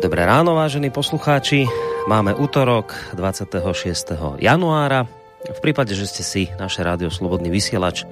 [0.00, 1.68] Dobré ráno, vážení poslucháči.
[2.08, 4.40] Máme útorok 26.
[4.40, 5.04] januára.
[5.44, 8.08] V prípade, že ste si naše rádio Slobodný vysielač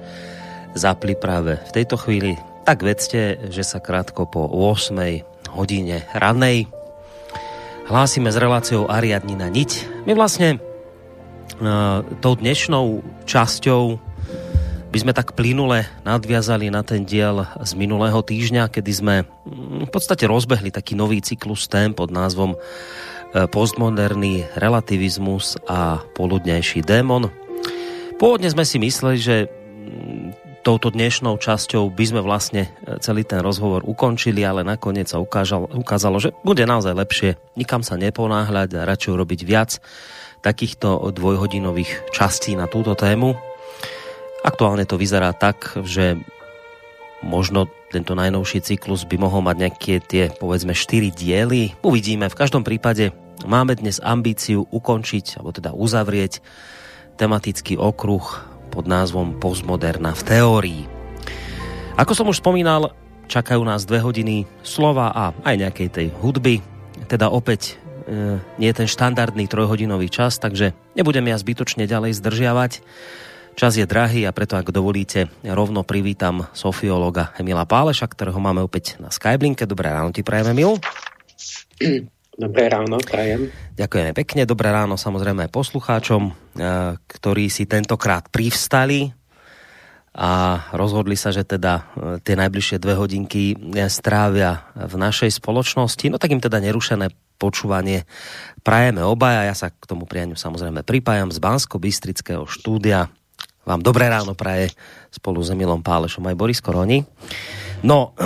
[0.77, 4.93] zapli práve v tejto chvíli, tak vedzte, že sa krátko po 8.
[5.49, 6.69] hodine ranej
[7.89, 10.05] hlásime s reláciou Ariadni na niť.
[10.05, 13.97] My vlastne uh, tou dnešnou časťou
[14.93, 19.15] by sme tak plynule nadviazali na ten diel z minulého týždňa, kedy sme
[19.89, 22.57] v podstate rozbehli taký nový cyklus tém pod názvom e,
[23.49, 27.33] postmoderný relativizmus a poludnejší démon.
[28.21, 33.41] Pôvodne sme si mysleli, že mm, touto dnešnou časťou by sme vlastne e, celý ten
[33.41, 39.11] rozhovor ukončili, ale nakoniec sa ukázalo, že bude naozaj lepšie nikam sa neponáhľať a radšej
[39.11, 39.81] urobiť viac
[40.39, 43.35] takýchto dvojhodinových častí na túto tému
[44.39, 46.15] Aktuálne to vyzerá tak, že
[47.19, 51.73] možno tento najnovší cyklus by mohol mať nejaké tie, povedzme, 4 diely.
[51.81, 52.29] Uvidíme.
[52.29, 53.09] V každom prípade
[53.49, 56.39] máme dnes ambíciu ukončiť, alebo teda uzavrieť
[57.17, 58.23] tematický okruh
[58.69, 60.83] pod názvom Postmoderna v teórii.
[61.97, 62.93] Ako som už spomínal,
[63.27, 66.61] čakajú nás dve hodiny slova a aj nejakej tej hudby.
[67.09, 72.71] Teda opäť e, nie je ten štandardný trojhodinový čas, takže nebudem ja zbytočne ďalej zdržiavať.
[73.59, 78.95] Čas je drahý a preto, ak dovolíte, rovno privítam sofiológa Emila Páleša, ktorého máme opäť
[79.03, 79.67] na Skyblinke.
[79.67, 80.79] Dobré ráno ti prajem, Emil.
[82.39, 83.51] Dobré ráno, prajem.
[83.75, 84.47] Ďakujeme pekne.
[84.47, 89.11] Dobré ráno samozrejme poslucháčom, eh, ktorí si tentokrát privstali
[90.15, 91.83] a rozhodli sa, že teda eh,
[92.23, 96.07] tie najbližšie dve hodinky eh, strávia v našej spoločnosti.
[96.07, 98.07] No tak im teda nerušené počúvanie
[98.63, 99.51] prajeme obaja.
[99.51, 103.11] Ja sa k tomu prianiu samozrejme pripájam z Bansko-Bystrického štúdia
[103.69, 104.73] vám dobré ráno praje
[105.13, 107.05] spolu s Emilom Pálešom aj Boris Koroni.
[107.85, 108.17] No,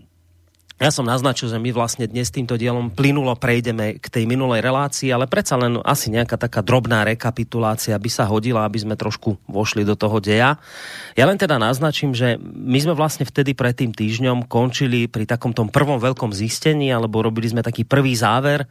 [0.84, 5.12] ja som naznačil, že my vlastne dnes týmto dielom plynulo prejdeme k tej minulej relácii,
[5.12, 9.84] ale predsa len asi nejaká taká drobná rekapitulácia by sa hodila, aby sme trošku vošli
[9.84, 10.56] do toho deja.
[11.12, 15.52] Ja len teda naznačím, že my sme vlastne vtedy pred tým týždňom končili pri takom
[15.52, 18.64] tom prvom veľkom zistení, alebo robili sme taký prvý záver,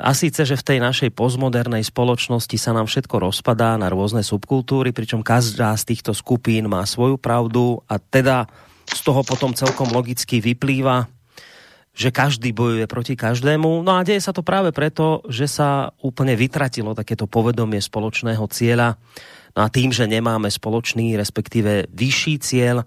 [0.00, 4.94] a síce, že v tej našej postmodernej spoločnosti sa nám všetko rozpadá na rôzne subkultúry,
[4.94, 8.46] pričom každá z týchto skupín má svoju pravdu a teda
[8.86, 11.10] z toho potom celkom logicky vyplýva,
[11.90, 13.82] že každý bojuje proti každému.
[13.82, 18.94] No a deje sa to práve preto, že sa úplne vytratilo takéto povedomie spoločného cieľa.
[19.58, 22.86] No a tým, že nemáme spoločný, respektíve vyšší cieľ,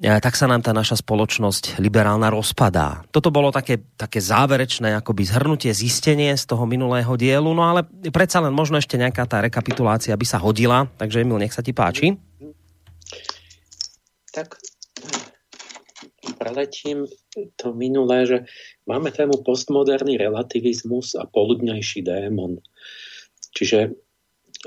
[0.00, 3.04] tak sa nám tá naša spoločnosť liberálna rozpadá.
[3.12, 8.40] Toto bolo také, také záverečné akoby zhrnutie, zistenie z toho minulého dielu, no ale predsa
[8.40, 12.16] len možno ešte nejaká tá rekapitulácia by sa hodila, takže Emil, nech sa ti páči.
[14.32, 14.56] Tak
[16.40, 17.04] preletím
[17.60, 18.38] to minulé, že
[18.88, 22.64] máme tému postmoderný relativizmus a poludňajší démon.
[23.52, 23.92] Čiže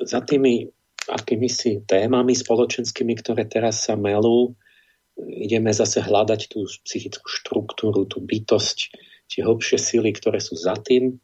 [0.06, 0.70] za tými
[1.10, 4.58] akými si témami spoločenskými, ktoré teraz sa melú,
[5.18, 8.78] ideme zase hľadať tú psychickú štruktúru, tú bytosť,
[9.32, 11.18] tie hlbšie sily, ktoré sú za tým,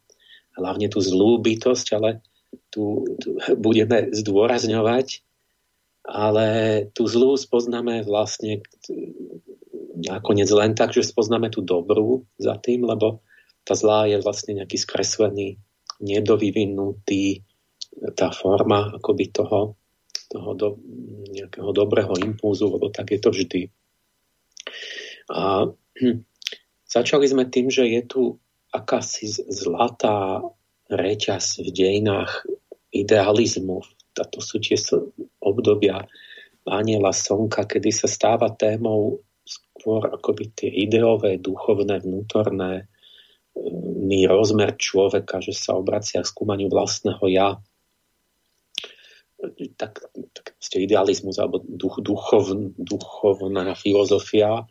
[0.56, 2.24] hlavne tú zlú bytosť, ale
[2.68, 3.04] tu,
[3.56, 5.24] budeme zdôrazňovať,
[6.02, 6.46] ale
[6.92, 8.64] tú zlú spoznáme vlastne
[9.96, 13.22] nakoniec len tak, že spoznáme tú dobrú za tým, lebo
[13.62, 15.62] tá zlá je vlastne nejaký skreslený,
[16.02, 17.46] nedovyvinutý,
[18.18, 19.78] tá forma akoby toho,
[20.32, 20.68] toho do,
[21.30, 23.62] nejakého dobrého impulzu, lebo tak je to vždy.
[25.30, 25.68] A
[26.94, 28.22] začali sme tým, že je tu
[28.72, 30.40] akási zlatá
[30.88, 32.48] reťaz v dejinách
[32.92, 33.84] idealizmu.
[34.12, 34.76] Tato sú tie
[35.40, 36.04] obdobia
[36.68, 42.86] aniela slnka, kedy sa stáva témou skôr akoby tie ideové, duchovné, vnútorné
[44.28, 47.48] rozmer človeka, že sa obracia k skúmaniu vlastného ja
[49.74, 54.62] tak, tak ste idealizmus alebo duch, duchov, duchovná filozofia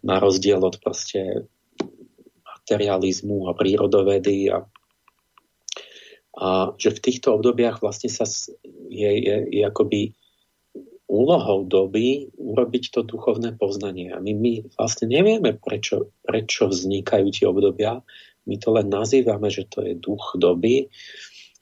[0.00, 1.48] na rozdiel od proste
[2.44, 4.64] materializmu a prírodovedy a,
[6.36, 6.46] a
[6.76, 8.28] že v týchto obdobiach vlastne sa
[8.90, 10.14] je, je, je akoby
[11.10, 14.14] úlohou doby urobiť to duchovné poznanie.
[14.14, 17.98] A my, my vlastne nevieme, prečo, prečo vznikajú tie obdobia.
[18.46, 20.86] My to len nazývame, že to je duch doby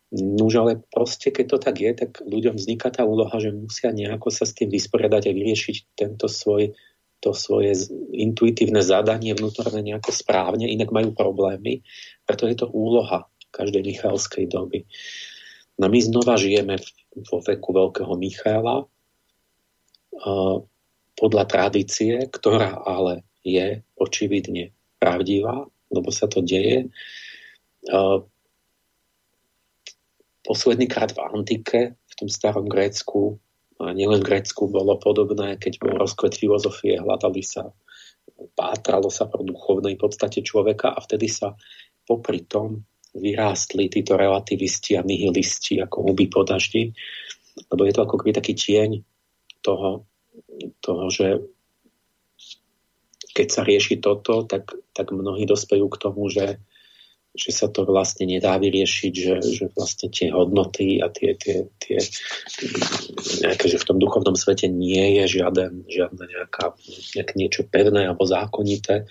[0.08, 4.32] Nuž ale proste, keď to tak je, tak ľuďom vzniká tá úloha, že musia nejako
[4.32, 6.72] sa s tým vysporiadať a vyriešiť tento svoj,
[7.18, 7.74] to svoje
[8.14, 11.82] intuitívne zadanie vnútorné nejako správne, inak majú problémy.
[12.22, 14.86] Preto je to úloha každej Michalskej doby.
[15.78, 16.78] No my znova žijeme
[17.26, 18.86] vo veku veľkého Michaela
[21.18, 26.90] podľa tradície, ktorá ale je očividne pravdivá, lebo sa to deje
[30.42, 33.38] posledný krát v antike, v tom starom Grécku,
[33.78, 37.70] a nielen v Grécku bolo podobné, keď bol rozkvet filozofie, hľadali sa,
[38.58, 41.54] pátralo sa po duchovnej podstate človeka a vtedy sa
[42.02, 42.82] popri tom
[43.14, 46.90] vyrástli títo relativisti a nihilisti ako huby po daždi,
[47.70, 49.02] lebo je to ako keby taký tieň
[49.62, 50.06] toho,
[50.82, 51.38] toho že
[53.34, 56.58] keď sa rieši toto, tak, tak mnohí dospejú k tomu, že
[57.38, 62.02] že sa to vlastne nedá vyriešiť, že, že vlastne tie hodnoty a tie, tie, tie
[63.46, 66.74] nejaké, že v tom duchovnom svete nie je žiaden, žiadne nejaká,
[67.14, 69.06] nejaké niečo pevné alebo zákonité,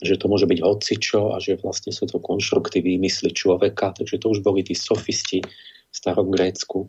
[0.00, 4.32] že to môže byť hocičo a že vlastne sú to konštrukty výmysly človeka, takže to
[4.32, 6.88] už boli tí sofisti v starom Grécku,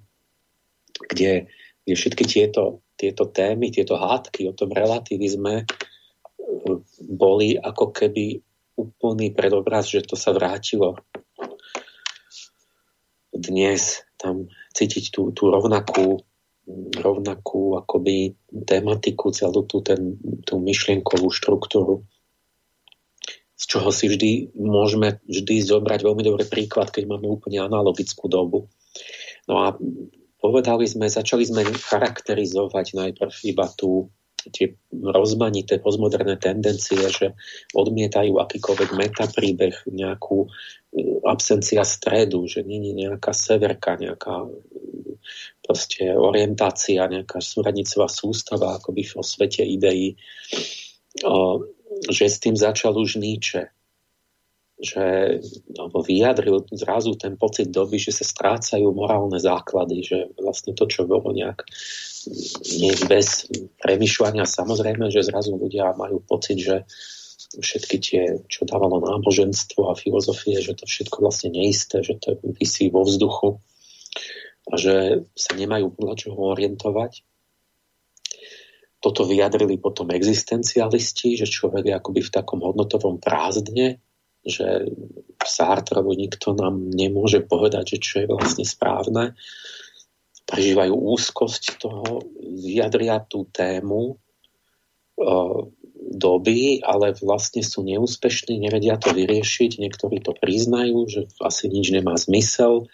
[1.12, 1.52] kde,
[1.84, 5.68] kde všetky tieto, tieto témy, tieto hádky o tom relativizme
[7.12, 8.40] boli ako keby
[8.88, 10.98] úplný predobraz, že to sa vrátilo.
[13.32, 16.22] Dnes tam cítiť tú, tú rovnakú,
[16.98, 22.06] rovnakú akoby tematiku, celú tú, ten, tú myšlienkovú štruktúru,
[23.62, 28.74] z čoho si vždy môžeme vždy zobrať veľmi dobrý príklad, keď máme úplne analogickú dobu.
[29.46, 29.78] No a
[30.42, 34.10] povedali sme, začali sme charakterizovať najprv iba tú,
[34.50, 37.38] tie rozmanité postmoderné tendencie, že
[37.78, 40.50] odmietajú akýkoľvek metapríbeh, nejakú e,
[41.28, 44.50] absencia stredu, že je nejaká severka, nejaká e,
[45.62, 50.18] proste orientácia, nejaká súradnicová sústava akoby vo svete ideí,
[52.10, 53.70] že s tým začal už Nietzsche
[54.82, 55.38] že
[55.78, 61.06] alebo vyjadril zrazu ten pocit doby, že sa strácajú morálne základy, že vlastne to, čo
[61.06, 61.62] bolo nejak
[62.82, 63.46] nie bez
[63.78, 66.90] premyšľania, samozrejme, že zrazu ľudia majú pocit, že
[67.62, 72.90] všetky tie, čo dávalo náboženstvo a filozofie, že to všetko vlastne neisté, že to vysí
[72.90, 73.62] vo vzduchu
[74.70, 77.22] a že sa nemajú podľa čoho orientovať.
[79.02, 83.98] Toto vyjadrili potom existencialisti, že človek je akoby v takom hodnotovom prázdne,
[84.42, 84.90] že
[85.42, 89.38] Sartrovi nikto nám nemôže povedať, že čo je vlastne správne.
[90.50, 94.16] Prežívajú úzkosť toho, vyjadria tú tému e,
[96.02, 99.78] doby, ale vlastne sú neúspešní, nevedia to vyriešiť.
[99.78, 102.90] Niektorí to priznajú, že asi nič nemá zmysel.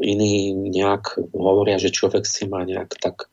[0.00, 3.28] Iní nejak hovoria, že človek si má nejak tak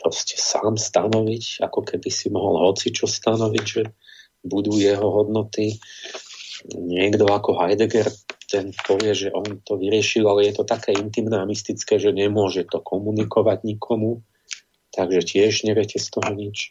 [0.00, 3.82] proste sám stanoviť, ako keby si mohol hoci čo stanoviť, že
[4.46, 5.76] budú jeho hodnoty.
[6.72, 8.08] Niekto ako Heidegger
[8.46, 12.62] ten povie, že on to vyriešil, ale je to také intimné a mystické, že nemôže
[12.70, 14.22] to komunikovať nikomu,
[14.94, 16.70] takže tiež neviete z toho nič.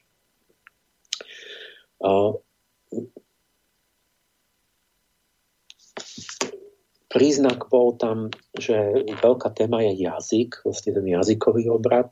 [7.12, 8.28] Príznak bol tam,
[8.60, 12.12] že veľká téma je jazyk, vlastne ten jazykový obrad,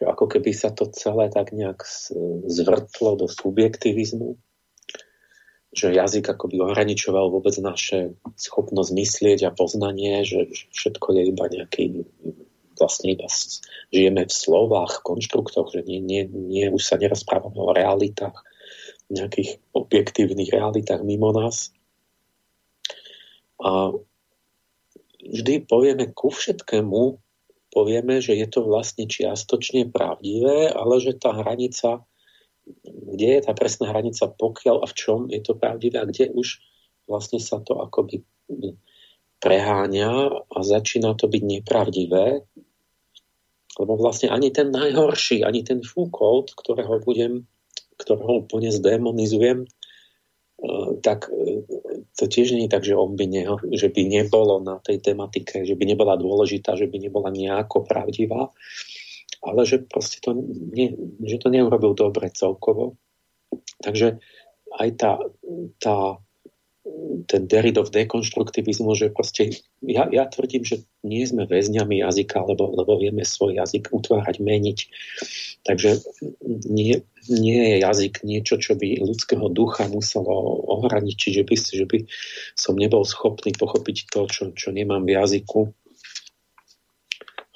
[0.00, 1.84] že ako keby sa to celé tak nejak
[2.48, 4.40] zvrtlo do subjektivizmu
[5.70, 11.84] že jazyk akoby ohraničoval vôbec naše schopnosť myslieť a poznanie, že všetko je iba nejaký
[12.74, 13.28] vlastne iba
[13.92, 18.40] žijeme v slovách, konštruktoch, že nie, nie, nie, už sa nerozprávame o realitách,
[19.12, 21.76] nejakých objektívnych realitách mimo nás.
[23.60, 23.92] A
[25.20, 27.20] vždy povieme ku všetkému,
[27.70, 32.04] povieme, že je to vlastne čiastočne pravdivé, ale že tá hranica
[32.86, 36.60] kde je tá presná hranica, pokiaľ a v čom je to pravdivé a kde už
[37.10, 38.22] vlastne sa to akoby
[39.40, 40.12] preháňa
[40.46, 42.44] a začína to byť nepravdivé,
[43.80, 47.48] lebo vlastne ani ten najhorší, ani ten Foucault, ktorého budem,
[47.96, 49.64] ktorého úplne zdemonizujem,
[51.00, 51.64] tak eh,
[52.16, 55.64] to tiež nie je tak, že on by, ne, že by nebolo na tej tematike,
[55.64, 58.52] že by nebola dôležitá, že by nebola nejako pravdivá
[59.40, 60.36] ale že proste to,
[60.76, 60.92] nie,
[61.24, 63.00] že to neurobil dobre celkovo.
[63.80, 64.20] Takže
[64.76, 65.12] aj tá,
[65.80, 66.20] tá
[67.28, 69.52] ten Deridov dekonštruktivizmu, že proste
[69.84, 74.78] ja, ja tvrdím, že nie sme väzňami jazyka, lebo, lebo vieme svoj jazyk utvárať, meniť.
[75.60, 76.00] Takže
[76.72, 81.98] nie, nie je jazyk niečo, čo by ľudského ducha muselo ohraničiť, že by, že by
[82.56, 85.60] som nebol schopný pochopiť to, čo, čo nemám v jazyku.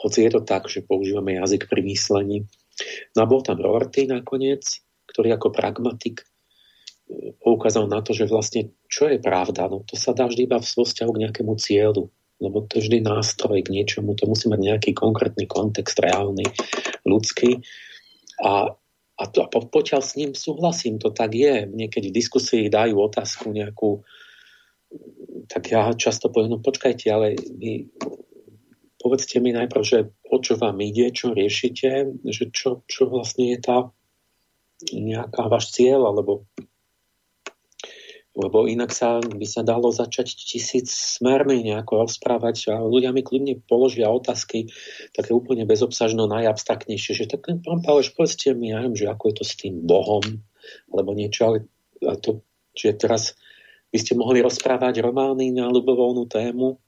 [0.04, 2.44] Hoci je to tak, že používame jazyk pri myslení.
[3.16, 6.26] No a bol tam Rorty nakoniec, ktorý ako pragmatik
[7.08, 10.58] e, poukázal na to, že vlastne čo je pravda, no to sa dá vždy iba
[10.60, 12.10] v vzťahu k nejakému cieľu,
[12.42, 16.44] lebo to je vždy nástroj k niečomu, to musí mať nejaký konkrétny kontext, reálny,
[17.06, 17.62] ľudský.
[18.42, 18.74] A,
[19.14, 21.70] a, to, a potiaľ s ním súhlasím, to tak je.
[21.70, 24.02] Niekedy v diskusii dajú otázku nejakú,
[25.46, 27.86] tak ja často poviem, no počkajte, ale my
[28.98, 33.58] povedzte mi najprv, že o čo vám ide, čo riešite, že čo, čo vlastne je
[33.62, 33.78] tá
[34.90, 36.50] nejaká váš cieľ, alebo
[38.34, 43.62] lebo inak sa, by sa dalo začať tisíc smermi nejako rozprávať a ľudia mi kľudne
[43.62, 44.74] položia otázky
[45.14, 49.34] také úplne bezobsažno najabstraktnejšie, že tak pán Páleš, povedzte mi, ja viem, že ako je
[49.38, 50.42] to s tým Bohom,
[50.90, 51.58] alebo niečo, ale
[52.18, 52.42] to,
[52.74, 53.38] že teraz
[53.94, 56.82] by ste mohli rozprávať romány na ľubovolnú tému,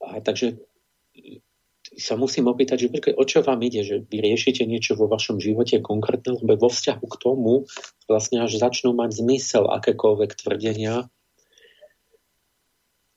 [0.00, 0.56] a takže
[1.98, 2.88] sa musím opýtať, že
[3.18, 7.04] o čo vám ide, že vy riešite niečo vo vašom živote konkrétne, lebo vo vzťahu
[7.04, 7.66] k tomu
[8.06, 11.10] vlastne až začnú mať zmysel akékoľvek tvrdenia.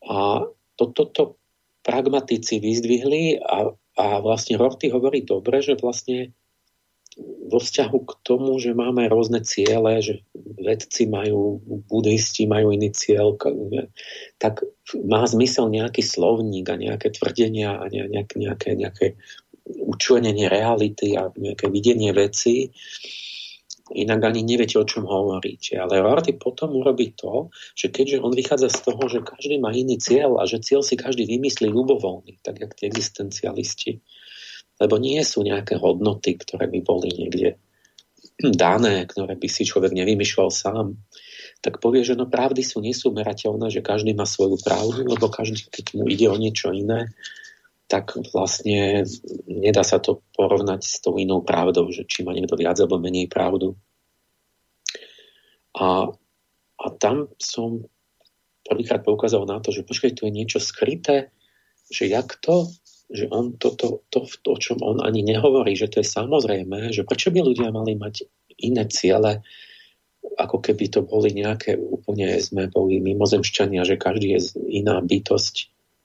[0.02, 1.24] A toto to, to
[1.86, 3.70] pragmatici vyzdvihli a,
[4.02, 6.34] a vlastne Rorty hovorí dobre, že vlastne
[7.52, 11.60] vo vzťahu k tomu, že máme rôzne ciele, že vedci majú,
[11.92, 13.36] buddhisti majú iný cieľ,
[14.40, 14.64] tak
[15.04, 19.08] má zmysel nejaký slovník a nejaké tvrdenia a nejaké, nejaké, nejaké
[19.68, 22.72] učlenenie reality a nejaké videnie veci.
[23.92, 25.76] Inak ani neviete, o čom hovoríte.
[25.76, 30.00] Ale Rorty potom urobí to, že keďže on vychádza z toho, že každý má iný
[30.00, 34.00] cieľ a že cieľ si každý vymyslí ľubovoľný, tak jak tie existencialisti,
[34.82, 37.62] lebo nie sú nejaké hodnoty, ktoré by boli niekde
[38.42, 40.98] dané, ktoré by si človek nevymýšľal sám,
[41.62, 45.86] tak povie, že no pravdy sú nesúmerateľné, že každý má svoju pravdu, lebo každý, keď
[45.94, 47.14] mu ide o niečo iné,
[47.86, 49.06] tak vlastne
[49.46, 53.30] nedá sa to porovnať s tou inou pravdou, že či má niekto viac alebo menej
[53.30, 53.78] pravdu.
[55.78, 56.10] A,
[56.82, 57.86] a tam som
[58.66, 61.30] prvýkrát poukázal na to, že počkaj, tu je niečo skryté,
[61.92, 62.72] že jak to,
[63.12, 67.04] že on toto, to, to, o čom on ani nehovorí, že to je samozrejme, že
[67.04, 68.24] prečo by ľudia mali mať
[68.64, 69.44] iné ciele,
[70.38, 75.56] ako keby to boli nejaké úplne, sme boli mimozemšťania, že každý je iná bytosť,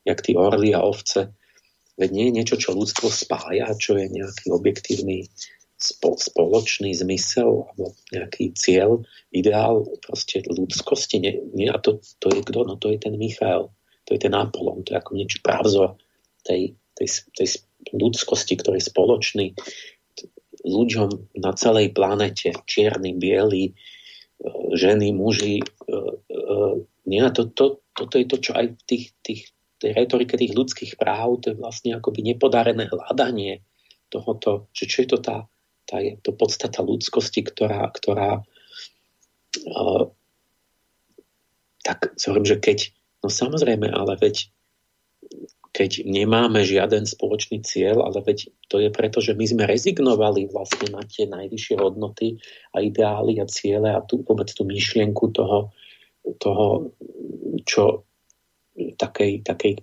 [0.08, 1.30] jak tí orly a ovce.
[1.96, 5.30] Veď nie je niečo, čo ľudstvo spája, čo je nejaký objektívny
[5.76, 11.20] spo, spoločný zmysel alebo nejaký cieľ, ideál proste ľudskosti.
[11.20, 12.64] Nie, nie, a to, to je kto?
[12.64, 13.72] No to je ten Michal,
[14.08, 16.00] to je ten Apollon, to je ako niečo právzo
[16.44, 17.48] tej tej, tej
[17.94, 19.46] ľudskosti, ktorý je spoločný
[20.66, 23.72] ľuďom na celej planete, čierny, biely, e,
[24.74, 25.62] ženy, muži.
[25.62, 26.56] E, e,
[27.06, 29.42] nie, to, to, toto je to, čo aj v tých, tých,
[29.78, 33.62] tej retorike tých ľudských práv, to je vlastne akoby nepodarené hľadanie
[34.10, 35.38] tohoto, že čo je to tá,
[35.86, 38.42] tá je to podstata ľudskosti, ktorá, ktorá
[41.86, 42.78] tak hovorím, že keď,
[43.24, 44.50] no samozrejme, ale veď
[45.72, 50.92] keď nemáme žiaden spoločný cieľ, ale veď to je preto, že my sme rezignovali vlastne
[50.92, 52.38] na tie najvyššie hodnoty
[52.72, 55.74] a ideály a ciele a tú, vôbec tú myšlienku toho,
[56.38, 56.90] toho
[57.62, 58.06] čo
[58.76, 59.80] takej, takej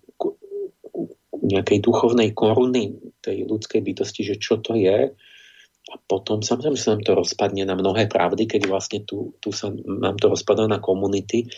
[1.44, 5.12] nejakej duchovnej koruny tej ľudskej bytosti, že čo to je.
[5.84, 9.68] A potom samozrejme sa nám to rozpadne na mnohé pravdy, keď vlastne tu, tu sa
[9.76, 11.52] nám to rozpadá na komunity,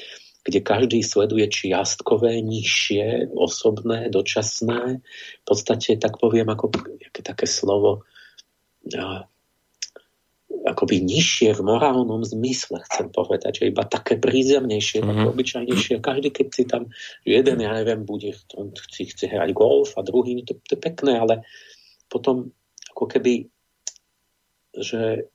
[0.45, 5.01] kde každý sleduje čiastkové, nižšie, osobné, dočasné.
[5.41, 6.69] V podstate, tak poviem, ako
[7.09, 8.05] aké také slovo,
[10.65, 15.09] akoby nižšie v morálnom zmysle, chcem povedať, že iba také prízemnejšie, mm-hmm.
[15.13, 15.95] také obyčajnejšie.
[16.01, 16.93] Každý, keď si tam
[17.25, 21.17] jeden, ja neviem, bude, on chce, chce hrať golf a druhý, to, to je pekné,
[21.17, 21.41] ale
[22.05, 22.53] potom
[22.93, 23.49] ako keby,
[24.77, 25.29] že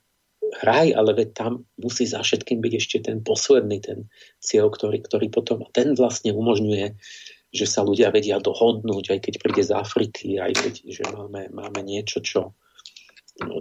[0.59, 4.11] hraj, ale veď tam musí za všetkým byť ešte ten posledný, ten
[4.43, 6.99] cieľ, ktorý, ktorý potom, ten vlastne umožňuje,
[7.51, 11.81] že sa ľudia vedia dohodnúť, aj keď príde z Afriky, aj keď že máme, máme
[11.83, 12.55] niečo, čo,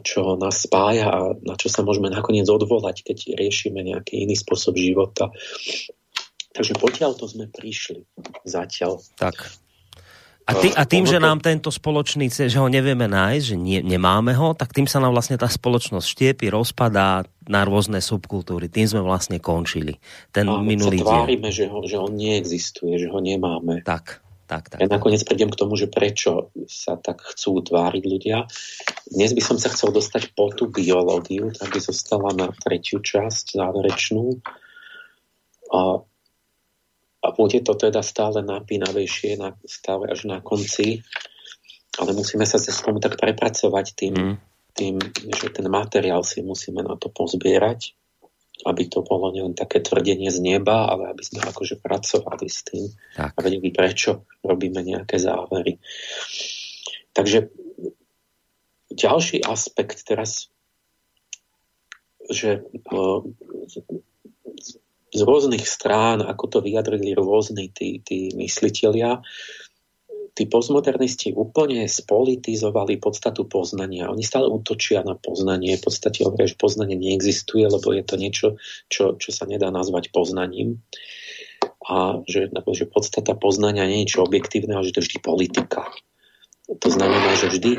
[0.06, 4.78] čo nás spája a na čo sa môžeme nakoniec odvolať, keď riešime nejaký iný spôsob
[4.78, 5.34] života.
[6.54, 8.06] Takže potiaľ to sme prišli
[8.46, 9.02] zatiaľ.
[9.18, 9.69] Tak.
[10.50, 14.34] A, tý, a tým, že nám tento spoločný že ho nevieme nájsť, že nie, nemáme
[14.34, 18.66] ho, tak tým sa nám vlastne tá spoločnosť štiepi, rozpadá na rôzne subkultúry.
[18.66, 20.02] Tým sme vlastne končili.
[20.34, 23.86] Ten a minulý sa tvárime, že ho, že on neexistuje, že ho nemáme.
[23.86, 24.82] Tak, tak, tak.
[24.82, 28.50] Ja nakoniec prídem k tomu, že prečo sa tak chcú tváriť ľudia.
[29.06, 33.54] Dnes by som sa chcel dostať po tú biológiu, tak by zostala na tretiu časť,
[33.54, 34.42] záverečnú.
[35.70, 36.02] A
[37.20, 41.04] a bude to teda stále napínavejšie, na, stále až na konci,
[42.00, 44.36] ale musíme sa cez tomu tak prepracovať tým, mm.
[44.72, 44.96] tým,
[45.36, 47.92] že ten materiál si musíme na to pozbierať,
[48.64, 52.86] aby to bolo nielen také tvrdenie z neba, ale aby sme akože pracovali s tým
[53.16, 53.36] tak.
[53.36, 55.80] a vedeli, prečo robíme nejaké závery.
[57.12, 57.52] Takže
[58.96, 60.52] ďalší aspekt teraz,
[62.32, 62.64] že
[65.10, 69.22] z rôznych strán, ako to vyjadrili rôzni tí, tí mysliteľia,
[70.38, 74.08] tí postmodernisti úplne spolitizovali podstatu poznania.
[74.08, 75.76] Oni stále útočia na poznanie.
[75.76, 78.48] V podstate hovoria, že poznanie neexistuje, lebo je to niečo,
[78.88, 80.80] čo, čo sa nedá nazvať poznaním.
[81.84, 85.90] A že, že podstata poznania nie je niečo objektívne, ale že to je vždy politika.
[86.70, 87.72] To znamená, že vždy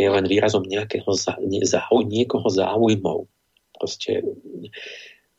[0.00, 3.28] je len výrazom nejakého za, nie, záuj, niekoho záujmov.
[3.76, 4.24] Proste,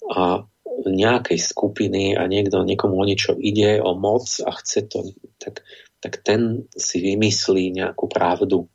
[0.08, 0.46] a
[0.88, 5.00] nejakej skupiny a niekto niekomu o niečo ide, o moc a chce to,
[5.38, 5.62] tak,
[6.00, 8.68] tak ten si vymyslí nejakú pravdu.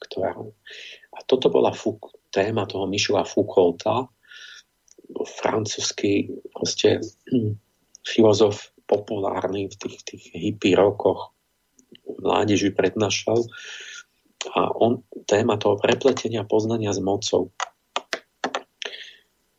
[0.00, 0.38] Ktorá...
[1.10, 4.08] A toto bola Fuk, téma toho Michela Foucaulta,
[5.10, 7.58] francúzsky proste hm,
[8.06, 11.34] filozof populárny v tých, tých hippie rokoch
[12.18, 13.46] mládeži prednášal.
[14.56, 17.52] A on téma toho prepletenia poznania s mocou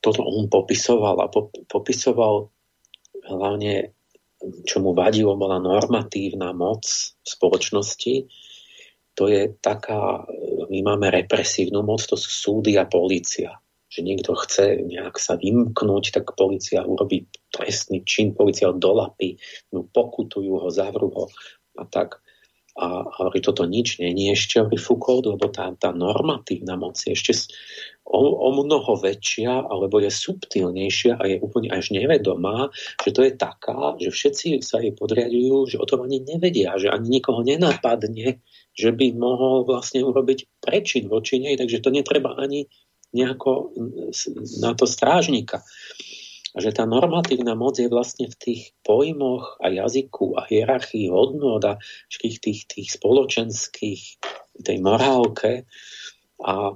[0.01, 1.31] toto on popisoval a
[1.69, 2.49] popisoval
[3.21, 3.93] hlavne,
[4.65, 6.81] čo mu vadilo, bola normatívna moc
[7.21, 8.15] v spoločnosti.
[9.15, 10.25] To je taká,
[10.71, 13.61] my máme represívnu moc, to sú súdy a polícia.
[13.91, 19.37] Že niekto chce nejak sa vymknúť, tak policia urobí trestný čin, policia ho dolapí,
[19.69, 21.25] no pokutujú ho, zavrú ho
[21.77, 22.23] a tak.
[22.81, 27.53] A hovorí, toto nič není ešte, hovorí Foucault, lebo tá, tá normatívna moc je ešte
[28.09, 32.73] o, o mnoho väčšia, alebo je subtilnejšia a je úplne až nevedomá,
[33.05, 36.89] že to je taká, že všetci sa jej podriadujú, že o tom ani nevedia, že
[36.89, 38.41] ani nikoho nenapadne,
[38.73, 42.65] že by mohol vlastne urobiť prečin voči nej, takže to netreba ani
[43.11, 43.75] nejako
[44.63, 45.61] na to strážnika.
[46.51, 51.73] Že tá normatívna moc je vlastne v tých pojmoch a jazyku a hierarchii hodnot a
[52.11, 54.03] všetkých tých, tých spoločenských,
[54.59, 55.63] tej morálke.
[56.43, 56.75] A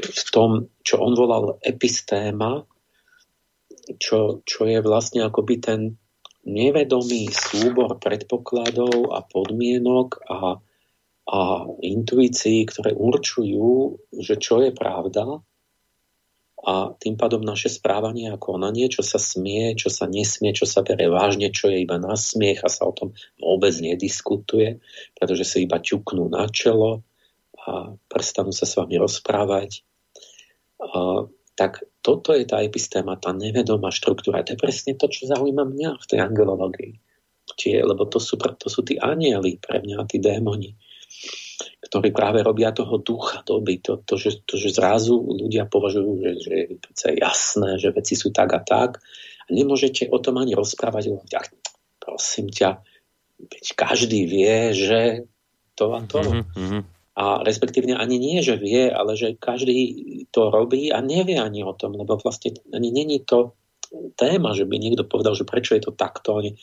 [0.00, 2.64] v tom, čo on volal epistéma,
[4.00, 5.80] čo, čo je vlastne akoby ten
[6.48, 10.56] nevedomý súbor predpokladov a podmienok a,
[11.28, 11.40] a
[11.84, 15.44] intuícií, ktoré určujú, že čo je pravda
[16.68, 20.84] a tým pádom naše správanie a konanie, čo sa smie, čo sa nesmie, čo sa
[20.84, 24.76] bere vážne, čo je iba na smiech a sa o tom vôbec nediskutuje,
[25.16, 27.00] pretože sa iba ťuknú na čelo
[27.56, 29.80] a prestanú sa s vami rozprávať.
[30.84, 31.24] A,
[31.56, 34.44] tak toto je tá epistéma, tá nevedomá štruktúra.
[34.44, 36.92] To je presne to, čo zaujíma mňa v tej angelológii.
[37.56, 40.76] Tie, lebo to sú, to sú tí anieli pre mňa, tí démoni,
[41.78, 43.78] ktorí práve robia toho ducha doby.
[43.86, 48.34] To, to, že, to že zrazu ľudia považujú, že, že je jasné, že veci sú
[48.34, 48.98] tak a tak.
[49.46, 51.14] A nemôžete o tom ani rozprávať.
[52.02, 52.82] Prosím ťa,
[53.38, 55.00] veď každý vie, že
[55.78, 56.18] to a to.
[56.20, 56.82] Mm-hmm.
[57.18, 59.78] A respektívne ani nie, že vie, ale že každý
[60.30, 63.58] to robí a nevie ani o tom, lebo vlastne ani není to
[64.14, 66.38] téma, že by niekto povedal, že prečo je to takto.
[66.38, 66.54] Oni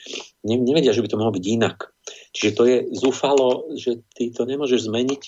[0.46, 1.92] nevedia, že by to mohlo byť inak.
[2.36, 5.22] Čiže to je zúfalo, že ty to nemôžeš zmeniť,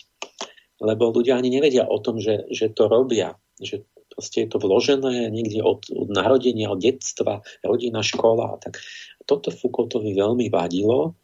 [0.84, 3.40] lebo ľudia ani nevedia o tom, že, že to robia.
[3.64, 8.60] Že proste je to vložené niekde od, od narodenia, od detstva, rodina, škola.
[8.60, 8.78] Tak
[9.24, 11.16] toto Foucaultovi veľmi vadilo,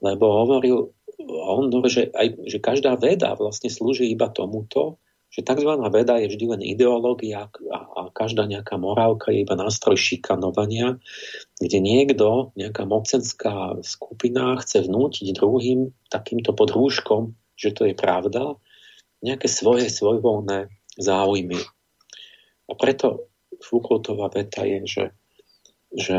[0.00, 0.94] lebo hovoril
[1.26, 5.70] on, že, aj, že každá veda vlastne slúži iba tomuto, že tzv.
[5.92, 10.96] veda je vždy len ideológia a, a každá nejaká morálka je iba nástroj šikanovania,
[11.60, 18.56] kde niekto, nejaká mocenská skupina chce vnútiť druhým takýmto podhúškom, že to je pravda,
[19.20, 21.60] nejaké svoje svojvoľné záujmy.
[22.68, 25.04] A preto Foucaultová veta je, že,
[25.90, 26.18] že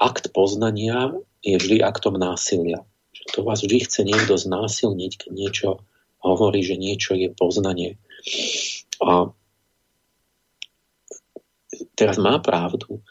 [0.00, 1.12] akt poznania
[1.44, 2.82] je vždy aktom násilia.
[3.12, 5.68] Že to vás vždy chce niekto znásilniť, keď niečo
[6.22, 7.98] hovorí, že niečo je poznanie.
[8.98, 9.30] A
[11.94, 13.02] teraz má pravdu.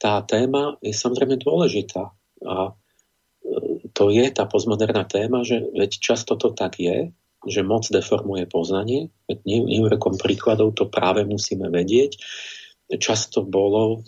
[0.00, 2.12] Tá téma je samozrejme dôležitá.
[2.44, 2.72] A e,
[3.92, 7.12] to je tá postmoderná téma, že veď často to tak je,
[7.44, 9.12] že moc deformuje poznanie.
[9.28, 12.20] Veď nevrekom príkladov to práve musíme vedieť.
[13.00, 14.04] Často bolo,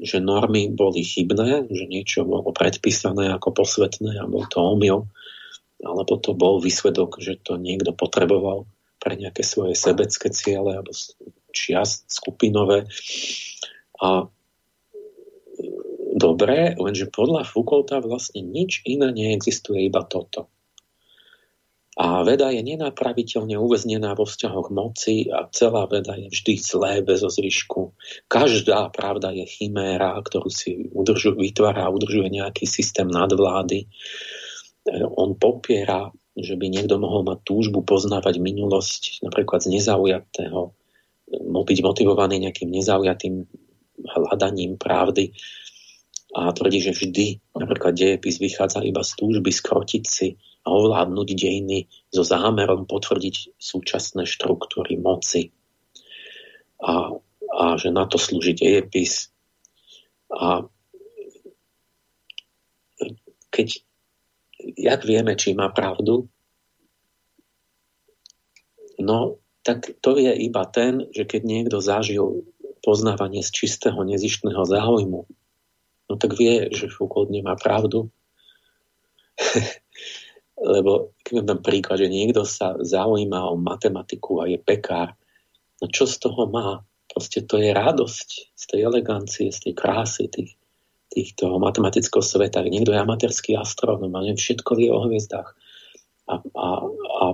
[0.00, 5.08] že normy boli chybné, že niečo bolo predpísané ako posvetné a bol to omyl,
[5.82, 8.70] alebo to bol výsledok, že to niekto potreboval
[9.02, 10.94] pre nejaké svoje sebecké ciele alebo
[11.50, 12.86] čiast skupinové.
[13.98, 14.30] A
[16.14, 20.46] dobre, lenže podľa Foucaulta vlastne nič iné neexistuje, iba toto.
[21.92, 27.20] A veda je nenapraviteľne uväznená vo vzťahoch moci a celá veda je vždy zlé bez
[27.20, 27.92] ozvyšku.
[28.32, 33.92] Každá pravda je chiméra, ktorú si udržu, vytvára a udržuje nejaký systém nadvlády.
[34.90, 40.72] On popiera že by niekto mohol mať túžbu poznávať minulosť napríklad z nezaujatého,
[41.52, 43.44] byť motivovaný nejakým nezaujatým
[44.08, 45.36] hľadaním pravdy
[46.32, 51.92] a tvrdí, že vždy napríklad dejepis vychádza iba z túžby skrotiť si a ovládnuť dejiny
[52.08, 55.52] so zámerom potvrdiť súčasné štruktúry moci.
[56.80, 57.12] A,
[57.52, 59.28] a že na to slúži dejepis.
[60.32, 60.64] A
[63.52, 63.84] keď
[64.78, 66.28] jak vieme, či má pravdu?
[69.02, 72.46] No, tak to je iba ten, že keď niekto zažil
[72.82, 75.20] poznávanie z čistého, nezištného záujmu,
[76.10, 78.10] no tak vie, že Foucault nemá pravdu.
[80.74, 85.14] Lebo keď dám príklad, že niekto sa zaujíma o matematiku a je pekár,
[85.82, 86.82] no čo z toho má?
[87.10, 90.54] Proste to je radosť z tej elegancie, z tej krásy tých
[91.12, 92.64] týchto matematického sveta.
[92.64, 95.52] Niekto je amatérský astronóm a všetko vie o hviezdách.
[96.32, 96.68] A, a,
[97.20, 97.24] a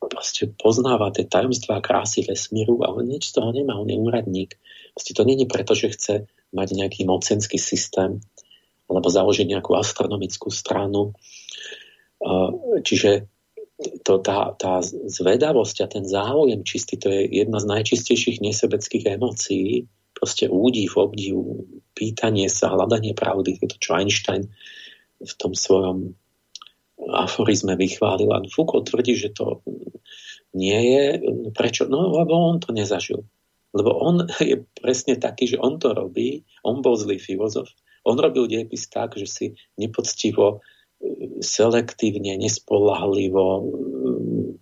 [0.00, 4.56] proste poznáva tie tajomstvá krásy vesmíru a on nič z toho nemá, on je úradník.
[4.96, 6.14] Proste to není preto, že chce
[6.56, 8.24] mať nejaký mocenský systém
[8.90, 11.14] alebo založiť nejakú astronomickú stranu.
[12.82, 13.30] Čiže
[14.02, 19.88] to, tá, tá zvedavosť a ten záujem čistý, to je jedna z najčistejších nesebeckých emócií,
[20.12, 21.64] proste údiv, obdiv,
[22.00, 24.48] pýtanie sa, hľadanie pravdy, to, čo Einstein
[25.20, 26.16] v tom svojom
[27.12, 28.32] aforizme vychválil.
[28.32, 29.60] A Foucault tvrdí, že to
[30.56, 31.04] nie je.
[31.52, 31.84] Prečo?
[31.84, 33.28] No, lebo on to nezažil.
[33.76, 37.68] Lebo on je presne taký, že on to robí, on bol zlý filozof,
[38.02, 40.64] on robil diepis tak, že si nepoctivo,
[41.40, 43.72] selektívne, nespolahlivo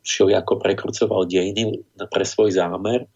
[0.06, 3.10] všelijako prekrucoval dejiny pre svoj zámer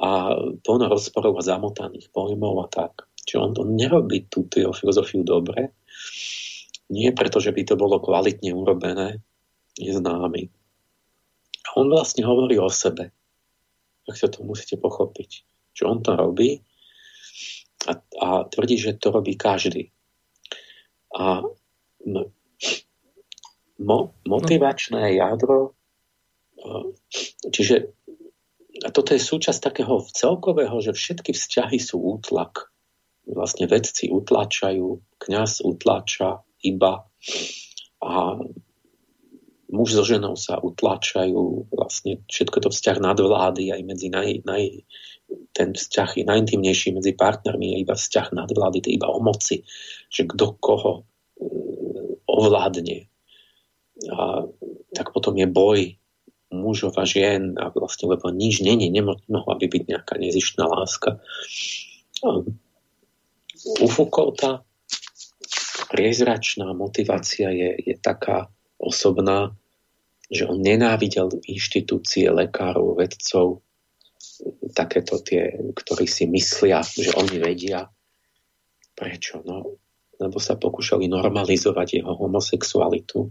[0.00, 0.32] a
[0.64, 3.05] plno rozporov a zamotaných pojmov a tak.
[3.26, 5.74] Čiže on to nerobí túto filozofiu dobre,
[6.86, 9.18] nie preto, že by to bolo kvalitne urobené,
[9.74, 10.46] je známy.
[11.66, 13.10] A on vlastne hovorí o sebe.
[14.06, 15.42] Tak sa to musíte pochopiť.
[15.74, 16.62] Že on to robí
[17.90, 19.90] a, a tvrdí, že to robí každý.
[21.10, 21.42] A
[23.82, 25.74] mo, motivačné jadro,
[27.50, 27.90] čiže
[28.84, 32.68] a toto je súčasť takého celkového, že všetky vzťahy sú útlak.
[33.26, 37.06] Vlastne vedci utlačajú, kňaz utlača iba
[37.98, 38.12] a
[39.66, 44.86] muž so ženou sa utlačajú, vlastne všetko to vzťah nadvlády aj medzi naj, naj,
[45.50, 49.66] ten vzťah je najintimnejší medzi partnermi, je iba vzťah nadvlády, to je iba o moci,
[50.06, 51.04] že kto koho e,
[52.30, 53.10] ovládne.
[54.06, 54.46] A
[54.94, 55.98] tak potom je boj
[56.54, 61.18] mužov a žien a vlastne, lebo nič není, nemohla by byť nejaká nezištná láska.
[63.66, 64.62] U Foucaulta
[65.90, 69.54] priezračná motivácia je, je taká osobná,
[70.30, 73.62] že on nenávidel inštitúcie lekárov, vedcov,
[74.74, 77.86] takéto tie, ktorí si myslia, že oni vedia.
[78.96, 79.44] Prečo?
[79.46, 79.78] No,
[80.18, 83.28] lebo sa pokúšali normalizovať jeho homosexualitu.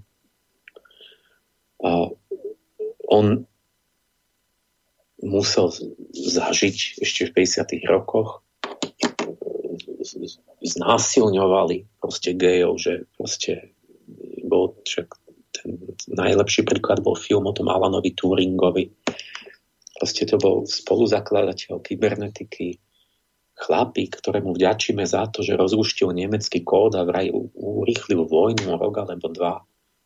[1.86, 2.10] A
[3.12, 3.26] on
[5.26, 5.68] musel
[6.14, 7.82] zažiť ešte v 50.
[7.90, 8.45] rokoch
[10.64, 13.76] znásilňovali proste gejov, že proste
[14.46, 15.08] bol však
[15.56, 15.70] ten
[16.12, 18.92] najlepší príklad bol film o tom Alanovi Turingovi.
[19.96, 22.76] Proste to bol spoluzakladateľ kybernetiky,
[23.56, 29.32] chlapík, ktorému vďačíme za to, že rozluštil nemecký kód a vraj urýchlil vojnu rok alebo
[29.32, 29.64] dva.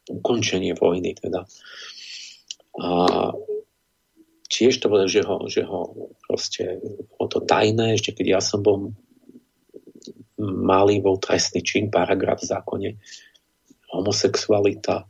[0.09, 1.45] Ukončenie vojny teda.
[2.81, 2.89] A
[4.49, 6.81] tiež to bolo, že ho, že ho proste
[7.17, 8.93] o to tajné, ešte keď ja som bol
[10.39, 12.89] malý, bol trestný čin, paragraf v zákone,
[13.91, 15.05] homosexualita,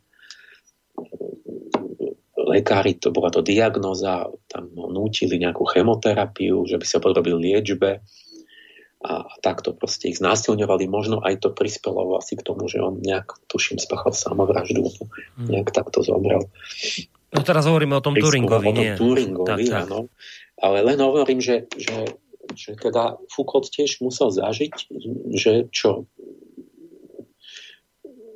[2.49, 8.01] lekári, to bola to diagnoza, tam ho nútili nejakú chemoterapiu, že by sa podrobil liečbe
[8.99, 10.89] a, takto proste ich znásilňovali.
[10.89, 15.47] Možno aj to prispelo asi k tomu, že on nejak, tuším, spáchal samovraždu, hmm.
[15.47, 16.49] nejak takto zomrel.
[17.29, 18.97] No teraz hovoríme o tom Turingovi, nie?
[18.97, 19.81] O tom Turingovi, tak, tak.
[19.85, 19.99] áno.
[20.59, 21.93] Ale len hovorím, že, že,
[22.55, 24.73] že teda Foucault tiež musel zažiť,
[25.33, 26.09] že čo,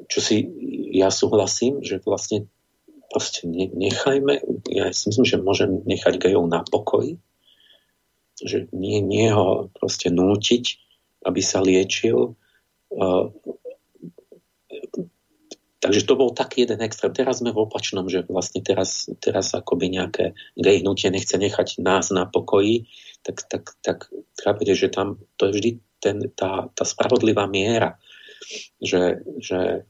[0.10, 0.46] čo si
[0.94, 2.46] ja súhlasím, že vlastne
[3.14, 7.22] proste nechajme, ja si myslím, že môžem nechať gejov na pokoji,
[8.42, 10.82] že nie, nie ho proste nútiť,
[11.24, 12.34] aby sa liečil.
[15.84, 17.14] Takže to bol taký jeden extrém.
[17.14, 20.26] Teraz sme v opačnom, že vlastne teraz, teraz akoby nejaké
[20.58, 22.90] gej nechce nechať nás na pokoji,
[23.24, 23.98] tak, tak, tak
[24.38, 25.72] chápete, že tam to je vždy
[26.04, 27.96] ten, tá, tá spravodlivá miera,
[28.84, 29.88] že, že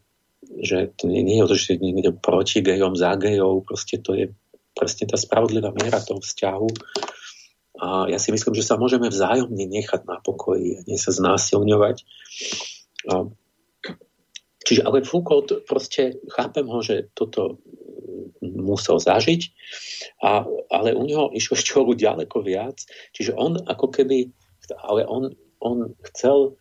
[0.60, 4.12] že to nie, nie je o to, že niekto proti gejom, za gejov, proste to
[4.13, 4.26] je
[4.76, 6.69] presne tá spravodlivá miera toho vzťahu.
[7.82, 12.06] A ja si myslím, že sa môžeme vzájomne nechať na pokoji a nie sa znásilňovať.
[13.10, 13.13] A,
[14.63, 17.62] čiže ale Foucault, proste chápem ho, že toto
[18.63, 19.41] musel zažiť,
[20.23, 22.80] a, ale u neho išlo ešte ďaleko viac.
[23.12, 24.32] Čiže on ako keby,
[24.80, 26.56] ale on, on chcel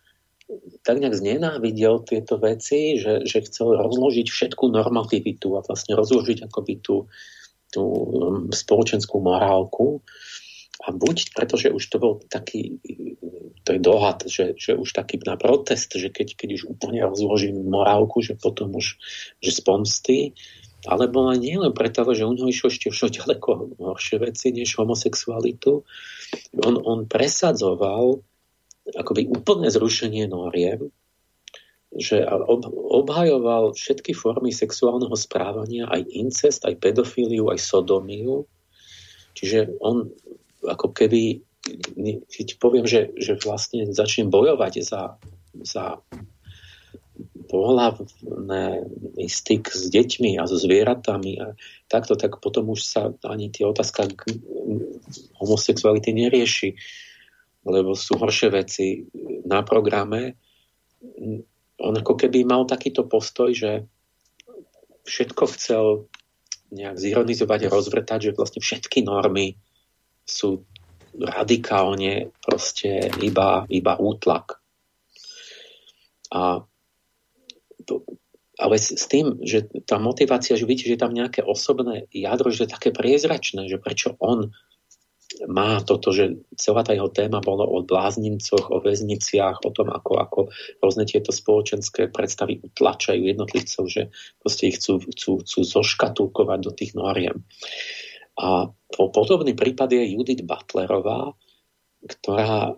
[0.83, 6.83] tak nejak znenávidel tieto veci, že, že chcel rozložiť všetku normativitu a vlastne rozložiť akoby
[6.83, 7.07] tú,
[7.71, 10.03] tú um, spoločenskú morálku.
[10.83, 12.75] A buď, pretože už to bol taký,
[13.63, 17.63] to je dohad, že, že už taký na protest, že keď, keď už úplne rozložím
[17.63, 18.99] morálku, že potom už,
[19.39, 20.17] že z pomsty,
[20.83, 24.75] alebo aj nie len preto, že u neho išlo ešte všo ďaleko horšie veci než
[24.75, 25.87] homosexualitu.
[26.59, 28.19] On, on presadzoval
[28.91, 30.91] akoby úplné zrušenie noriem,
[31.93, 32.25] že
[32.89, 38.49] obhajoval všetky formy sexuálneho správania, aj incest, aj pedofíliu, aj sodomiu.
[39.37, 40.11] Čiže on
[40.67, 41.43] ako keby,
[42.27, 45.15] keď poviem, že, že vlastne začnem bojovať za,
[45.63, 46.01] za
[47.53, 51.53] pohľavný styk s deťmi a so zvieratami a
[51.85, 54.09] takto, tak potom už sa ani tie otázka
[55.37, 56.73] homosexuality nerieši
[57.63, 59.07] lebo sú horšie veci
[59.47, 60.35] na programe.
[61.79, 63.87] On ako keby mal takýto postoj, že
[65.07, 65.85] všetko chcel
[66.71, 69.59] nejak zironizovať rozvrtať, že vlastne všetky normy
[70.23, 70.63] sú
[71.13, 74.59] radikálne proste iba, iba útlak.
[76.33, 76.65] A
[78.59, 82.53] ale s, s tým, že tá motivácia, že vidíte, že je tam nejaké osobné jadro,
[82.53, 84.53] že je také priezračné, že prečo on
[85.49, 90.13] má toto, že celá tá jeho téma bolo o bláznincoch, o väzniciach, o tom, ako,
[90.21, 90.39] ako
[90.77, 94.01] rôzne tieto spoločenské predstavy utlačajú jednotlivcov, že
[94.37, 97.41] proste ich chcú, chcú, chcú zoškatulkovať do tých noriem.
[98.37, 101.33] A po podobný prípad je Judith Butlerová,
[102.05, 102.77] ktorá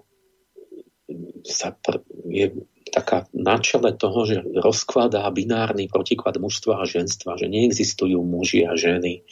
[1.46, 7.50] sa pr- je taká na čele toho, že rozkladá binárny protiklad mužstva a ženstva, že
[7.50, 9.26] neexistujú muži a ženy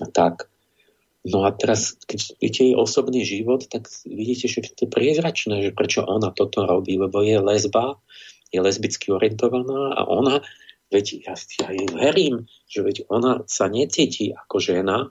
[0.00, 0.48] a tak.
[1.26, 5.74] No a teraz, keď vidíte jej osobný život, tak vidíte, že to je priezračné, že
[5.74, 7.98] prečo ona toto robí, lebo je lesba,
[8.54, 10.46] je lesbicky orientovaná a ona,
[10.94, 15.10] veď ja, ja jej verím, že veď ona sa necíti ako žena,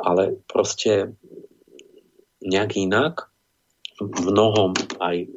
[0.00, 1.12] ale proste
[2.40, 3.29] nejak inak,
[4.00, 5.28] mnohom aj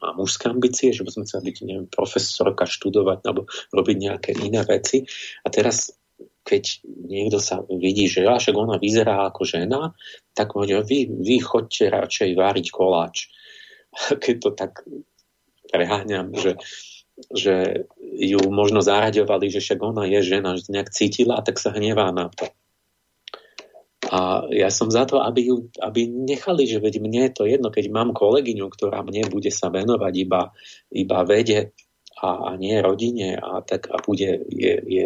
[0.00, 3.44] má mužské ambície, že by sme chceli byť neviem, profesorka, študovať alebo
[3.76, 5.04] robiť nejaké iné veci.
[5.44, 5.92] A teraz
[6.40, 9.92] keď niekto sa vidí, že ja, však ona vyzerá ako žena,
[10.32, 13.28] tak môže, vy, vy chodte radšej váriť koláč.
[14.24, 14.82] Keď to tak
[15.68, 16.56] preháňam, že,
[17.30, 17.86] že
[18.16, 22.32] ju možno zaraďovali, že však ona je žena, že nejak cítila, tak sa hnevá na
[22.32, 22.48] to.
[24.10, 27.70] A ja som za to, aby, ju, aby nechali, že veď mne je to jedno,
[27.70, 30.50] keď mám kolegyňu, ktorá mne bude sa venovať iba,
[30.90, 31.70] iba vede
[32.18, 35.04] a, a nie rodine a tak a bude, je, je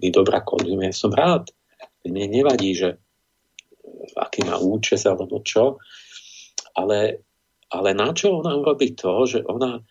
[0.00, 1.52] mi dobrá kolegyňa, ja som rád.
[2.08, 2.96] Mne nevadí, že
[4.16, 5.76] aký má účes alebo čo,
[6.72, 7.20] ale,
[7.68, 9.84] ale na čo ona urobí to, že ona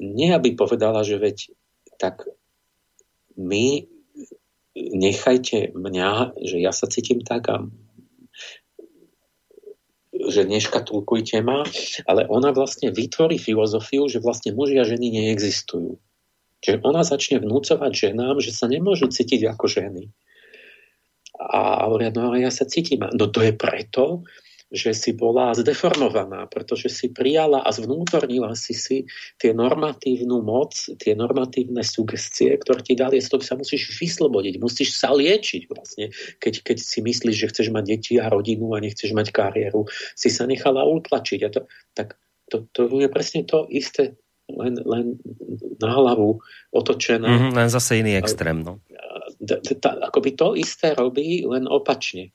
[0.00, 1.52] nie aby povedala, že veď
[2.00, 2.24] tak
[3.36, 3.95] my
[4.76, 7.64] nechajte mňa, že ja sa cítim tak a
[10.16, 11.64] že neškatulkujte ma,
[12.08, 16.00] ale ona vlastne vytvorí filozofiu, že vlastne muži a ženy neexistujú.
[16.64, 20.08] Že ona začne vnúcovať ženám, že sa nemôžu cítiť ako ženy.
[21.36, 23.04] A hovoria, no ale ja sa cítim.
[23.04, 24.24] No to je preto,
[24.66, 29.06] že si bola zdeformovaná, pretože si prijala a zvnútornila si si
[29.38, 34.98] tie normatívnu moc, tie normatívne sugestie, ktoré ti dali, z toho sa musíš vyslobodiť, musíš
[34.98, 36.10] sa liečiť vlastne.
[36.42, 39.86] Keď, keď si myslíš, že chceš mať deti a rodinu a nechceš mať kariéru,
[40.18, 41.40] si sa nechala utlačiť.
[41.46, 41.60] A to,
[41.94, 42.18] tak
[42.50, 44.18] to, to je presne to isté,
[44.50, 45.22] len, len
[45.78, 46.42] na hlavu
[46.74, 47.26] otočené.
[47.26, 48.66] Mm-hmm, len zase iný extrém.
[48.66, 48.82] No.
[50.02, 52.34] Akoby to isté robí, len opačne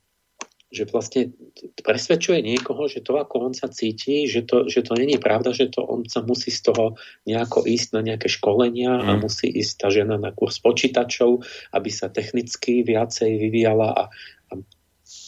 [0.72, 1.36] že vlastne
[1.84, 5.68] presvedčuje niekoho, že to, ako on sa cíti, že to, že to není pravda, že
[5.68, 6.96] to on sa musí z toho
[7.28, 9.04] nejako ísť na nejaké školenia mm.
[9.04, 11.44] a musí ísť tá žena na kurz počítačov,
[11.76, 14.02] aby sa technicky viacej vyvíjala a,
[14.48, 14.52] a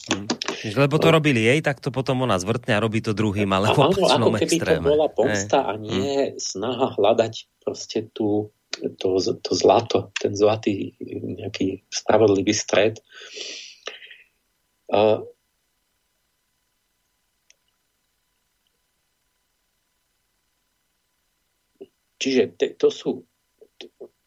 [0.04, 0.28] Mm.
[0.80, 3.84] Lebo to robili jej, tak to potom ona zvrtne a robí to druhým, ale v
[3.84, 4.84] Áno, ako keby extréme.
[4.84, 6.40] to bola pomsta a nie mm.
[6.40, 8.52] snaha hľadať proste tú,
[9.00, 13.00] to, to zlato, ten zlatý nejaký spravodlivý stred.
[14.88, 15.24] Uh,
[22.24, 23.28] Čiže to sú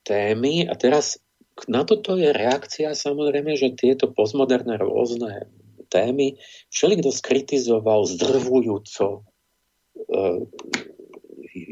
[0.06, 1.18] témy a teraz
[1.66, 5.50] na toto je reakcia samozrejme, že tieto postmoderné rôzne
[5.90, 6.38] témy
[6.70, 9.22] všelikto skritizoval zdrvujúco e,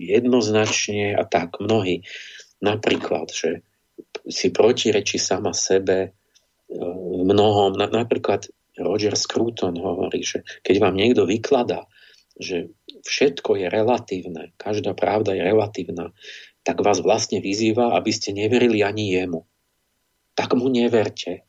[0.10, 2.02] jednoznačne a tak mnohí.
[2.66, 3.62] Napríklad, že
[4.26, 6.10] si protirečí sama sebe e,
[7.22, 7.78] mnohom.
[7.78, 8.50] Na, napríklad
[8.82, 11.86] Roger Scruton hovorí, že keď vám niekto vykladá,
[12.36, 12.72] že
[13.08, 16.12] všetko je relatívne, každá pravda je relatívna,
[16.66, 19.46] tak vás vlastne vyzýva, aby ste neverili ani jemu.
[20.34, 21.46] Tak mu neverte.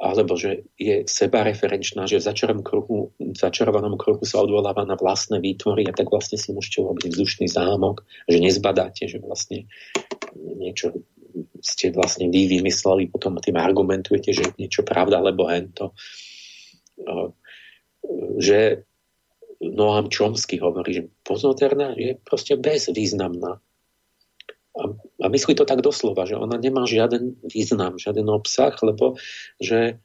[0.00, 2.24] Alebo že je sebareferenčná, že v
[3.36, 8.00] začarovanom kruhu, sa odvoláva na vlastné výtvory a tak vlastne si môžete urobiť vzdušný zámok,
[8.24, 9.68] že nezbadáte, že vlastne
[10.34, 11.04] niečo
[11.60, 15.94] ste vlastne vy vymysleli, potom tým argumentujete, že niečo pravda, lebo hento
[18.40, 18.84] že
[19.60, 23.60] Noam Chomsky hovorí, že postmoderná je proste bezvýznamná.
[24.70, 29.20] A, a myslí to tak doslova, že ona nemá žiaden význam, žiaden obsah, lebo
[29.60, 30.00] že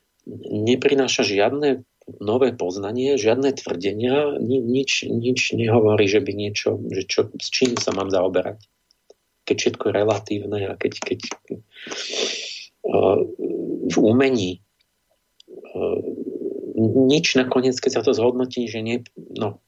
[0.51, 1.88] neprináša žiadne
[2.19, 7.79] nové poznanie, žiadne tvrdenia, ni, nič, nič nehovorí, že by niečo, že čo, s čím
[7.79, 8.62] sa mám zaoberať.
[9.45, 11.19] Keď všetko je relatívne a keď, keď
[12.89, 13.23] uh,
[13.89, 14.65] v umení
[16.83, 19.63] nič nakoniec, keď sa to zhodnotí, že nie, no,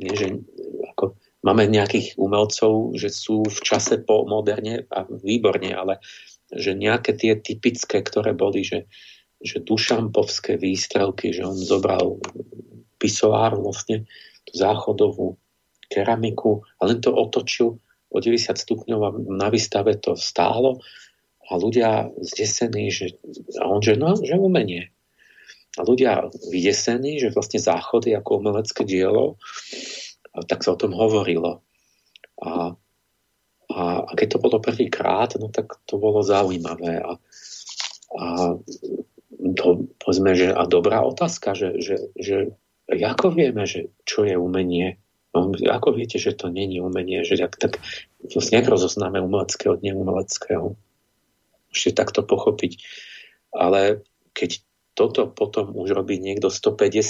[0.00, 0.26] nie, že
[0.96, 1.14] ako,
[1.44, 6.00] máme nejakých umelcov, že sú v čase po moderne a výborne, ale
[6.52, 8.88] že nejaké tie typické, ktoré boli, že,
[9.40, 12.20] že dušampovské výstrelky, že on zobral
[12.96, 14.08] pisoár vlastne,
[14.42, 15.28] tú záchodovú
[15.86, 17.78] keramiku a len to otočil
[18.12, 20.80] o 90 stupňov a na výstave to stálo
[21.50, 23.18] a ľudia zdesení, že,
[23.58, 24.94] a on, že no, že umenie.
[25.76, 29.40] A ľudia vydesení, že vlastne záchod je ako umelecké dielo,
[30.32, 31.60] a tak sa o tom hovorilo.
[32.40, 32.76] A,
[33.72, 37.00] a, a keď to bolo prvýkrát, no tak to bolo zaujímavé.
[37.04, 37.10] A,
[38.16, 38.26] a
[39.56, 39.66] to,
[40.00, 42.54] povedzme, že a dobrá otázka, že, že, že
[42.88, 45.00] ako vieme, že čo je umenie?
[45.32, 47.24] No, ako viete, že to není umenie?
[47.24, 47.72] Že tak, tak
[48.20, 50.76] vlastne rozoznáme umelecké od neumeleckého?
[51.72, 52.78] Ešte takto pochopiť.
[53.52, 54.62] Ale keď
[54.92, 57.00] toto potom už robí niekto 150,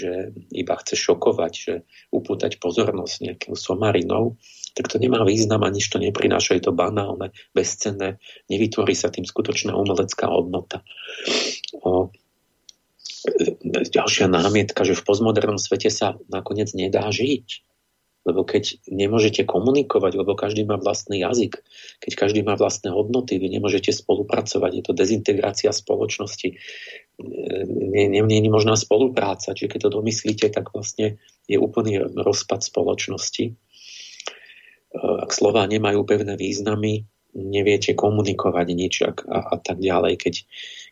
[0.00, 0.12] že
[0.48, 1.74] iba chce šokovať, že
[2.08, 4.40] upútať pozornosť nejakým somarinou,
[4.72, 8.16] tak to nemá význam a nič to neprináša, je to banálne, bezcenné,
[8.48, 10.80] nevytvorí sa tým skutočná umelecká hodnota.
[11.84, 12.08] O,
[13.92, 17.66] ďalšia námietka, že v postmodernom svete sa nakoniec nedá žiť.
[18.26, 21.64] Lebo keď nemôžete komunikovať, lebo každý má vlastný jazyk,
[22.02, 26.58] keď každý má vlastné hodnoty, vy nemôžete spolupracovať, je to dezintegrácia spoločnosti.
[27.18, 33.56] Nie, je možná spolupráca, čiže keď to domyslíte, tak vlastne je úplný rozpad spoločnosti.
[34.98, 40.16] Ak slova nemajú pevné významy, neviete komunikovať nič a, a, a tak ďalej.
[40.16, 40.34] Keď,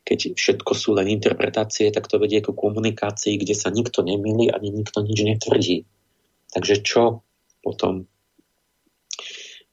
[0.04, 4.70] keď všetko sú len interpretácie, tak to vedie ku komunikácii, kde sa nikto nemýli ani
[4.70, 5.88] nikto nič netvrdí.
[6.56, 7.20] Takže čo
[7.60, 8.08] potom?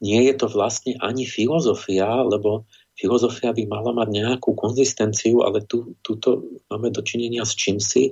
[0.04, 2.68] Nie je to vlastne ani filozofia, lebo
[3.00, 8.12] filozofia by mala mať nejakú konzistenciu, ale tu, tuto máme dočinenia s čímsi,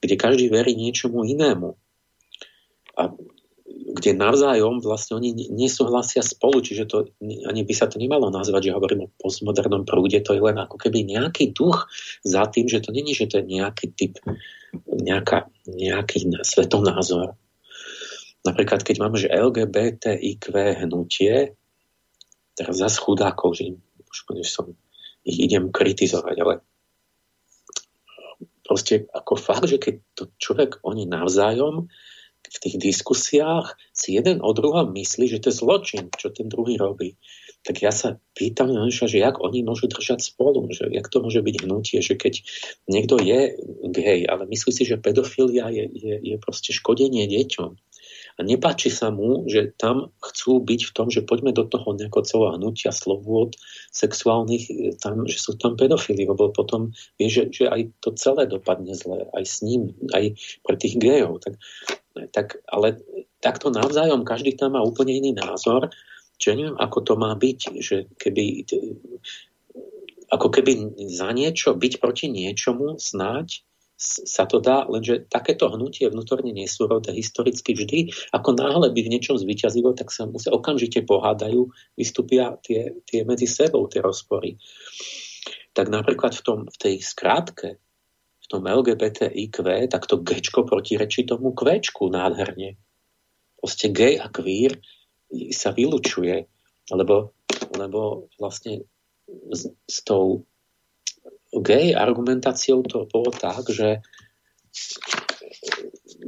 [0.00, 1.76] kde každý verí niečomu inému.
[2.96, 3.12] A
[3.68, 8.76] kde navzájom vlastne oni nesúhlasia spolu, čiže to ani by sa to nemalo nazvať, že
[8.80, 11.84] hovorím o postmodernom prúde, to je len ako keby nejaký duch
[12.24, 14.16] za tým, že to není, že to je nejaký typ,
[14.88, 17.36] nejaká, nejaký svetonázor.
[18.40, 20.44] Napríklad, keď máme, že LGBTIQ
[20.84, 21.54] hnutie,
[22.56, 23.76] teraz za chudákov, že
[24.08, 24.72] už som
[25.24, 26.54] ich idem kritizovať, ale
[28.64, 31.90] proste ako fakt, že keď to človek oni navzájom
[32.40, 36.80] v tých diskusiách si jeden o druhom myslí, že to je zločin, čo ten druhý
[36.80, 37.20] robí.
[37.60, 41.56] Tak ja sa pýtam, že jak oni môžu držať spolu, že jak to môže byť
[41.68, 42.40] hnutie, že keď
[42.88, 43.60] niekto je
[43.92, 47.76] gay, ale myslí si, že pedofilia je, je, je proste škodenie deťom,
[48.36, 52.22] a nepáči sa mu, že tam chcú byť v tom, že poďme do toho nejako
[52.22, 53.58] celého hnutia slobôd
[53.90, 58.46] sexuálnych, e, tam, že sú tam pedofily, lebo potom vie, že, že aj to celé
[58.46, 61.42] dopadne zle, aj s ním, aj pre tých gejov.
[61.42, 61.54] Tak,
[62.30, 63.00] tak, ale
[63.40, 65.90] takto navzájom každý tam má úplne iný názor,
[66.40, 68.64] čo neviem, ako to má byť, že keby
[70.30, 73.66] ako keby za niečo, byť proti niečomu snáď
[74.00, 79.36] sa to dá, lenže takéto hnutie vnútorne nesúrodé historicky vždy, ako náhle by v niečom
[79.36, 81.68] zvyťazilo, tak sa musia okamžite pohádajú,
[82.00, 84.56] vystúpia tie, tie medzi sebou tie rozpory.
[85.76, 87.76] Tak napríklad v, tom, v tej skrátke,
[88.40, 89.56] v tom LGBTIQ,
[89.92, 92.80] tak to gečko protirečí tomu kvečku nádherne.
[93.60, 94.80] Proste gay a queer
[95.52, 96.48] sa vylučuje,
[96.96, 97.36] lebo,
[97.76, 98.88] lebo vlastne
[99.52, 100.48] s, s tou
[101.54, 104.04] gay argumentáciou to bolo tak, že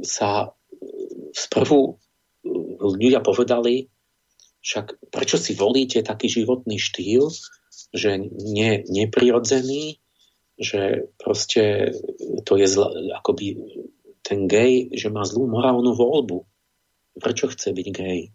[0.03, 0.51] sa
[1.31, 1.95] sprvu
[2.83, 3.87] ľudia povedali,
[4.63, 7.31] však prečo si volíte taký životný štýl,
[7.95, 9.99] že nie, neprirodzený,
[10.59, 11.95] že proste
[12.47, 13.59] to je zla, akoby
[14.23, 16.47] ten gay, že má zlú morálnu voľbu.
[17.19, 18.31] Prečo chce byť gay?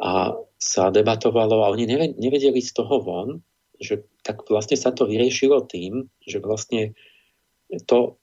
[0.00, 1.84] A sa debatovalo a oni
[2.16, 3.44] nevedeli z toho von,
[3.84, 6.96] že tak vlastne sa to vyriešilo tým, že vlastne
[7.84, 8.16] to,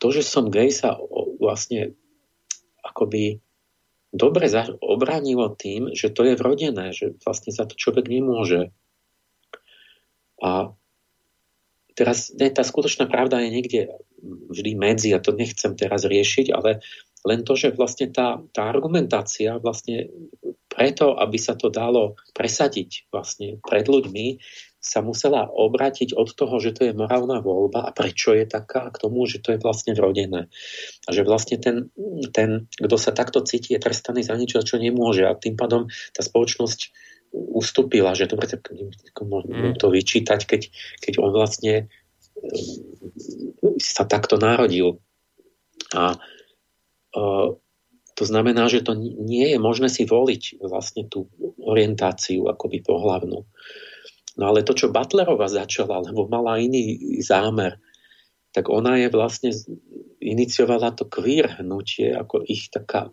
[0.00, 0.96] to že som gay sa
[1.36, 1.92] vlastne
[2.80, 3.44] akoby
[4.12, 4.48] dobre
[4.80, 8.72] obránilo tým, že to je vrodené, že vlastne sa to človek nemôže.
[10.42, 10.74] A
[11.96, 13.80] teraz ne, tá skutočná pravda je niekde
[14.22, 16.84] vždy medzi, a to nechcem teraz riešiť, ale
[17.22, 20.10] len to, že vlastne tá, tá argumentácia vlastne
[20.66, 24.42] preto, aby sa to dalo presadiť vlastne pred ľuďmi,
[24.82, 28.98] sa musela obrátiť od toho, že to je morálna voľba a prečo je taká, k
[28.98, 30.50] tomu, že to je vlastne vrodené.
[31.06, 31.94] A že vlastne ten,
[32.34, 35.22] ten kto sa takto cíti, je trestaný za niečo, čo nemôže.
[35.22, 36.90] A tým pádom tá spoločnosť
[37.32, 38.66] ustúpila, že dobre, tak
[39.22, 39.78] môžem mm.
[39.78, 40.62] to vyčítať, keď,
[40.98, 42.50] keď on vlastne e,
[43.78, 44.98] sa takto narodil.
[45.94, 46.18] A
[48.12, 53.48] to znamená, že to nie je možné si voliť vlastne tú orientáciu akoby pohlavnú.
[54.36, 57.76] No ale to, čo Butlerova začala, lebo mala iný zámer,
[58.52, 59.50] tak ona je vlastne
[60.20, 63.08] iniciovala to queer hnutie ako ich taká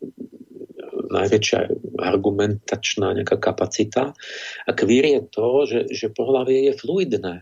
[1.09, 1.59] najväčšia
[1.99, 4.13] argumentačná nejaká kapacita.
[4.67, 7.35] A queer je to, že, že pohlavie je fluidné.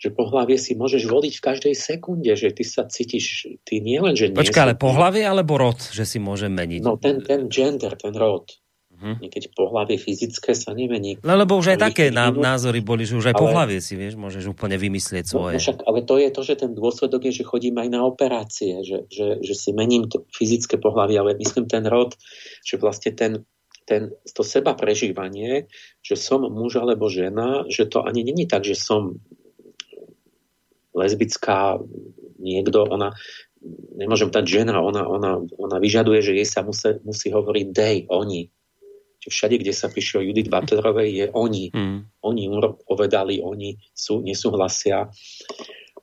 [0.00, 4.16] Že pohlavie si môžeš voliť v každej sekunde, že ty sa cítiš, ty nie len,
[4.16, 4.32] že...
[4.32, 6.80] Počkaj, ale pohlavie alebo rod, že si môže meniť?
[6.80, 8.48] No ten, ten gender, ten rod.
[9.00, 9.16] Uh-huh.
[9.16, 11.20] Keď pohlavie fyzické sa nemení.
[11.24, 14.16] No lebo už aj také ná, názory boli, že už aj ale, pohlavie si, vieš,
[14.16, 15.56] môžeš úplne vymyslieť no, svoje.
[15.56, 18.84] No, však, ale to je to, že ten dôsledok je, že chodím aj na operácie,
[18.84, 22.12] že, že, že si mením to fyzické pohlavie, ale myslím ten rod,
[22.60, 23.32] že vlastne ten,
[23.88, 25.72] ten, to seba prežívanie,
[26.04, 29.16] že som muž alebo žena, že to ani není tak, že som
[31.00, 31.80] lesbická
[32.36, 33.16] niekto, ona,
[33.96, 38.52] nemôžem dať žena, ona, ona, ona vyžaduje, že jej sa musí, musí hovoriť they, oni
[39.28, 41.68] všade, kde sa píše o Judith Butlerovej, je oni.
[41.68, 42.08] Mm.
[42.24, 42.42] Oni
[42.88, 45.12] povedali, oni sú, nesúhlasia.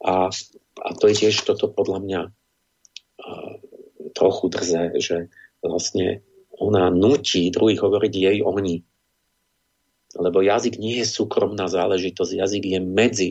[0.06, 0.30] A,
[0.78, 3.54] a to je tiež toto podľa mňa uh,
[4.14, 5.18] trochu drze, že
[5.66, 6.22] vlastne
[6.54, 8.86] ona nutí druhých hovoriť jej oni.
[10.18, 13.30] Lebo jazyk nie je súkromná záležitosť, jazyk je medzi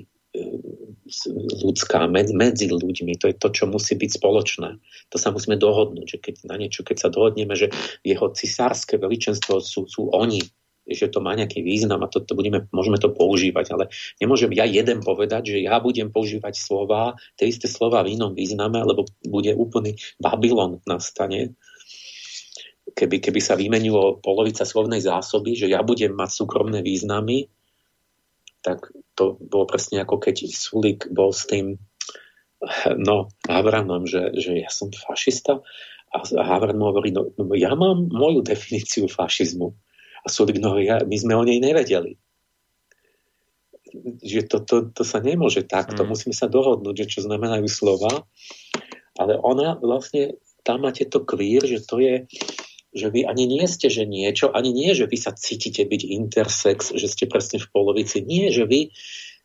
[1.62, 3.18] ľudská, medzi ľuďmi.
[3.22, 4.70] To je to, čo musí byť spoločné.
[5.10, 7.70] To sa musíme dohodnúť, že keď na niečo, keď sa dohodneme, že
[8.02, 10.42] jeho cisárske veličenstvo sú, sú oni,
[10.86, 13.84] že to má nejaký význam a to, to budeme, môžeme to používať, ale
[14.22, 18.78] nemôžem ja jeden povedať, že ja budem používať slova, tie isté slova v inom význame,
[18.86, 21.58] lebo bude úplný Babylon nastane,
[22.94, 27.50] keby, keby sa vymenilo polovica slovnej zásoby, že ja budem mať súkromné významy,
[28.66, 31.78] tak to bolo presne ako keď Sulik bol s tým
[32.98, 35.62] no, Havranom, že, že ja som fašista
[36.10, 39.70] a Havran mu hovorí, no, no ja mám moju definíciu fašizmu
[40.22, 42.18] a Sulik, no ja, my sme o nej nevedeli.
[44.26, 46.08] Že to, to, to sa nemôže tak, to mm.
[46.10, 48.26] musíme sa dohodnúť, že čo znamenajú slova,
[49.16, 50.36] ale ona vlastne,
[50.66, 52.26] tam máte to kvír, že to je,
[52.96, 56.96] že vy ani nie ste, že niečo, ani nie, že vy sa cítite byť intersex,
[56.96, 58.24] že ste presne v polovici.
[58.24, 58.96] Nie, že vy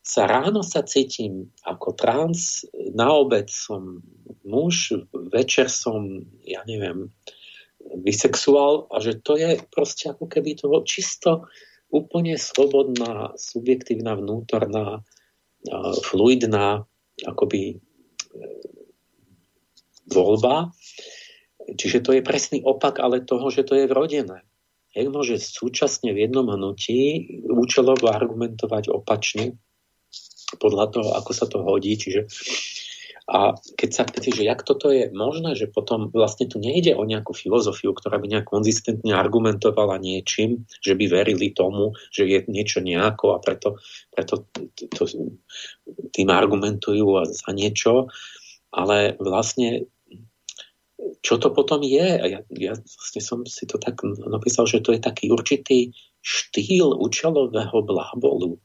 [0.01, 4.01] sa ráno sa cítim ako trans, na obed som
[4.47, 7.13] muž, večer som, ja neviem,
[8.01, 11.45] bisexuál a že to je proste ako keby to čisto
[11.91, 15.03] úplne slobodná, subjektívna, vnútorná,
[16.01, 16.87] fluidná
[17.21, 17.77] akoby e,
[20.09, 20.73] voľba.
[21.75, 24.43] Čiže to je presný opak ale toho, že to je vrodené.
[24.91, 29.55] Jak môže súčasne v jednom hnutí účelovo argumentovať opačne
[30.59, 31.95] podľa toho, ako sa to hodí.
[31.95, 32.27] Čiže
[33.31, 37.07] a keď sa pýtate, že jak toto je možné, že potom vlastne tu nejde o
[37.07, 42.83] nejakú filozofiu, ktorá by nejak konzistentne argumentovala niečím, že by verili tomu, že je niečo
[42.83, 43.79] nejako a preto,
[44.11, 45.03] preto to, to,
[46.11, 48.11] tým argumentujú za niečo,
[48.75, 49.87] ale vlastne
[51.21, 52.07] čo to potom je?
[52.21, 57.81] Ja, ja vlastne som si to tak napísal, že to je taký určitý štýl účelového
[57.81, 58.61] blábolu.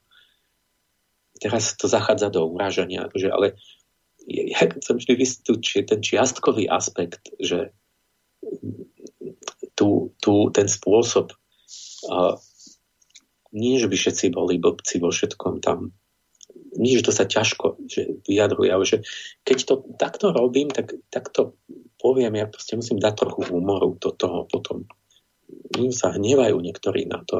[1.36, 3.56] Teraz to zachádza do uraženia, že ale
[4.26, 7.72] ja chcem vždy vystúčiť ten čiastkový aspekt, že
[9.76, 11.32] tu, tu ten spôsob
[12.10, 12.34] uh,
[13.56, 15.92] nie, že by všetci boli blbci vo všetkom tam
[16.76, 19.02] nie, že to sa ťažko že vyjadruje, ale že
[19.42, 21.56] keď to takto robím, tak, tak to
[22.00, 24.86] poviem, ja proste musím dať trochu humoru do toho potom.
[25.78, 27.38] Im sa hnevajú niektorí na to.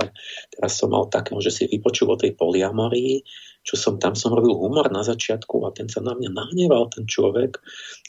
[0.55, 3.27] Teraz som mal také, že si vypočul o tej poliamorii
[3.67, 7.11] čo som tam som robil humor na začiatku a ten sa na mňa nahneval, ten
[7.11, 7.59] človek,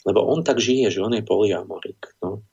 [0.06, 2.14] lebo on tak žije, že on je poliamorik.
[2.22, 2.46] No.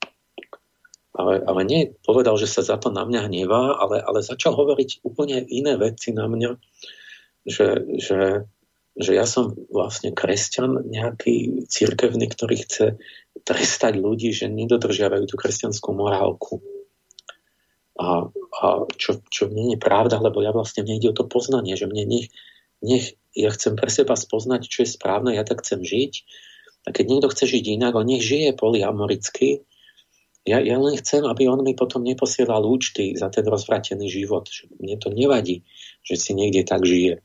[1.15, 5.05] Ale, ale nie povedal, že sa za to na mňa hnevá, ale, ale začal hovoriť
[5.05, 6.51] úplne iné veci na mňa,
[7.45, 7.67] že,
[8.01, 8.49] že,
[8.95, 12.85] že ja som vlastne kresťan nejaký církevný, ktorý chce
[13.43, 16.63] trestať ľudí, že nedodržiavajú tú kresťanskú morálku.
[17.99, 18.65] A, a
[18.95, 22.07] čo, čo nie je pravda, lebo ja vlastne mne ide o to poznanie, že mne
[22.07, 22.27] nech,
[22.79, 26.13] nech ja chcem pre seba spoznať, čo je správne, ja tak chcem žiť.
[26.87, 29.67] A keď niekto chce žiť inak, on nech žije polyamoricky.
[30.45, 34.45] Ja, ja len chcem, aby on mi potom neposielal účty za ten rozvratený život.
[34.77, 35.65] Mne to nevadí,
[36.05, 37.24] že si niekde tak žije.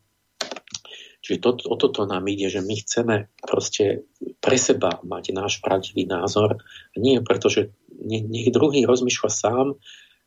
[1.31, 4.03] Čiže to, o toto nám ide, že my chceme proste
[4.43, 6.59] pre seba mať náš pravdivý názor.
[6.99, 7.71] Nie preto, že
[8.03, 9.79] nech druhý rozmýšľa sám,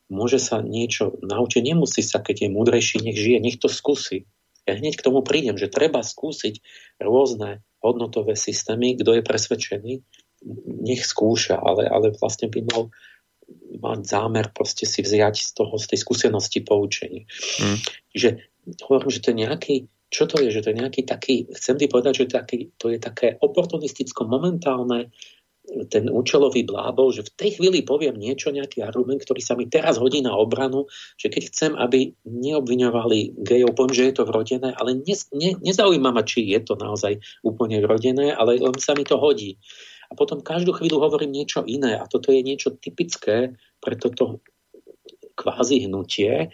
[0.08, 4.32] môže sa niečo naučiť, nemusí sa, keď je múdrejší, nech žije, nech to skúsi.
[4.64, 6.64] Ja hneď k tomu prídem, že treba skúsiť
[7.04, 9.94] rôzne hodnotové systémy, kto je presvedčený,
[10.88, 12.88] nech skúša, ale, ale vlastne by mal
[13.76, 17.28] mať zámer proste si vziať z toho, z tej skúsenosti poučenie.
[17.60, 17.80] Mm.
[18.16, 18.30] Čiže
[18.88, 19.76] hovorím, že to je nejaký,
[20.14, 23.02] čo to je, že to je nejaký taký, chcem ti povedať, že taký, to je
[23.02, 25.10] také oportunisticko-momentálne
[25.64, 29.96] ten účelový blábol, že v tej chvíli poviem niečo, nejaký argument, ktorý sa mi teraz
[29.96, 35.00] hodí na obranu, že keď chcem, aby neobviňovali gejov, poviem, že je to vrodené, ale
[35.00, 37.16] ne, ne, nezaujíma ma, či je to naozaj
[37.48, 39.56] úplne vrodené, ale len sa mi to hodí.
[40.12, 44.44] A potom každú chvíľu hovorím niečo iné a toto je niečo typické pre toto
[45.40, 46.52] kvázi hnutie,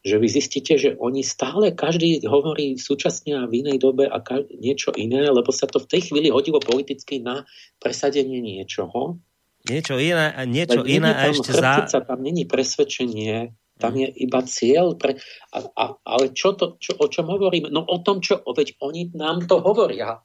[0.00, 4.16] že vy zistíte, že oni stále, každý hovorí súčasne a v inej dobe a
[4.56, 7.44] niečo iné, lebo sa to v tej chvíli hodilo politicky na
[7.76, 9.20] presadenie niečoho.
[9.68, 11.84] Niečo iné a niečo iné a ešte za...
[11.84, 14.96] Tam není presvedčenie, tam je iba cieľ.
[14.96, 15.20] Pre,
[15.52, 17.68] a, a, ale čo to, čo, o čom hovorím?
[17.68, 20.24] No o tom, čo, veď oni nám to hovoria.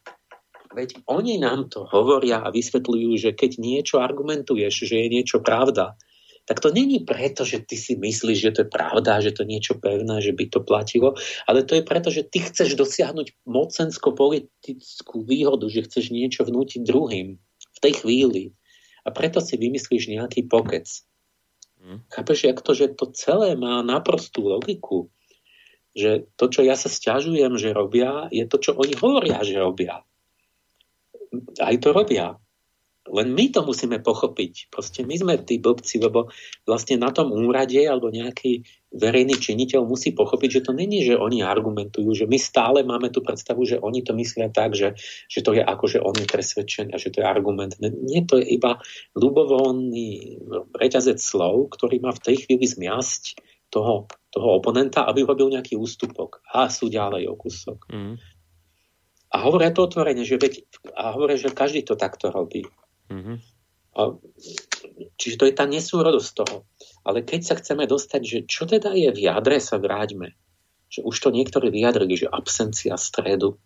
[0.72, 6.00] Veď oni nám to hovoria a vysvetľujú, že keď niečo argumentuješ, že je niečo pravda,
[6.46, 9.52] tak to není preto, že ty si myslíš, že to je pravda, že to je
[9.58, 11.18] niečo pevné, že by to platilo,
[11.50, 17.42] ale to je preto, že ty chceš dosiahnuť mocensko-politickú výhodu, že chceš niečo vnútiť druhým
[17.42, 18.44] v tej chvíli.
[19.06, 20.86] A preto si vymyslíš nejaký pokec.
[21.82, 22.06] Mm.
[22.10, 25.10] Chápeš, jak to, že to celé má naprostú logiku,
[25.98, 30.06] že to, čo ja sa stiažujem, že robia, je to, čo oni hovoria, že robia.
[31.58, 32.38] Aj to robia.
[33.06, 34.74] Len my to musíme pochopiť.
[34.74, 36.34] Proste my sme tí blbci, lebo
[36.66, 41.46] vlastne na tom úrade alebo nejaký verejný činiteľ musí pochopiť, že to není, že oni
[41.46, 44.98] argumentujú, že my stále máme tú predstavu, že oni to myslia tak, že,
[45.30, 47.78] že to je ako, že on je presvedčený a že to je argument.
[47.78, 48.82] Nie, to je iba
[49.14, 50.42] ľubovoľný
[50.74, 53.38] reťazec slov, ktorý má v tej chvíli zmiasť
[53.70, 57.86] toho, toho oponenta, aby robil nejaký ústupok a sú ďalej o kúsok.
[57.92, 58.16] Mm.
[59.36, 60.64] A hovoria to otvorene, že veď,
[60.96, 62.64] a hovoria, že každý to takto robí.
[63.12, 63.38] Mm-hmm.
[63.96, 64.02] A,
[65.16, 66.58] čiže to je tá nesúrodosť toho.
[67.08, 70.36] Ale keď sa chceme dostať, že čo teda je v jadre, sa vráťme.
[70.92, 73.58] Že už to niektorí vyjadrili, že absencia stredu.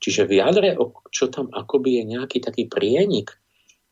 [0.00, 0.68] Čiže v jadre,
[1.12, 3.36] čo tam akoby je nejaký taký prienik,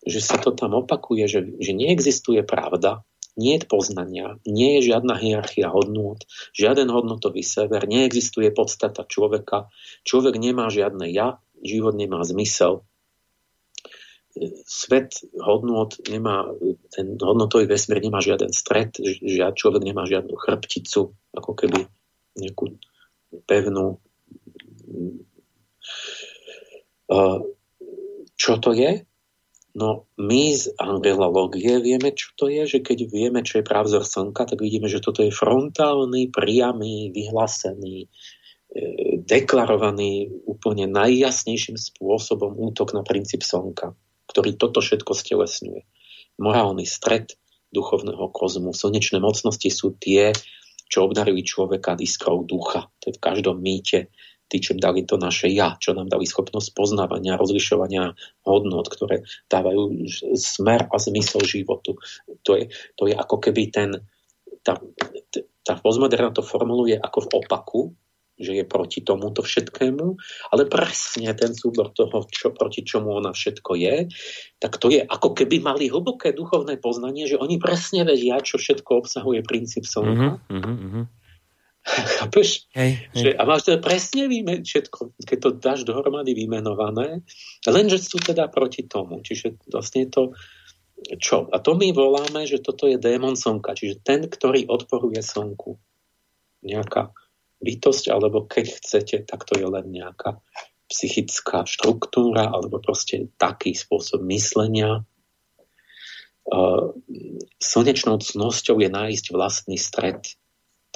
[0.09, 3.05] že sa to tam opakuje, že, že neexistuje pravda,
[3.39, 6.19] nie je poznania, nie je žiadna hierarchia hodnôt,
[6.57, 9.71] žiaden hodnotový sever, neexistuje podstata človeka,
[10.03, 12.88] človek nemá žiadne ja, život nemá zmysel,
[14.67, 16.49] svet hodnot nemá,
[16.93, 21.87] ten hodnotový vesmír nemá žiaden stred, žiad, človek nemá žiadnu chrbticu, ako keby
[22.39, 22.79] nejakú
[23.45, 23.99] pevnú.
[28.39, 29.03] Čo to je?
[29.79, 34.49] No my z angelológie vieme, čo to je, že keď vieme, čo je právzor slnka,
[34.49, 38.09] tak vidíme, že toto je frontálny, priamy, vyhlásený, e,
[39.23, 43.95] deklarovaný úplne najjasnejším spôsobom útok na princíp slnka
[44.29, 45.83] ktorý toto všetko stelesňuje.
[46.39, 47.35] Morálny stred
[47.75, 48.73] duchovného kozmu.
[48.73, 50.33] Slnečné mocnosti sú tie,
[50.89, 52.89] čo obdarili človeka iskrou ducha.
[53.05, 54.09] To je v každom mýte.
[54.49, 58.17] Tí, čo dali to naše ja, čo nám dali schopnosť poznávania, rozlišovania
[58.49, 62.01] hodnot, ktoré dávajú smer a zmysel životu.
[62.49, 64.09] To je, to je ako keby ten,
[64.65, 64.81] tá,
[65.61, 67.81] tá postmoderna to formuluje ako v opaku,
[68.39, 70.07] že je proti tomuto všetkému,
[70.55, 73.97] ale presne ten súbor toho, čo, proti čomu ona všetko je,
[74.63, 79.05] tak to je ako keby mali hlboké duchovné poznanie, že oni presne vedia, čo všetko
[79.05, 80.39] obsahuje princíp slnka.
[80.49, 81.05] Mm-hmm, mm-hmm.
[82.19, 82.69] Chápeš?
[82.77, 83.23] Hej, hej.
[83.23, 87.25] Že, a máš teda presne výmen, všetko, keď to dáš dohromady vymenované,
[87.65, 89.25] lenže sú teda proti tomu.
[89.25, 90.37] Čiže vlastne to,
[91.19, 91.49] čo?
[91.49, 95.79] A to my voláme, že toto je démon slnka, čiže ten, ktorý odporuje slnku.
[96.67, 97.15] Nejaká
[97.59, 100.39] bytosť, alebo keď chcete, tak to je len nejaká
[100.89, 105.05] psychická štruktúra, alebo proste taký spôsob myslenia.
[107.61, 110.25] Slnečnou cnosťou je nájsť vlastný stred.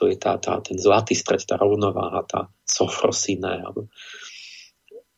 [0.00, 3.60] To je tá, tá, ten zlatý stred, tá rovnováha, tá sofrosiné.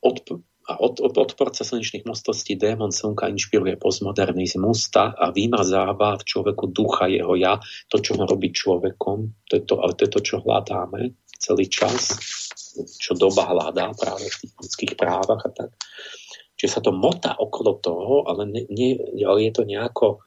[0.03, 0.17] Od,
[0.67, 6.67] a od, od odporca slnečných mostostí démon slnka inšpiruje postmodernizmus tá, a vymazáva v človeku
[6.73, 10.21] ducha jeho ja, to, čo ho robí človekom, to je to, ale to je to,
[10.25, 12.15] čo hľadáme celý čas,
[12.99, 15.71] čo doba hľadá práve v tých ľudských právach a tak.
[16.55, 20.23] Čiže sa to motá okolo toho, ale, ne, nie, ale je to nejako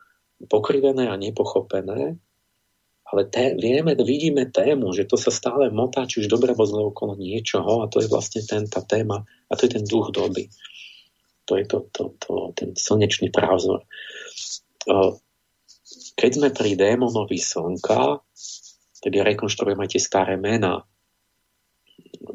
[0.47, 2.21] pokrivené a nepochopené.
[3.09, 6.93] Ale té, vieme, vidíme tému, že to sa stále motá, či už dobre alebo zle
[6.93, 10.53] okolo niečoho a to je vlastne ten, tá téma a to je ten duch doby.
[11.49, 13.89] To je to, to, to, ten slnečný právzor.
[16.21, 18.21] Keď sme pri démonovi slnka,
[19.01, 20.85] tak ja rekonštruujem aj tie staré mená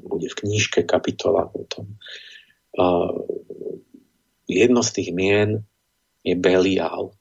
[0.01, 1.97] bude v knížke kapitola o tom.
[4.49, 5.61] Jedno z tých mien
[6.23, 7.13] je Belial.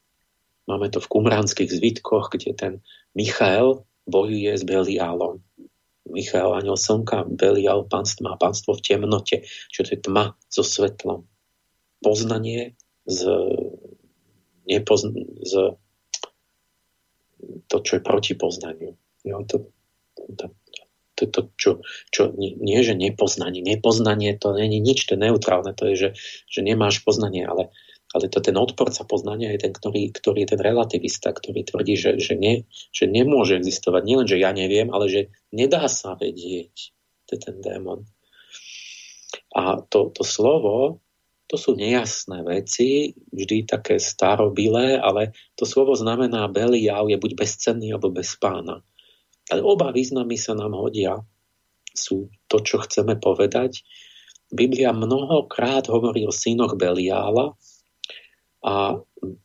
[0.66, 2.72] Máme to v kumránskych zvitkoch, kde ten
[3.18, 5.42] Michael bojuje s Beliálom.
[6.06, 11.26] Michael, aniel slnka, Belial, pánstvo má pánstvo v temnote, čo to je tma so svetlom.
[12.02, 12.74] Poznanie
[13.06, 13.26] z,
[14.66, 15.78] nepozn- z
[17.66, 18.94] to, čo je proti poznaniu.
[19.22, 19.70] Jo, to,
[20.38, 20.50] to,
[21.22, 21.70] to, to čo,
[22.10, 23.62] čo nie, nie, že nepoznanie.
[23.62, 26.08] Nepoznanie to není nič, to je neutrálne, to je, že,
[26.50, 27.70] že nemáš poznanie, ale,
[28.10, 32.18] ale to ten odporca poznania je ten, ktorý, ktorý je ten relativista, ktorý tvrdí, že,
[32.18, 34.02] že, ne, že nemôže existovať.
[34.04, 35.20] Nielen, že ja neviem, ale že
[35.54, 36.92] nedá sa vedieť.
[37.28, 38.04] To je ten démon.
[39.56, 41.00] A to, to slovo,
[41.52, 47.92] to sú nejasné veci, vždy také starobilé, ale to slovo znamená Belial je buď bezcenný
[47.92, 48.80] alebo bez pána.
[49.52, 51.20] Ale oba významy sa nám hodia.
[51.92, 53.84] Sú to, čo chceme povedať.
[54.48, 57.52] Biblia mnohokrát hovorí o synoch Beliála
[58.64, 58.96] a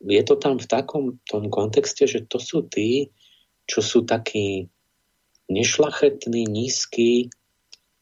[0.08, 3.12] je to tam v takom tom kontexte, že to sú tí,
[3.68, 4.72] čo sú takí
[5.52, 7.28] nešlachetní, nízky,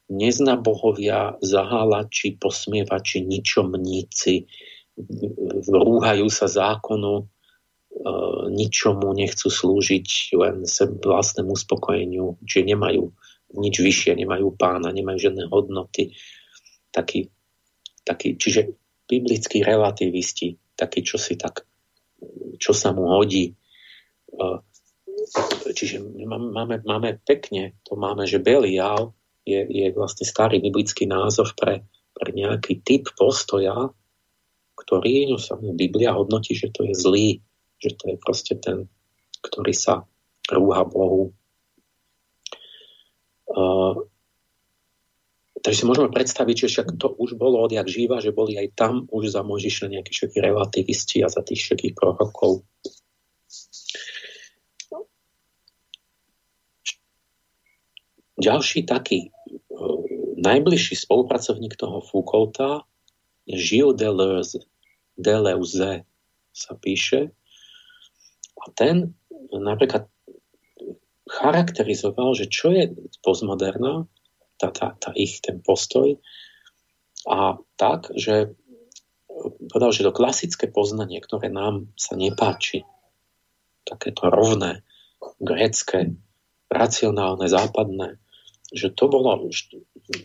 [0.10, 4.46] neznabohovia, zahálači, posmievači, ničomníci,
[5.66, 7.26] rúhajú sa zákonu,
[8.52, 10.68] ničomu nechcú slúžiť len
[11.00, 13.12] vlastnému uspokojeniu, že nemajú
[13.56, 16.12] nič vyššie, nemajú pána, nemajú žiadne hodnoty.
[16.92, 17.32] Taký,
[18.04, 18.76] taký, čiže
[19.08, 21.64] biblickí relativisti, taký, čo si tak,
[22.60, 23.56] čo sa mu hodí.
[25.72, 29.16] Čiže máme, máme pekne, to máme, že Belial
[29.48, 33.92] je, je vlastne starý biblický názov pre, pre nejaký typ postoja,
[34.76, 37.30] ktorý no, sa Biblia hodnotí, že to je zlý,
[37.86, 38.90] že to je proste ten,
[39.46, 40.10] ktorý sa
[40.50, 41.38] rúha Bohu.
[43.46, 44.10] Uh,
[45.62, 48.94] takže si môžeme predstaviť, že však to už bolo odjak živa, že boli aj tam
[49.14, 52.66] už za Mojžiša nejakí všetky relativisti a za tých všetkých prorokov.
[58.36, 60.02] Ďalší taký uh,
[60.42, 62.84] najbližší spolupracovník toho Foucaulta
[63.46, 64.60] Gilles Deleuze,
[65.16, 66.04] Deleuze
[66.50, 67.32] sa píše.
[68.62, 69.16] A ten
[69.52, 70.08] napríklad
[71.26, 72.92] charakterizoval, že čo je
[73.26, 74.06] postmoderná,
[74.56, 76.16] tá, tá, tá ich ten postoj,
[77.26, 78.54] a tak, že
[79.68, 82.86] povedal, že to klasické poznanie, ktoré nám sa nepáči,
[83.82, 84.86] takéto rovné,
[85.42, 86.14] grécké,
[86.70, 88.22] racionálne, západné,
[88.70, 89.50] že to bolo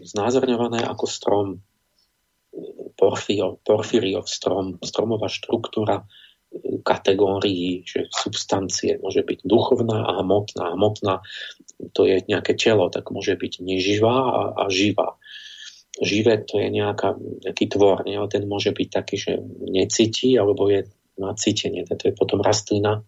[0.04, 1.48] znázorňované ako strom,
[3.64, 6.04] porfíriov strom, stromová štruktúra
[6.82, 10.74] kategórií, že substancie môže byť duchovná a hmotná.
[10.74, 11.22] Hmotná
[11.94, 15.14] to je nejaké telo, tak môže byť neživá a, a živá.
[16.00, 18.18] Živé to je nejaká, nejaký tvor, nie?
[18.18, 19.32] ale ten môže byť taký, že
[19.68, 20.90] necíti alebo je
[21.20, 21.84] na cítenie.
[21.86, 23.04] To je potom rastlina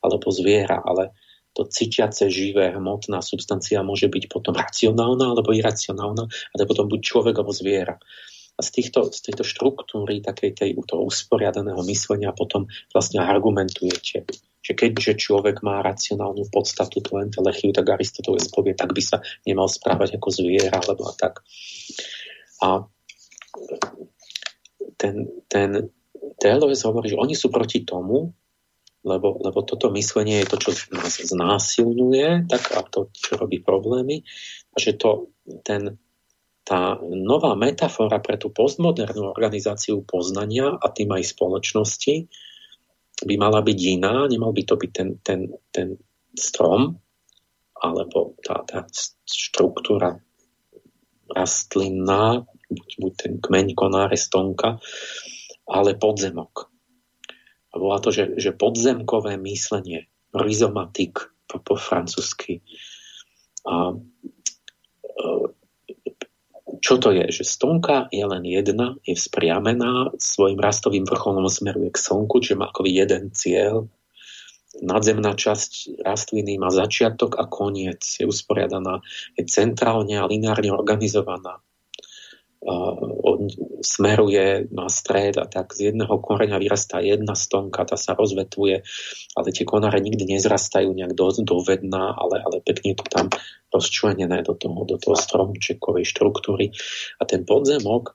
[0.00, 1.12] alebo zviera, ale
[1.52, 7.34] to cítiace, živé, hmotná substancia môže byť potom racionálna alebo iracionálna, a potom buď človek
[7.42, 7.98] alebo zviera.
[8.60, 14.28] Z, týchto, z tejto štruktúry takej tej, toho usporiadaného myslenia potom vlastne argumentujete,
[14.60, 19.66] že keďže človek má racionálnu podstatu, tú entelechiu, tak Aristoteles povie, tak by sa nemal
[19.66, 21.40] správať ako zviera, alebo a tak.
[22.60, 22.84] A
[25.00, 25.88] ten, ten
[26.40, 28.36] Deleuze hovorí, že oni sú proti tomu,
[29.00, 34.28] lebo, lebo toto myslenie je to, čo nás znásilňuje, tak a to, čo robí problémy,
[34.72, 35.32] a že to,
[35.64, 35.96] ten,
[36.70, 42.30] tá nová metafora pre tú postmodernú organizáciu poznania a tým aj spoločnosti
[43.26, 45.40] by mala byť iná, nemal by to byť ten, ten,
[45.74, 45.98] ten
[46.38, 46.94] strom
[47.74, 48.86] alebo tá, tá
[49.26, 50.22] štruktúra
[51.26, 54.78] rastlinná, buď, buď ten kmeň konáre stonka,
[55.66, 56.70] ale podzemok.
[57.70, 62.62] A bola to, že, že podzemkové myslenie, rizomatik po, po francúzsky.
[63.66, 63.94] A,
[65.02, 65.58] e,
[66.80, 67.28] čo to je?
[67.28, 72.72] Že stonka je len jedna, je vzpriamená, svojim rastovým vrcholom smeruje k slnku, čiže má
[72.72, 73.86] ako jeden cieľ.
[74.80, 79.02] Nadzemná časť rastliny má začiatok a koniec, je usporiadaná,
[79.36, 81.60] je centrálne a lineárne organizovaná
[83.80, 88.86] smeruje na stred a tak z jedného koreňa vyrastá jedna stonka, tá sa rozvetuje,
[89.34, 93.26] ale tie konáre nikdy nezrastajú nejak do, do vedna, ale, ale pekne to tam
[93.74, 96.70] rozčlenené do toho, do toho stromčekovej štruktúry.
[97.18, 98.14] A ten podzemok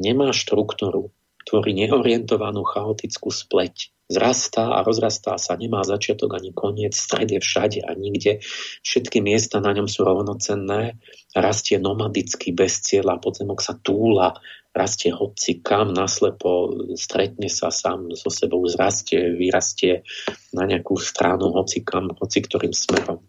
[0.00, 1.14] nemá štruktúru,
[1.46, 7.80] tvorí neorientovanú chaotickú spleť zrastá a rozrastá sa, nemá začiatok ani koniec, stred je všade
[7.80, 8.44] a nikde.
[8.84, 11.00] Všetky miesta na ňom sú rovnocenné,
[11.32, 14.36] rastie nomadicky bez cieľa, podzemok sa túla,
[14.76, 20.04] rastie hoci kam, naslepo stretne sa sám so sebou, zrastie, vyrastie
[20.52, 23.24] na nejakú stranu, hoci kam, hoci ktorým smerom.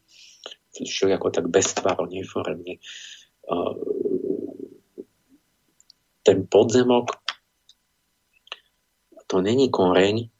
[0.75, 2.83] Čo ako tak beztvaro, neforemne.
[6.19, 7.15] Ten podzemok
[9.25, 10.34] to není koreň,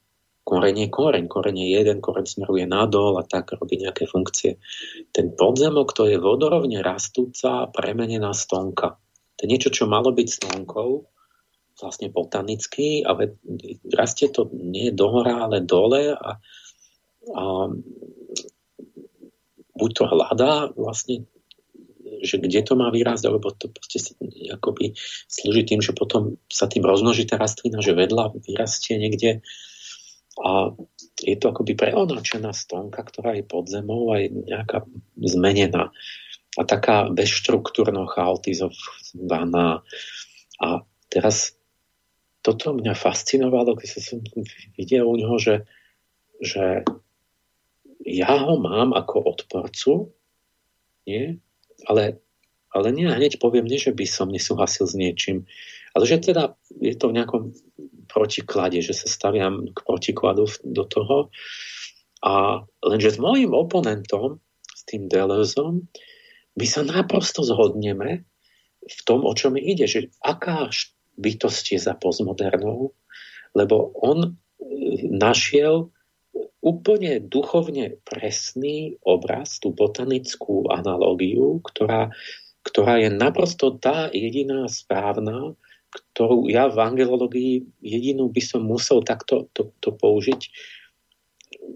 [0.46, 4.62] koreň je koreň, koreň je jeden, koreň smeruje nadol a tak robí nejaké funkcie.
[5.10, 9.02] Ten podzemok to je vodorovne rastúca premenená stonka.
[9.36, 11.10] To je niečo, čo malo byť stonkou,
[11.82, 13.36] vlastne botanicky, ale
[13.92, 16.40] rastie to nie dohora, ale dole a,
[17.36, 17.44] a
[19.76, 21.28] buď to hľadá vlastne
[22.26, 24.16] že kde to má výraz, alebo to proste
[24.50, 24.98] akoby
[25.30, 29.46] slúži tým, že potom sa tým rozmnoží tá rastlina, že vedľa vyrastie niekde
[30.36, 30.76] a
[31.24, 34.84] je to akoby preonačená stonka, ktorá je pod zemou a je nejaká
[35.16, 35.96] zmenená.
[36.56, 39.84] A taká bezštruktúrno chaotizovaná.
[40.60, 40.68] A
[41.08, 41.56] teraz
[42.44, 44.20] toto mňa fascinovalo, keď som
[44.76, 45.56] videl u neho, že,
[46.44, 46.84] že
[48.06, 50.14] ja ho mám ako odporcu,
[51.08, 51.40] nie?
[51.88, 52.25] ale
[52.76, 55.48] ale nie hneď poviem, nie, že by som nesúhlasil s niečím,
[55.96, 57.44] ale že teda je to v nejakom
[58.12, 61.32] protiklade, že sa staviam k protikladu do toho.
[62.20, 64.44] A lenže s môjim oponentom,
[64.76, 65.88] s tým Deleuzeom,
[66.56, 68.28] my sa naprosto zhodneme
[68.84, 70.68] v tom, o čo mi ide, že aká
[71.16, 72.92] bytosť je za postmodernou,
[73.56, 74.30] lebo on e,
[75.10, 75.96] našiel
[76.60, 82.12] úplne duchovne presný obraz, tú botanickú analógiu, ktorá,
[82.66, 85.54] ktorá je naprosto tá jediná správna,
[85.94, 90.42] ktorú ja v angelológii jedinú by som musel takto to, to použiť.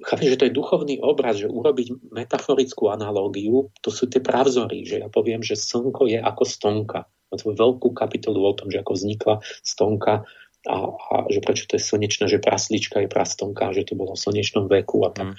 [0.04, 5.02] Chápem, že to je duchovný obraz, že urobiť metaforickú analógiu, to sú tie pravzory, že
[5.06, 7.08] ja poviem, že slnko je ako stonka.
[7.30, 10.26] Má veľkú kapitolu o tom, že ako vznikla stonka
[10.68, 14.24] a, a že prečo to je slnečná, že praslička je prastonka, že to bolo v
[14.26, 15.32] slnečnom veku a tak.
[15.32, 15.36] Mm.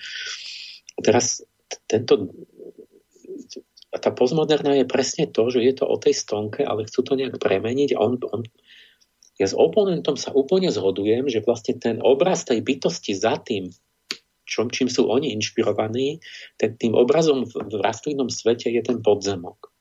[1.04, 1.44] teraz
[1.86, 2.30] tento
[4.00, 7.36] tá postmoderná je presne to, že je to o tej stonke, ale chcú to nejak
[7.36, 8.42] premeniť on, on
[9.40, 13.72] ja s oponentom sa úplne zhodujem, že vlastne ten obraz tej bytosti za tým,
[14.44, 16.20] čom, čím sú oni inšpirovaní,
[16.60, 19.72] ten, tým obrazom v, v rastlinnom svete je ten podzemok.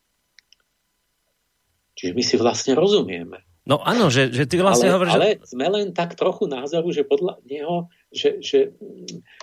[2.00, 3.44] Čiže my si vlastne rozumieme.
[3.68, 5.14] No áno, že, že ty vlastne ale, hovoríš...
[5.20, 8.72] Ale sme len tak trochu názoru, že podľa neho, že, že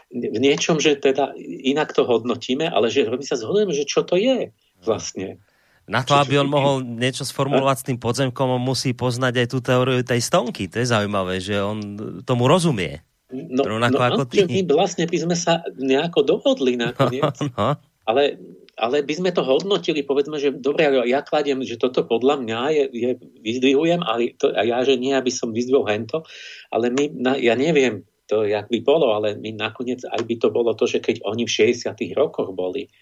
[0.08, 4.16] v niečom, že teda inak to hodnotíme, ale že my sa zhodujeme, že čo to
[4.16, 4.56] je
[4.86, 5.42] vlastne.
[5.86, 9.58] Na to, aby on mohol niečo sformulovať s tým podzemkom, on musí poznať aj tú
[9.62, 10.66] teóriu tej stonky.
[10.66, 11.78] To je zaujímavé, že on
[12.26, 13.06] tomu rozumie.
[13.30, 14.46] No, no, ako ty.
[14.46, 17.22] my vlastne by sme sa nejako dohodli nakoniec.
[17.22, 17.68] No, no.
[18.06, 18.38] Ale
[18.76, 22.84] ale by sme to hodnotili, povedzme, že dobre, ja kladiem, že toto podľa mňa je,
[22.92, 23.10] je
[23.40, 26.28] vyzdvihujem, ale to, a ja, že nie, aby som vyzdvihol hento,
[26.68, 30.52] ale my, na, ja neviem to, jak by bolo, ale my nakoniec aj by to
[30.52, 32.92] bolo to, že keď oni v 60 rokoch boli,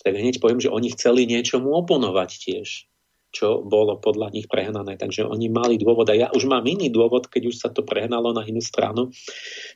[0.00, 2.90] tak hneď poviem, že oni chceli niečomu oponovať tiež
[3.30, 4.98] čo bolo podľa nich prehnané.
[4.98, 8.34] Takže oni mali dôvod a ja už mám iný dôvod, keď už sa to prehnalo
[8.34, 9.14] na inú stranu.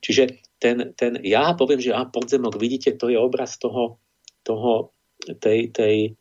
[0.03, 4.03] Čiže ten, ten ja poviem, že a podzemok, vidíte, to je obraz toho,
[4.43, 4.91] toho
[5.39, 6.19] tej, tej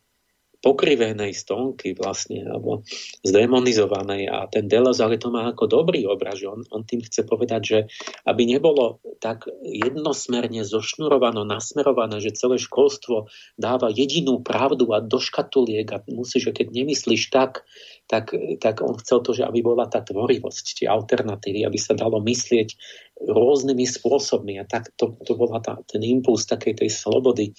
[0.64, 2.88] pokrivenej stonky vlastne, alebo
[3.20, 4.32] zdemonizovanej.
[4.32, 7.60] A ten Deleuze ale to má ako dobrý obraz, že on, on tým chce povedať,
[7.60, 7.78] že
[8.24, 13.28] aby nebolo tak jednosmerne zošnurované, nasmerované, že celé školstvo
[13.60, 17.68] dáva jedinú pravdu a do škatuliek a musíš, že keď nemyslíš tak,
[18.08, 22.24] tak, tak on chcel to, že aby bola tá tvorivosť, tie alternatívy, aby sa dalo
[22.24, 22.72] myslieť
[23.20, 24.56] rôznymi spôsobmi.
[24.60, 27.52] A tak to, to bola tá, ten impuls takej tej slobody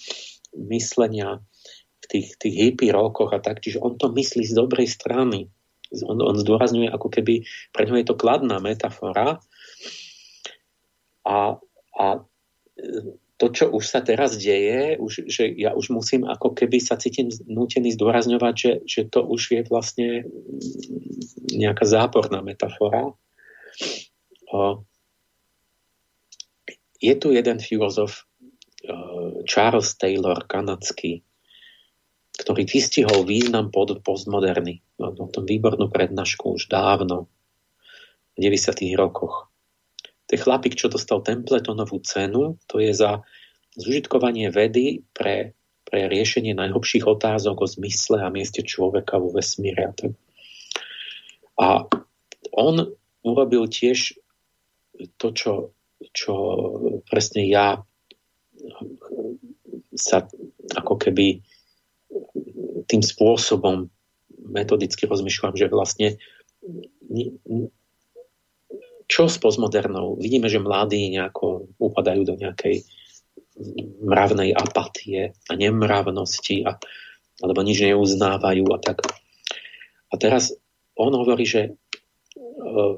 [0.54, 1.38] myslenia
[2.08, 3.60] tých, tých hippie rokoch a tak.
[3.60, 5.50] Čiže on to myslí z dobrej strany.
[6.02, 9.38] On, on zdôrazňuje, ako keby pre ňo je to kladná metafora.
[11.26, 11.58] A,
[11.94, 12.06] a
[13.36, 17.28] to, čo už sa teraz deje, už, že ja už musím ako keby sa cítim
[17.46, 20.08] nútený zdôrazňovať, že, že to už je vlastne
[21.52, 23.14] nejaká záporná metafora.
[26.96, 28.26] Je tu jeden filozof,
[28.86, 31.22] Eh, Charles Taylor, kanadský,
[32.36, 34.84] ktorý vystihol význam pod postmoderny.
[35.00, 37.32] Mal no, tom výbornú prednášku už dávno,
[38.36, 38.92] v 90.
[39.00, 39.48] rokoch.
[40.28, 43.24] Je chlapík, čo dostal Templetonovú cenu, to je za
[43.78, 45.56] zužitkovanie vedy pre,
[45.88, 49.96] pre riešenie najhlbších otázok o zmysle a mieste človeka vo vesmíre.
[51.56, 51.88] A
[52.52, 52.74] on
[53.24, 54.18] urobil tiež
[55.16, 55.52] to, čo,
[56.12, 56.34] čo
[57.08, 57.80] presne ja
[59.96, 60.28] sa
[60.76, 61.40] ako keby
[62.86, 63.90] tým spôsobom
[64.46, 66.08] metodicky rozmýšľam, že vlastne
[69.06, 70.18] čo s postmodernou?
[70.18, 72.82] Vidíme, že mladí nejako upadajú do nejakej
[74.02, 76.76] mravnej apatie a nemravnosti a,
[77.40, 79.06] alebo nič neuznávajú a tak.
[80.12, 80.52] A teraz
[80.98, 81.62] on hovorí, že
[82.36, 82.96] uh,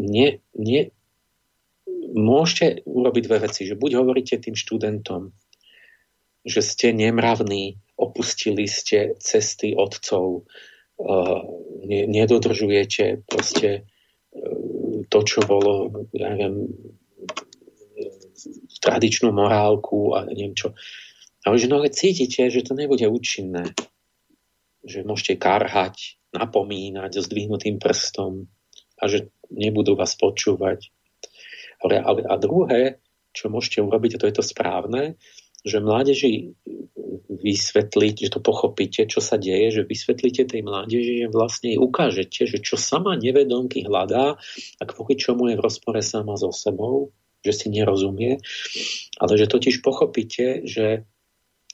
[0.00, 0.90] nie, nie,
[2.16, 5.30] môžete urobiť dve veci, že buď hovoríte tým študentom,
[6.46, 11.42] že ste nemravní, opustili ste cesty otcov, uh,
[11.84, 16.70] nedodržujete proste uh, to, čo bolo, ja neviem,
[18.78, 20.76] tradičnú morálku a neviem čo.
[21.46, 23.74] Ale že no ale cítite, že to nebude účinné.
[24.86, 28.50] Že môžete karhať, napomínať so zdvihnutým prstom
[28.98, 30.90] a že nebudú vás počúvať.
[31.82, 32.98] Ale, ale, a druhé,
[33.36, 35.20] čo môžete urobiť, a to je to správne,
[35.66, 36.54] že mládeži
[37.26, 42.58] vysvetliť, že to pochopíte, čo sa deje, že vysvetlíte tej mládeži, že vlastne ukážete, že
[42.62, 44.38] čo sama nevedomky hľadá
[44.78, 47.10] a kvôli čomu je v rozpore sama so sebou,
[47.42, 48.38] že si nerozumie,
[49.18, 51.06] ale že totiž pochopíte, že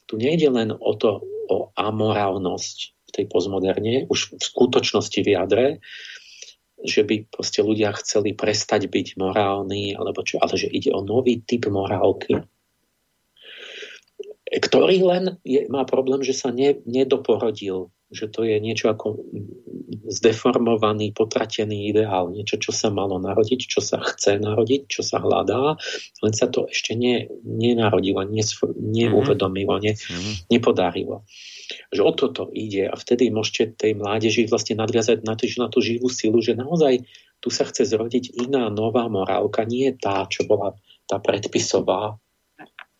[0.09, 5.67] tu nejde len o to, o amorálnosť tej postmoderne, už v skutočnosti v jadre,
[6.83, 11.39] že by proste ľudia chceli prestať byť morálni, alebo čo, ale že ide o nový
[11.45, 12.41] typ morálky,
[14.59, 19.25] ktorý len je, má problém, že sa ne, nedoporodil, že to je niečo ako
[20.05, 25.79] zdeformovaný, potratený ideál, niečo, čo sa malo narodiť, čo sa chce narodiť, čo sa hľadá,
[26.21, 28.21] len sa to ešte ne, nenarodilo,
[28.77, 30.33] neuvedomilo, ne, mm-hmm.
[30.53, 31.25] nepodarilo.
[31.89, 36.11] Že o toto ide a vtedy môžete tej mládeži vlastne nadviazať na, na tú živú
[36.11, 37.07] silu, že naozaj
[37.41, 40.77] tu sa chce zrodiť iná nová morálka, nie tá, čo bola
[41.09, 42.15] tá predpisová,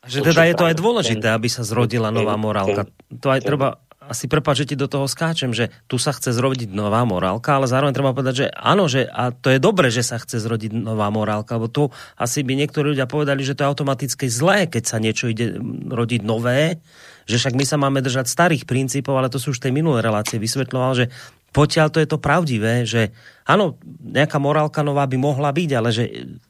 [0.03, 2.87] že teda je to aj dôležité, aby sa zrodila nová morálka.
[3.23, 6.75] To aj treba, asi prepáč, že ti do toho skáčem, že tu sa chce zrodiť
[6.75, 10.19] nová morálka, ale zároveň treba povedať, že áno, že a to je dobre, že sa
[10.19, 11.83] chce zrodiť nová morálka, lebo tu
[12.19, 15.55] asi by niektorí ľudia povedali, že to je automaticky zlé, keď sa niečo ide
[15.87, 16.83] rodiť nové,
[17.23, 20.35] že však my sa máme držať starých princípov, ale to sú už tej minulé relácie
[20.35, 21.05] vysvetľoval, že
[21.53, 23.13] potiaľ to je to pravdivé, že
[23.45, 26.05] áno, nejaká morálka nová by mohla byť, ale, že,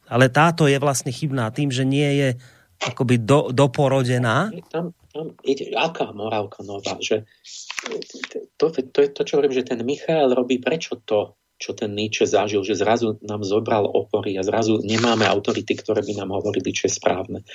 [0.08, 2.28] ale táto je vlastne chybná tým, že nie je
[2.80, 4.50] akoby do, doporodená?
[4.70, 6.98] Tam, tam ide, aká morálka nová?
[6.98, 7.28] Že,
[8.58, 12.26] to, to je to, čo hovorím, že ten Michal robí, prečo to, čo ten Nietzsche
[12.26, 16.90] zažil, že zrazu nám zobral opory a zrazu nemáme autority, ktoré by nám hovorili, čo
[16.90, 17.46] je správne.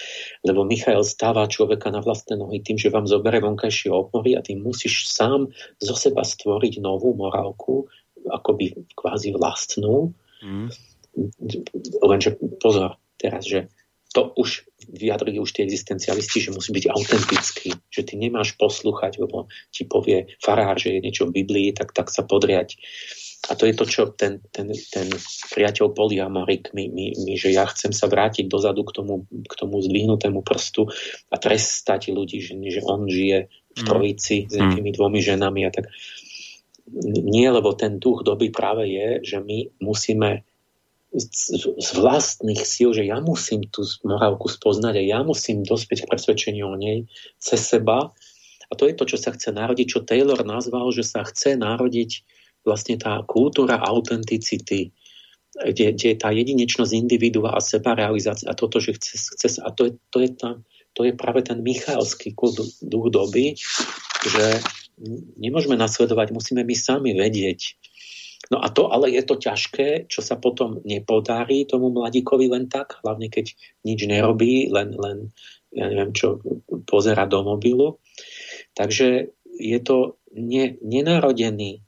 [0.41, 4.55] Lebo Michal stáva človeka na vlastné nohy tým, že vám zoberie vonkajšie opory a ty
[4.55, 5.51] musíš sám
[5.84, 7.91] zo seba stvoriť novú morálku,
[8.24, 10.15] akoby kvázi vlastnú.
[10.39, 10.72] Mm.
[11.99, 13.67] Lenže pozor, teraz, že
[14.10, 19.45] to už vyjadrili už tie existencialisti, že musí byť autentický, že ty nemáš poslúchať, lebo
[19.70, 22.82] ti povie farár, že je niečo v Biblii, tak, tak sa podriať.
[23.47, 25.07] A to je to, čo ten, ten, ten
[25.53, 29.80] priateľ Poliamorik mi, mi, mi, že ja chcem sa vrátiť dozadu k tomu, k tomu
[29.80, 30.91] zdvihnutému prstu
[31.32, 33.88] a trestať ľudí, že, že on žije v mm.
[33.88, 34.76] trojici s mm.
[34.76, 35.88] tými dvomi ženami a tak.
[37.05, 40.48] Nie, lebo ten duch doby práve je, že my musíme
[41.10, 46.70] z vlastných síl, že ja musím tú morálku spoznať a ja musím dospieť k presvedčeniu
[46.70, 47.10] o nej
[47.41, 48.14] cez seba.
[48.70, 52.22] A to je to, čo sa chce narodiť, čo Taylor nazval, že sa chce narodiť
[52.62, 54.93] vlastne tá kultúra autenticity,
[55.57, 59.89] kde, kde je tá jedinečnosť individua a sebarealizácia a toto, že chce, chce a to
[59.89, 60.62] je, to je, tá,
[60.93, 62.38] to je práve ten michalský
[62.86, 63.57] duch doby,
[64.30, 64.45] že
[65.41, 67.80] nemôžeme nasledovať, musíme my sami vedieť,
[68.49, 72.97] No a to ale je to ťažké, čo sa potom nepodarí tomu mladíkovi len tak,
[73.05, 73.53] hlavne keď
[73.85, 75.29] nič nerobí, len, len
[75.69, 76.41] ja neviem čo,
[76.89, 78.01] pozera do mobilu.
[78.73, 79.29] Takže
[79.61, 81.85] je to ne, nenarodený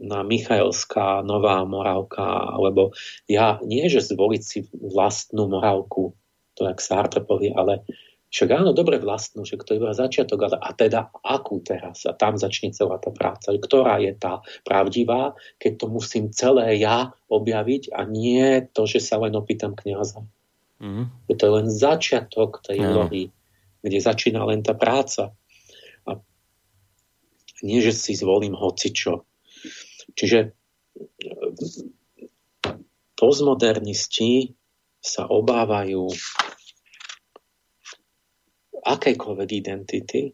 [0.00, 2.24] na Michaelská nová morálka,
[2.56, 2.96] alebo
[3.28, 6.16] ja nie, že zvoliť si vlastnú morálku,
[6.56, 7.84] to jak Sartre povie, ale
[8.30, 12.06] však áno, dobre vlastnú, že to je iba začiatok, ale a teda akú teraz?
[12.06, 13.50] A tam začne celá tá práca.
[13.50, 19.18] Ktorá je tá pravdivá, keď to musím celé ja objaviť a nie to, že sa
[19.18, 20.22] len opýtam kniaza.
[20.78, 21.10] Mm.
[21.26, 23.02] To je len začiatok tej no.
[23.02, 23.34] lohy,
[23.82, 25.34] kde začína len tá práca.
[26.06, 26.14] A
[27.66, 29.26] nie, že si zvolím hocičo.
[30.14, 30.54] Čiže
[33.18, 34.54] postmodernisti
[35.02, 36.06] sa obávajú
[38.84, 40.32] akejkoľvek identity.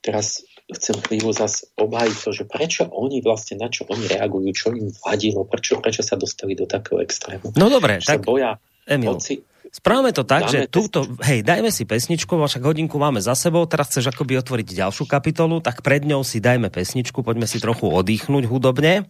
[0.00, 4.66] Teraz chcem chvíľu zase obhajiť to, že prečo oni vlastne, na čo oni reagujú, čo
[4.74, 7.54] im vadilo, prečo, prečo sa dostali do takého extrému.
[7.54, 8.50] No dobre, tak sa boja
[8.86, 9.42] Emil, hoci,
[9.76, 13.92] Správame to tak, že túto, hej, dajme si pesničku, však hodinku máme za sebou, teraz
[13.92, 18.48] chceš akoby otvoriť ďalšiu kapitolu, tak pred ňou si dajme pesničku, poďme si trochu oddychnúť
[18.48, 19.04] hudobne.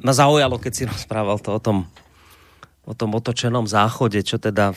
[0.00, 1.84] Ma zaujalo, keď si rozprával to o tom,
[2.88, 4.72] o tom otočenom záchode, čo teda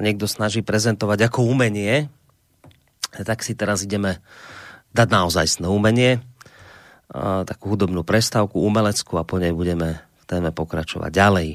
[0.00, 2.10] niekto snaží prezentovať ako umenie,
[3.12, 4.22] tak si teraz ideme
[4.94, 6.22] dať naozaj umenie,
[7.44, 11.48] takú hudobnú prestávku, umeleckú a po nej budeme v téme pokračovať ďalej.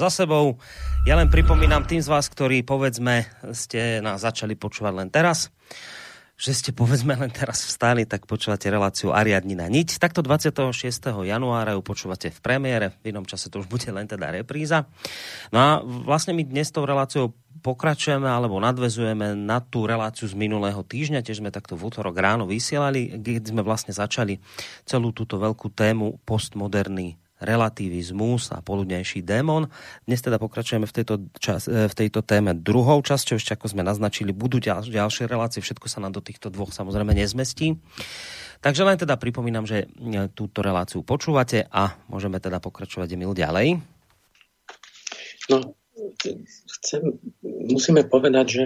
[0.00, 0.56] Za sebou.
[1.04, 5.52] Ja len pripomínam tým z vás, ktorí povedzme ste nás začali počúvať len teraz,
[6.40, 10.00] že ste povedzme len teraz vstali, tak počúvate reláciu Ariadni na niť.
[10.00, 10.72] Takto 26.
[11.28, 14.88] januára ju počúvate v premiére, v inom čase to už bude len teda repríza.
[15.52, 20.80] No a vlastne my dnes tou reláciou pokračujeme alebo nadvezujeme na tú reláciu z minulého
[20.80, 24.40] týždňa, tiež sme takto v útorok ráno vysielali, keď sme vlastne začali
[24.88, 29.66] celú túto veľkú tému postmoderný relativizmus a poludnejší démon.
[30.04, 33.82] Dnes teda pokračujeme v tejto, čas, e, v tejto téme druhou časťou, ešte ako sme
[33.82, 37.80] naznačili, budú ďal, ďalšie relácie, všetko sa nám do týchto dvoch samozrejme nezmestí.
[38.60, 43.80] Takže len teda pripomínam, že e, túto reláciu počúvate a môžeme teda pokračovať Emil ďalej.
[45.48, 45.74] No,
[46.80, 47.02] chcem,
[47.42, 48.62] musíme povedať, že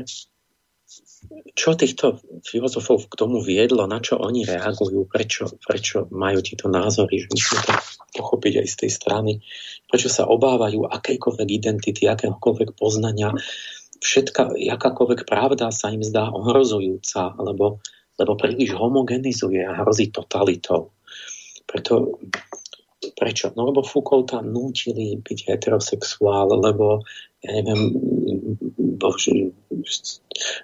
[1.54, 7.24] čo týchto filozofov k tomu viedlo, na čo oni reagujú, prečo, prečo majú tieto názory,
[7.24, 7.72] že musíme to
[8.18, 9.32] pochopiť aj z tej strany,
[9.86, 13.30] prečo sa obávajú akejkoľvek identity, akéhokoľvek poznania,
[14.02, 17.80] všetka, jakákoľvek pravda sa im zdá ohrozujúca, lebo,
[18.18, 20.92] lebo príliš homogenizuje a hrozí totalitou.
[21.64, 22.20] Preto
[23.12, 23.52] Prečo?
[23.52, 27.05] No lebo Foucaulta nutili byť heterosexuál, lebo
[27.44, 27.92] ja neviem,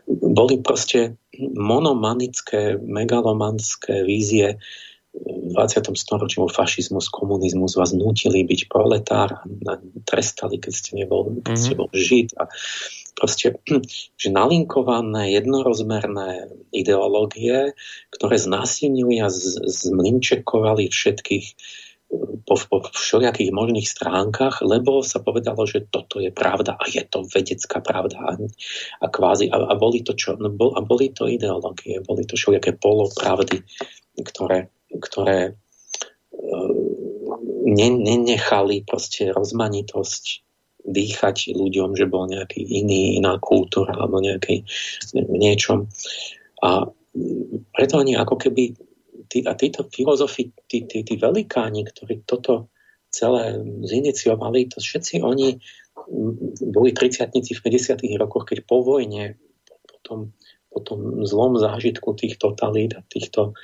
[0.08, 4.56] boli proste monomanické, megalomanské vízie
[5.10, 5.90] v 20.
[5.98, 9.72] storočí fašizmus, komunizmus vás nutili byť proletár a
[10.06, 11.78] trestali, keď ste nebol, keď ste mhm.
[11.82, 12.30] bol žid.
[12.38, 12.46] A
[13.18, 13.58] proste,
[14.14, 17.74] že nalinkované, jednorozmerné ideológie,
[18.14, 19.28] ktoré znásilnili a
[19.66, 21.46] zmlinčekovali všetkých
[22.42, 27.22] po, po všelijakých možných stránkach, lebo sa povedalo, že toto je pravda a je to
[27.22, 28.32] vedecká pravda a,
[29.00, 29.46] a kvázi.
[29.54, 30.34] A, a boli to čo?
[30.34, 33.62] No, bol, a boli to ideológie, boli to všelijaké polopravdy,
[34.26, 36.74] ktoré, ktoré uh,
[37.70, 40.24] ne, nenechali proste rozmanitosť
[40.80, 44.64] dýchať ľuďom, že bol nejaký iný, iná kultúra alebo nejaký
[45.14, 45.86] niečom.
[46.64, 46.88] A
[47.76, 48.89] preto oni ako keby
[49.30, 52.74] tí, a títo filozofi, tí, tí, tí velikáni, ktorí toto
[53.10, 55.62] celé ziniciovali, to všetci oni
[56.70, 59.38] boli 30 v 50 rokoch, keď po vojne,
[59.86, 60.18] po tom,
[60.66, 63.54] po tom zlom zážitku tých totalít a týchto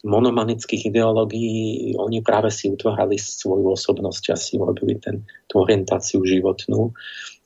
[0.00, 6.96] monomanických ideológií, oni práve si utvárali svoju osobnosť a si urobili ten, tú orientáciu životnú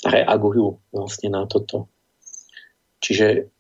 [0.07, 1.91] a reagujú vlastne na toto.
[3.03, 3.54] Čiže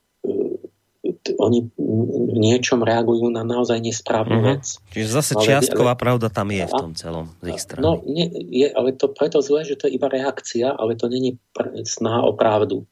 [1.33, 4.61] oni v niečom reagujú na naozaj nesprávnu mm-hmm.
[4.61, 4.65] vec.
[4.93, 7.81] Čiže zase ale, čiastková ale, pravda tam je v tom celom z ich strany.
[7.81, 11.41] No, nie, je, ale to preto zle, že to je iba reakcia, ale to není
[11.57, 12.85] pr- snaha o pravdu.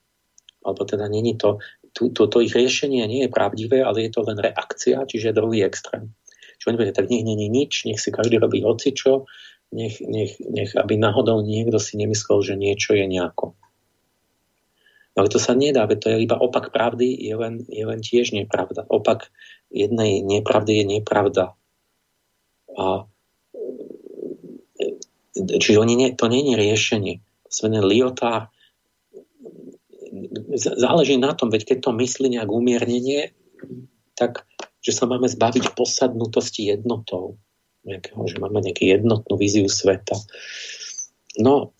[0.65, 1.61] Alebo teda není to,
[1.93, 5.61] to, to, to ich riešenie nie je pravdivé, ale je to len reakcia, čiže druhý
[5.61, 6.17] extrém.
[6.57, 9.29] Čiže oni povedia, tak nech není nič, nech si každý robí hocičo,
[9.73, 13.57] nech, nech, nech aby náhodou niekto si nemyslel, že niečo je nejako.
[15.13, 18.33] Ale to sa nedá, veď to je iba opak pravdy, je len, je len tiež
[18.33, 18.89] nepravda.
[18.89, 19.29] Opak
[19.69, 21.53] jednej nepravdy je nepravda.
[22.73, 23.05] A
[25.37, 27.21] čiže oni nie, to je riešenie.
[27.45, 28.49] Svené liotár
[30.57, 33.33] záleží na tom, veď keď to myslí nejak umiernenie,
[34.13, 34.45] tak
[34.83, 37.39] že sa máme zbaviť posadnutosti jednotou.
[37.87, 40.15] Nejakého, že máme nejakú jednotnú víziu sveta.
[41.39, 41.71] No,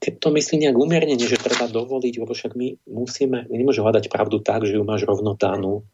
[0.00, 4.08] keď to myslí nejak umiernenie, že treba dovoliť, lebo však my musíme, my nemôžeme hľadať
[4.08, 5.84] pravdu tak, že ju máš rovnotánu.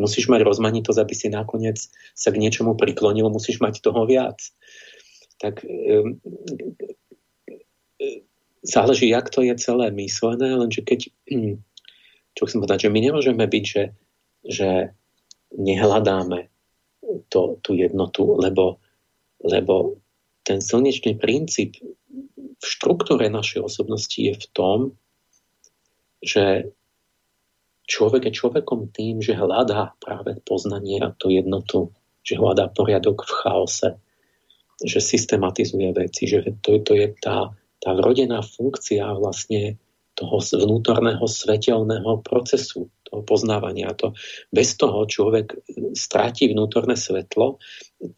[0.00, 1.76] Musíš mať rozmanitosť, aby si nakoniec
[2.16, 4.40] sa k niečomu priklonil, musíš mať toho viac.
[5.36, 6.16] Tak um,
[8.64, 11.60] záleží, jak to je celé myslené, lenže keď, hm,
[12.32, 13.84] čo chcem povedať, že my nemôžeme byť, že,
[14.48, 14.70] že
[15.52, 16.48] nehľadáme
[17.28, 18.80] to, tú jednotu, lebo,
[19.44, 20.00] lebo
[20.42, 21.76] ten slnečný princíp
[22.62, 24.78] v štruktúre našej osobnosti je v tom,
[26.22, 26.70] že
[27.90, 31.90] človek je človekom tým, že hľadá práve poznanie a tú jednotu,
[32.22, 33.88] že hľadá poriadok v chaose,
[34.78, 37.50] že systematizuje veci, že to, to je tá,
[37.82, 39.82] tá vrodená funkcia vlastne
[40.14, 43.90] toho vnútorného svetelného procesu, toho poznávania.
[43.98, 44.14] To,
[44.52, 45.56] bez toho človek
[45.96, 47.58] stráti vnútorné svetlo,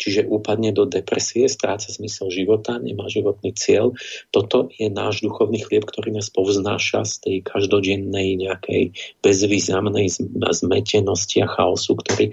[0.00, 3.92] čiže upadne do depresie, stráca zmysel života, nemá životný cieľ.
[4.32, 11.48] Toto je náš duchovný chlieb, ktorý nás povznáša z tej každodennej nejakej bezvýznamnej zmetenosti a
[11.48, 12.32] chaosu, ktorý...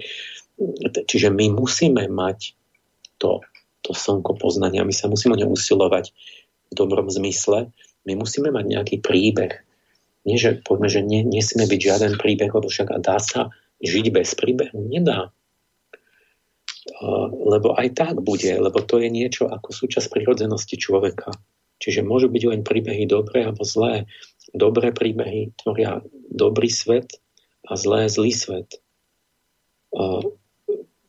[1.08, 2.56] Čiže my musíme mať
[3.20, 3.44] to,
[3.84, 6.12] to slnko poznania, my sa musíme neusilovať
[6.70, 7.68] v dobrom zmysle,
[8.08, 9.60] my musíme mať nejaký príbeh.
[10.22, 13.50] Nie, že poďme, že nie, nesmie byť žiaden príbeh, lebo však dá sa
[13.82, 14.86] žiť bez príbehu.
[14.86, 15.34] Nedá.
[17.46, 21.30] Lebo aj tak bude, lebo to je niečo ako súčasť prirodzenosti človeka.
[21.78, 24.06] Čiže môžu byť len príbehy dobré alebo zlé.
[24.54, 27.18] Dobré príbehy tvoria dobrý svet
[27.66, 28.82] a zlé zlý svet.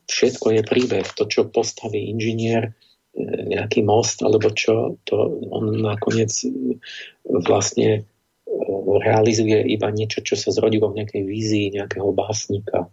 [0.10, 1.08] Všetko je príbeh.
[1.18, 5.16] To, čo postaví inžinier, e, nejaký most alebo čo, to
[5.50, 6.30] on nakoniec
[7.26, 8.06] vlastne
[9.02, 12.91] realizuje iba niečo, čo sa zrodilo v nejakej vízii nejakého básnika.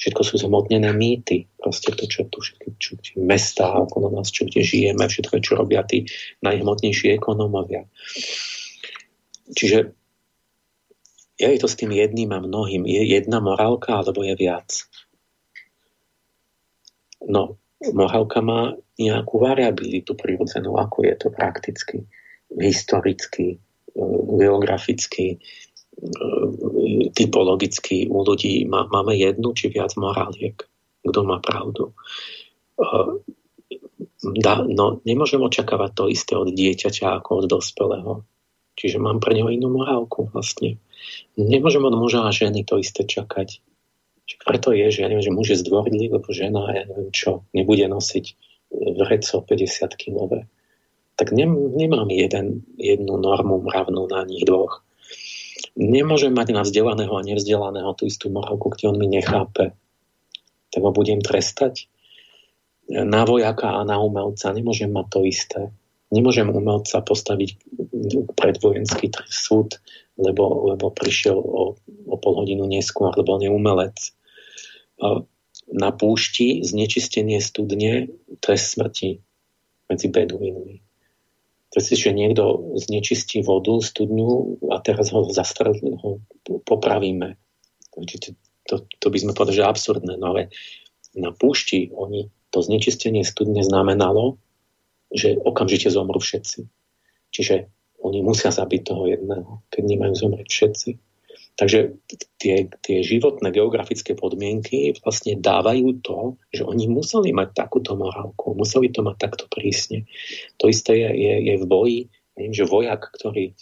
[0.00, 1.44] Všetko sú zhmotnené mýty.
[1.60, 5.60] Proste to, čo tu všetky čo, čo, mesta okolo nás, čo kde žijeme, všetko, čo
[5.60, 6.08] robia tí
[6.40, 7.84] najhmotnejší ekonómovia.
[9.52, 9.92] Čiže
[11.36, 12.88] je to s tým jedným a mnohým.
[12.88, 14.88] Je jedna morálka, alebo je viac?
[17.24, 17.60] No,
[17.92, 22.08] morálka má nejakú variabilitu prirodzenú, ako je to prakticky,
[22.52, 23.60] historicky,
[24.36, 25.38] geograficky, e,
[27.12, 30.56] typologicky u ľudí máme jednu či viac moráliek.
[31.00, 31.92] Kto má pravdu?
[32.76, 32.84] E,
[34.68, 38.12] no, nemôžem očakávať to isté od dieťaťa ako od dospelého.
[38.76, 40.80] Čiže mám pre neho inú morálku vlastne.
[41.36, 43.60] Nemôžem od muža a ženy to isté čakať.
[44.46, 47.82] Preto je, že ja neviem, že muž je zdvorný, lebo žena, ja neviem čo, nebude
[47.90, 48.26] nosiť
[48.70, 50.46] vreco 50 kilové
[51.20, 54.80] tak nemám jeden, jednu normu mravnú na nich dvoch.
[55.76, 59.76] Nemôžem mať na vzdelaného a nevzdelaného tú istú morálku, kde on mi nechápe.
[60.70, 61.90] Tak ho budem trestať.
[62.90, 65.60] Na vojaka a na umelca nemôžem mať to isté.
[66.10, 67.50] Nemôžem umelca postaviť
[68.34, 69.78] pred vojenský súd,
[70.18, 71.78] lebo, lebo prišiel o,
[72.10, 73.98] o pol hodinu neskôr, lebo on je umelec.
[75.70, 78.10] Na púšti znečistenie studne
[78.42, 79.22] trest smrti
[79.86, 80.89] medzi beduínmi.
[81.70, 86.18] Proste, že niekto znečistí vodu, studňu a teraz ho zastrel, ho
[86.66, 87.38] popravíme.
[87.94, 88.02] To,
[88.66, 90.18] to, to by sme povedali, že absurdné.
[90.18, 90.50] No ale
[91.14, 94.42] na púšti oni, to znečistenie studne znamenalo,
[95.14, 96.66] že okamžite zomru všetci.
[97.30, 97.70] Čiže
[98.02, 100.90] oni musia zabiť toho jedného, keď nemajú zomrieť všetci.
[101.60, 101.92] Takže
[102.40, 108.88] tie, tie životné geografické podmienky vlastne dávajú to, že oni museli mať takúto morálku, museli
[108.88, 110.08] to mať takto prísne.
[110.56, 112.00] To isté je, je, je v boji,
[112.40, 113.52] neviem, že vojak, ktorý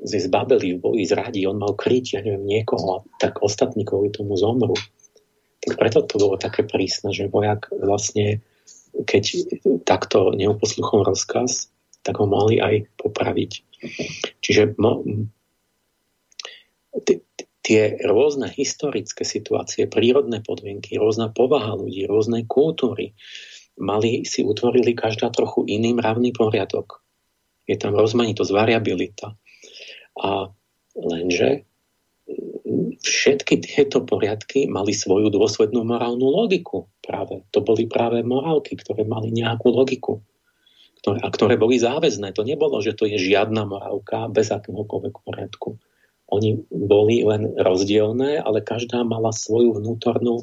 [0.00, 4.40] z zbabeli v boji zradí, on mal kryť, ja neviem, niekoho, tak ostatní kvôli tomu
[4.40, 4.72] zomru.
[5.60, 8.40] Tak preto to bolo také prísne, že vojak vlastne,
[9.04, 9.52] keď
[9.84, 11.68] takto neuposluchol rozkaz,
[12.00, 13.52] tak ho mohli aj popraviť.
[14.40, 15.04] Čiže mo,
[17.64, 23.16] tie rôzne historické situácie, prírodné podmienky, rôzna povaha ľudí, rôzne kultúry
[23.80, 27.00] mali si utvorili každá trochu iný mravný poriadok.
[27.64, 29.32] Je tam rozmanitosť, variabilita.
[30.20, 30.52] A
[30.94, 31.64] lenže
[33.00, 36.86] všetky tieto poriadky mali svoju dôslednú morálnu logiku.
[37.00, 37.48] Práve.
[37.50, 40.20] To boli práve morálky, ktoré mali nejakú logiku.
[41.00, 42.36] Ktoré, a ktoré boli záväzné.
[42.36, 45.80] To nebolo, že to je žiadna morálka bez akéhokoľvek poriadku
[46.34, 50.42] oni boli len rozdielne, ale každá mala svoju vnútornú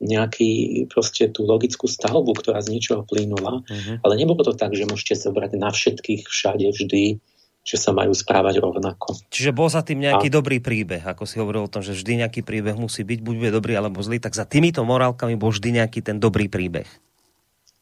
[0.00, 3.60] nejaký, proste tú logickú stavbu, ktorá z niečoho plynula.
[3.60, 3.96] Uh-huh.
[4.00, 7.20] Ale nebolo to tak, že môžete zobrať na všetkých všade vždy,
[7.60, 9.20] že sa majú správať rovnako.
[9.28, 10.34] Čiže bol za tým nejaký a...
[10.40, 13.52] dobrý príbeh, ako si hovoril o tom, že vždy nejaký príbeh musí byť, buď bude
[13.52, 16.88] dobrý alebo zlý, tak za týmito morálkami bol vždy nejaký ten dobrý príbeh.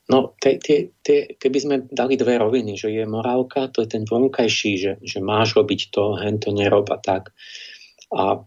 [0.08, 4.08] No, te, te, te, keby sme dali dve roviny, že je morálka, to je ten
[4.08, 7.36] vonkajší, že, že máš robiť to, hen to nerob a tak.
[8.08, 8.40] A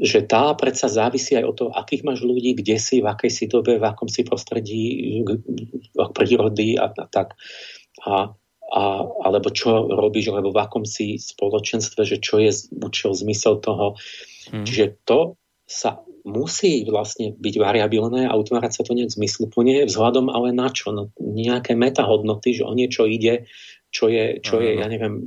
[0.00, 3.44] že tá predsa závisí aj od toho, akých máš ľudí, kde si, v akej si
[3.44, 5.20] dobe, v akom si prostredí
[6.16, 7.36] prírody a, a tak.
[8.08, 8.32] A,
[8.72, 13.98] a, alebo čo robíš, alebo v akom si spoločenstve, že čo je účel, zmysel toho.
[14.48, 14.64] Hmm.
[14.64, 15.36] Čiže to
[15.68, 20.92] sa musí vlastne byť variabilné a utvárať sa to nejak zmysluplne, vzhľadom ale na čo?
[20.92, 23.48] No, nejaké metahodnoty, že o niečo ide,
[23.88, 25.24] čo je, čo je ja neviem,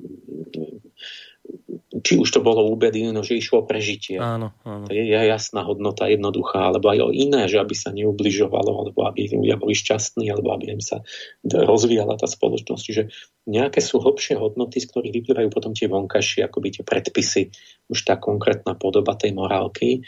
[2.02, 4.18] či už to bolo u no, že išlo o prežitie.
[4.18, 4.88] Áno, áno.
[4.88, 9.28] To je jasná hodnota, jednoduchá, alebo aj o iné, že aby sa neubližovalo, alebo aby
[9.30, 11.04] ľudia boli šťastní, alebo aby im sa
[11.46, 12.84] rozvíjala tá spoločnosť.
[12.84, 13.04] Čiže
[13.52, 17.52] nejaké sú hlbšie hodnoty, z ktorých vyplývajú potom tie vonkajšie, akoby tie predpisy,
[17.92, 20.02] už tá konkrétna podoba tej morálky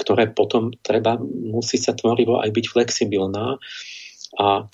[0.00, 3.60] ktoré potom treba, musí sa tvorivo aj byť flexibilná.
[4.40, 4.64] A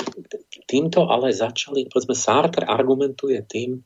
[0.71, 3.83] týmto ale začali, povedzme, Sartre argumentuje tým,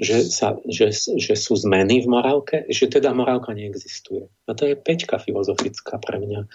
[0.00, 4.26] že, sa, že, že sú zmeny v morálke, že teda morálka neexistuje.
[4.48, 6.48] A to je peťka filozofická pre mňa.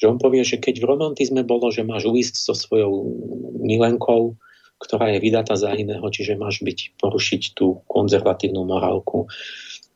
[0.00, 2.92] Že on povie, že keď v romantizme bolo, že máš uísť so svojou
[3.60, 4.40] milenkou,
[4.80, 9.28] ktorá je vydatá za iného, čiže máš byť, porušiť tú konzervatívnu morálku,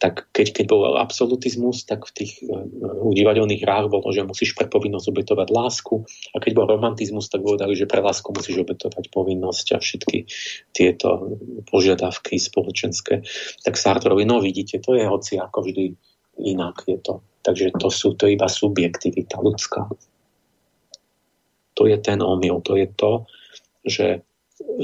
[0.04, 2.60] tak keď, keď bol absolutizmus, tak v tých uh,
[3.08, 6.04] divadelných hrách bolo, že musíš pre povinnosť obetovať lásku
[6.36, 10.28] a keď bol romantizmus, tak povedali, že pre lásku musíš obetovať povinnosť a všetky
[10.76, 11.40] tieto
[11.72, 13.24] požiadavky spoločenské.
[13.64, 15.96] Tak Sartorovi, no vidíte, to je hoci ako vždy
[16.44, 17.24] inak je to.
[17.40, 19.88] Takže to sú to iba subjektivita ľudská.
[21.80, 23.12] To je ten omyl, to je to,
[23.88, 24.20] že,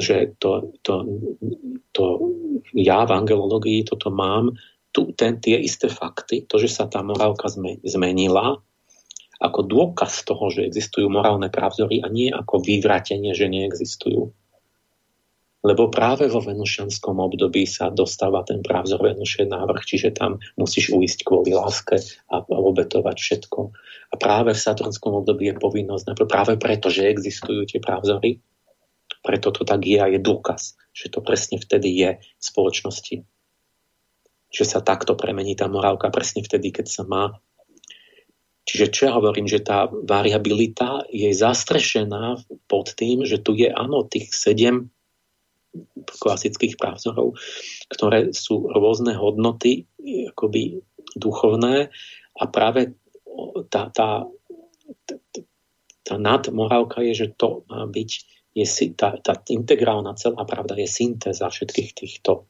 [0.00, 0.94] že to, to,
[1.92, 2.04] to
[2.72, 4.56] ja v angelológii toto mám,
[4.90, 7.46] tu, ten, tie isté fakty, to, že sa tá morálka
[7.86, 8.58] zmenila,
[9.40, 14.36] ako dôkaz toho, že existujú morálne pravzory a nie ako vyvratenie, že neexistujú.
[15.60, 21.20] Lebo práve vo venušianskom období sa dostáva ten právzor Venuše návrh, čiže tam musíš uísť
[21.20, 22.00] kvôli láske
[22.32, 23.60] a obetovať všetko.
[24.12, 28.40] A práve v saturnskom období je povinnosť, práve preto, že existujú tie právzory,
[29.20, 33.20] preto to tak je a je dôkaz, že to presne vtedy je v spoločnosti.
[34.50, 37.38] Že sa takto premení tá morálka presne vtedy, keď sa má.
[38.66, 42.38] Čiže čo ja hovorím, že tá variabilita je zastrešená
[42.70, 44.90] pod tým, že tu je áno tých sedem
[46.18, 47.38] klasických právzorov,
[47.90, 49.86] ktoré sú rôzne hodnoty
[50.34, 50.82] akoby
[51.14, 51.94] duchovné
[52.34, 52.98] a práve
[53.70, 54.26] tá, tá,
[55.06, 55.16] tá,
[56.02, 58.10] tá nadmorálka je, že to má byť
[58.50, 58.66] je,
[58.98, 62.49] tá, tá integrálna celá pravda je syntéza všetkých týchto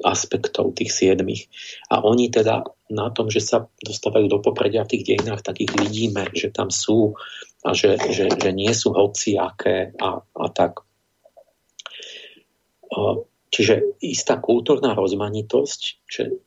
[0.00, 1.52] aspektov, tých siedmých.
[1.92, 5.72] A oni teda na tom, že sa dostávajú do popredia v tých dejinách, tak ich
[5.72, 7.12] vidíme, že tam sú
[7.60, 10.80] a že, že, že nie sú hociaké a, a tak.
[13.52, 16.40] Čiže istá kultúrna rozmanitosť že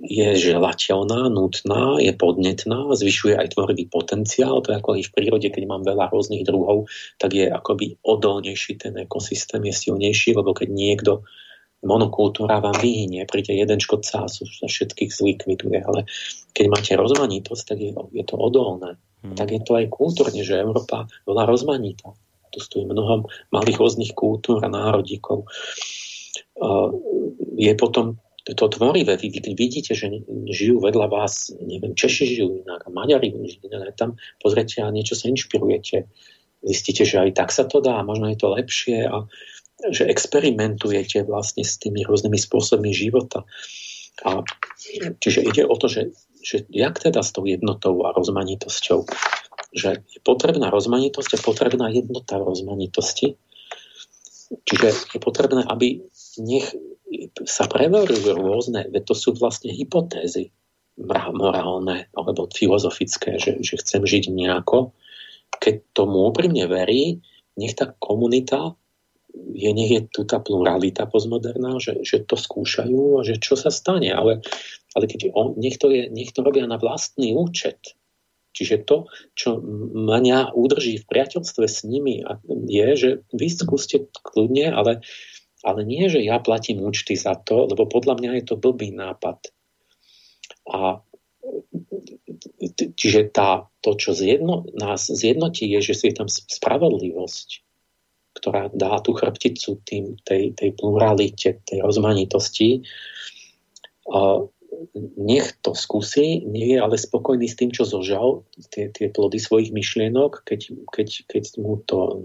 [0.00, 4.58] je želateľná, nutná, je podnetná, zvyšuje aj tvorivý potenciál.
[4.64, 8.98] To je ako v prírode, keď mám veľa rôznych druhov, tak je akoby odolnejší ten
[8.98, 11.12] ekosystém, je silnejší, lebo keď niekto
[11.80, 16.04] monokultúra vám vyhynie, príde jeden škodca a sú všetkých zlikviduje, ale
[16.52, 19.00] keď máte rozmanitosť, tak je, je to odolné.
[19.24, 19.36] Hmm.
[19.36, 22.12] Tak je to aj kultúrne, že Európa bola rozmanitá.
[22.50, 25.46] Tu stojí mnoho malých rôznych kultúr a národíkov
[27.56, 29.16] je potom to tvorivé.
[29.20, 30.10] Vy, vidíte, že
[30.50, 35.28] žijú vedľa vás, neviem, Češi žijú inak, Maďari žijú inak, tam pozrite a niečo sa
[35.30, 36.08] inšpirujete.
[36.60, 39.24] Zistíte, že aj tak sa to dá, možno je to lepšie a
[39.88, 43.48] že experimentujete vlastne s tými rôznymi spôsobmi života.
[44.20, 44.44] A,
[45.16, 46.12] čiže ide o to, že,
[46.44, 49.08] že jak teda s tou jednotou a rozmanitosťou,
[49.72, 53.40] že je potrebná rozmanitosť a potrebná jednota rozmanitosti.
[54.50, 56.04] Čiže je potrebné, aby
[56.42, 56.74] nech
[57.46, 60.50] sa preverujú rôzne, veď to sú vlastne hypotézy
[61.32, 64.92] morálne alebo filozofické, že, že chcem žiť nejako.
[65.56, 67.24] Keď tomu úprimne verí,
[67.56, 68.76] nech tá komunita
[69.34, 73.70] je, nech je tu tá pluralita postmoderná, že, že to skúšajú a že čo sa
[73.70, 74.10] stane.
[74.10, 74.42] Ale,
[74.94, 77.96] ale keď on, nech, je, nech robia na vlastný účet.
[78.50, 79.06] Čiže to,
[79.38, 79.62] čo
[79.94, 82.26] mňa udrží v priateľstve s nimi,
[82.66, 85.06] je, že vy skúste kľudne, ale
[85.60, 89.52] ale nie, že ja platím účty za to, lebo podľa mňa je to blbý nápad.
[90.64, 91.04] A
[92.96, 97.48] čiže tá, to, čo zjedno, nás zjednotí, je, že je tam spravodlivosť,
[98.38, 102.86] ktorá dá tú chrbticu tým, tej, tej pluralite, tej rozmanitosti.
[104.10, 104.46] A
[105.18, 109.74] nech to skúsi, nie je ale spokojný s tým, čo zožal, tie, tie plody svojich
[109.74, 110.60] myšlienok, keď,
[110.94, 112.24] keď, keď mu to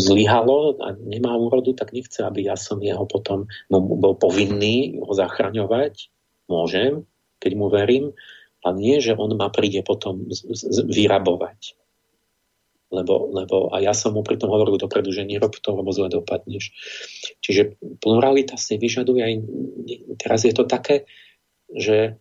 [0.00, 6.08] zlyhalo a nemá úrodu, tak nechce, aby ja som jeho potom bol povinný ho zachraňovať.
[6.48, 7.04] Môžem,
[7.40, 8.12] keď mu verím,
[8.64, 10.24] a nie, že on ma príde potom
[10.88, 11.76] vyrabovať.
[12.94, 16.70] Lebo, lebo a ja som mu pritom hovoril dopredu, že nerob to, lebo zle dopadneš.
[17.42, 19.34] Čiže pluralita si vyžaduje aj,
[20.22, 21.10] teraz je to také,
[21.74, 22.14] že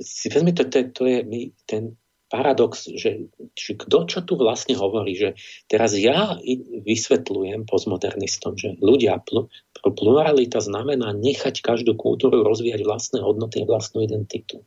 [0.00, 1.94] si vezmi, to, to, je, my, ten,
[2.34, 5.38] paradox, že kto čo tu vlastne hovorí, že
[5.70, 6.34] teraz ja
[6.82, 9.46] vysvetľujem postmodernistom, že ľudia, pl-
[9.86, 14.66] pluralita znamená nechať každú kultúru rozvíjať vlastné hodnoty a vlastnú identitu.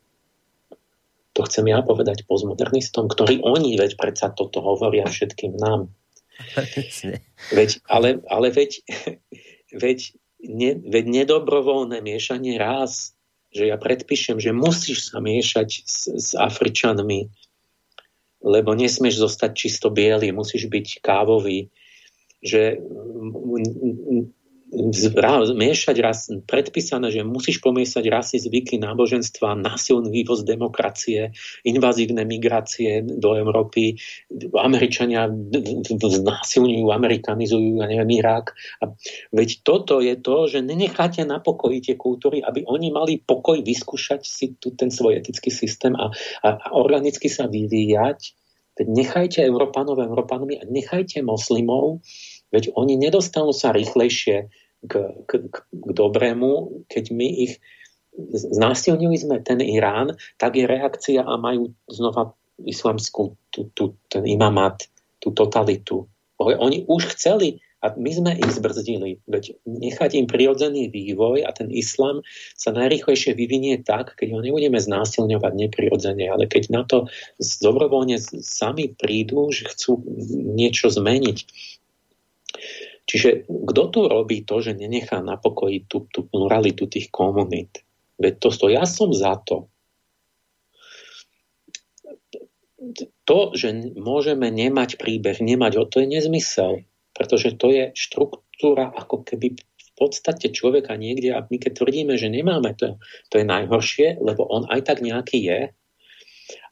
[1.38, 5.86] To chcem ja povedať postmodernistom, ktorí oni veď predsa toto hovoria všetkým nám.
[7.54, 8.82] veď, ale, ale veď,
[9.86, 9.98] veď,
[10.42, 13.14] ne, veď nedobrovoľné miešanie ráz,
[13.54, 17.30] že ja predpíšem, že musíš sa miešať s, s Afričanmi,
[18.42, 21.70] lebo nesmieš zostať čisto biely, musíš byť kávový,
[22.42, 22.82] že
[24.68, 31.32] miešať ras, predpísané, že musíš pomiesať rasy, zvyky, náboženstva, násilný vývoz demokracie,
[31.64, 33.96] invazívne migrácie do Európy,
[34.52, 35.32] Američania
[35.96, 38.52] znásilňujú, amerikanizujú, ja neviem, Irák.
[38.84, 38.92] A
[39.32, 44.20] veď toto je to, že nenecháte na pokoji tie kultúry, aby oni mali pokoj vyskúšať
[44.20, 46.12] si tu ten svoj etický systém a,
[46.44, 48.36] a, a organicky sa vyvíjať.
[48.78, 51.98] Veď nechajte Európanov Európanmi a nechajte moslimov
[52.54, 54.48] Veď oni nedostanú sa rýchlejšie
[54.88, 54.92] k,
[55.26, 57.60] k, k, k dobrému, keď my ich
[58.34, 62.34] znásilnili sme ten Irán, tak je reakcia a majú znova
[62.66, 64.90] islamskú tú, tú, ten imamat,
[65.22, 66.10] tú totalitu.
[66.38, 69.22] Oni už chceli a my sme ich zbrzdili.
[69.30, 72.26] Veď nechať im prirodzený vývoj a ten islam
[72.58, 77.06] sa najrychlejšie vyvinie tak, keď ho nebudeme znásilňovať neprirodzene, ale keď na to
[77.38, 80.02] dobrovoľne sami prídu, že chcú
[80.58, 81.38] niečo zmeniť,
[83.08, 87.80] Čiže kto tu robí to, že nenechá na pokoji tú, tú pluralitu tých komunít?
[88.20, 89.72] Veď to, to ja som za to.
[93.24, 96.84] To, že môžeme nemať príbeh, nemať ho, to je nezmysel.
[97.16, 102.30] Pretože to je štruktúra ako keby v podstate človeka niekde a my keď tvrdíme, že
[102.30, 103.00] nemáme to,
[103.32, 105.60] to je najhoršie, lebo on aj tak nejaký je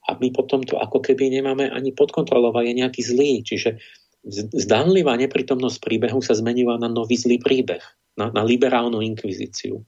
[0.07, 3.43] a my potom to ako keby nemáme ani pod kontrolou je nejaký zlý.
[3.43, 3.83] Čiže
[4.31, 7.83] zdanlivá neprítomnosť príbehu sa zmenila na nový zlý príbeh,
[8.19, 9.87] na, na liberálnu inkvizíciu.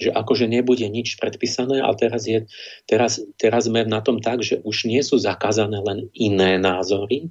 [0.00, 2.48] Že akože nebude nič predpísané, ale teraz, je,
[2.88, 7.30] teraz, teraz sme na tom tak, že už nie sú zakázané len iné názory,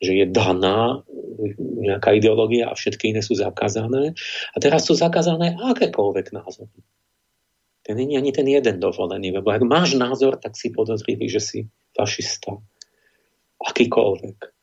[0.00, 1.04] že je daná
[1.60, 4.16] nejaká ideológia a všetky iné sú zakázané.
[4.54, 6.80] A teraz sú zakázané akékoľvek názory.
[7.84, 11.58] Ten je ani ten jeden dovolený, lebo ak máš názor, tak si podozrivý, že si
[11.92, 12.56] fašista.
[13.60, 14.59] Akýkoľvek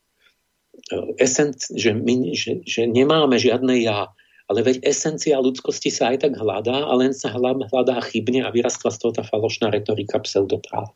[1.19, 4.11] esenc, že, my, že, že nemáme žiadne ja,
[4.47, 8.95] ale veď esencia ľudskosti sa aj tak hľadá a len sa hľadá chybne a vyrastla
[8.95, 10.95] z toho tá falošná retorika pseudopráv.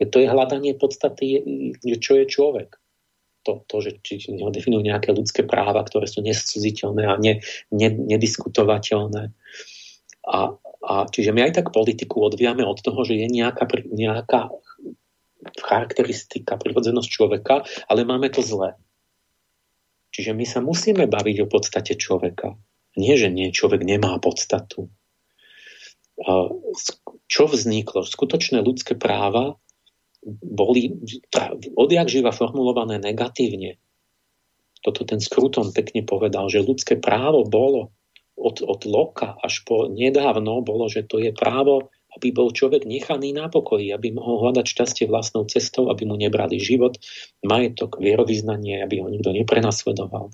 [0.00, 1.42] To je hľadanie podstaty,
[2.00, 2.80] čo je človek.
[3.44, 7.88] To, to že či ho definujú nejaké ľudské práva, ktoré sú nescuziteľné a ne, ne,
[7.92, 9.32] nediskutovateľné.
[10.28, 10.38] A,
[10.84, 14.48] a čiže my aj tak politiku odviame od toho, že je nejaká, nejaká
[15.60, 18.78] charakteristika, prirodzenosť človeka, ale máme to zlé.
[20.18, 22.58] Čiže my sa musíme baviť o podstate človeka.
[22.98, 24.90] Nie, že nie, človek nemá podstatu.
[27.30, 28.02] Čo vzniklo?
[28.02, 29.54] Skutočné ľudské práva
[30.42, 30.90] boli
[31.78, 33.78] odjak živa formulované negatívne.
[34.82, 37.94] Toto ten Skruton pekne povedal, že ľudské právo bolo
[38.34, 43.36] od, od Loka až po nedávno bolo, že to je právo aby bol človek nechaný
[43.36, 46.96] na pokoji, aby mohol hľadať šťastie vlastnou cestou, aby mu nebrali život,
[47.44, 50.32] majetok, vierovýznanie, aby ho nikto neprenasledoval.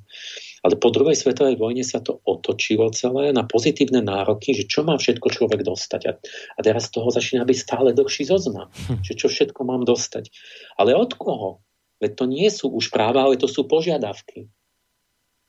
[0.65, 4.97] Ale po druhej svetovej vojne sa to otočilo celé na pozitívne nároky, že čo má
[4.97, 6.03] všetko človek dostať.
[6.09, 6.13] A,
[6.57, 9.05] a teraz toho začína byť stále dlhší zoznam, hm.
[9.05, 10.33] že čo všetko mám dostať.
[10.81, 11.61] Ale od koho?
[12.01, 14.49] Veď to nie sú už práva, ale to sú požiadavky.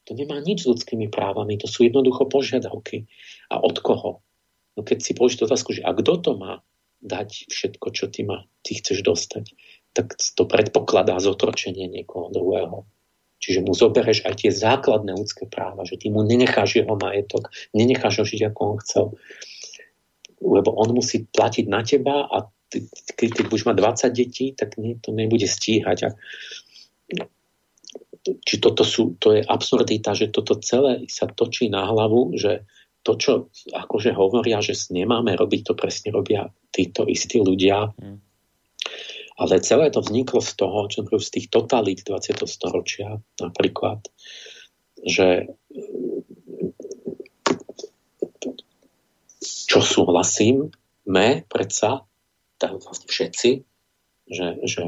[0.05, 3.09] To nemá nič s ľudskými právami, to sú jednoducho požiadavky.
[3.49, 4.24] A od koho?
[4.75, 6.59] No keď si položíš otázku, že a kto to má
[6.99, 9.55] dať všetko, čo ty, má, ty chceš dostať,
[9.95, 12.83] tak to predpokladá zotročenie niekoho druhého.
[13.39, 18.23] Čiže mu zobereš aj tie základné ľudské práva, že ty mu nenecháš jeho majetok, nenecháš
[18.23, 19.05] ho žiť, ako on chcel.
[20.41, 23.75] Lebo on musí platiť na teba a ty, keď ty budeš mať
[24.11, 26.09] 20 detí, tak nie, to nebude stíhať.
[26.09, 26.09] A,
[28.25, 32.65] či toto sú, to je absurdita, že toto celé sa točí na hlavu, že
[33.05, 33.31] to, čo
[33.69, 37.93] akože hovoria, že nemáme robiť, to presne robia títo istí ľudia.
[37.93, 38.17] Mm.
[39.35, 42.49] Ale celé to vzniklo z toho, čo z tých totalít 20.
[42.49, 44.01] storočia napríklad,
[45.05, 45.53] že
[49.69, 50.71] čo súhlasím,
[51.05, 52.07] me predsa,
[52.57, 53.51] tak vlastne všetci,
[54.31, 54.81] že, že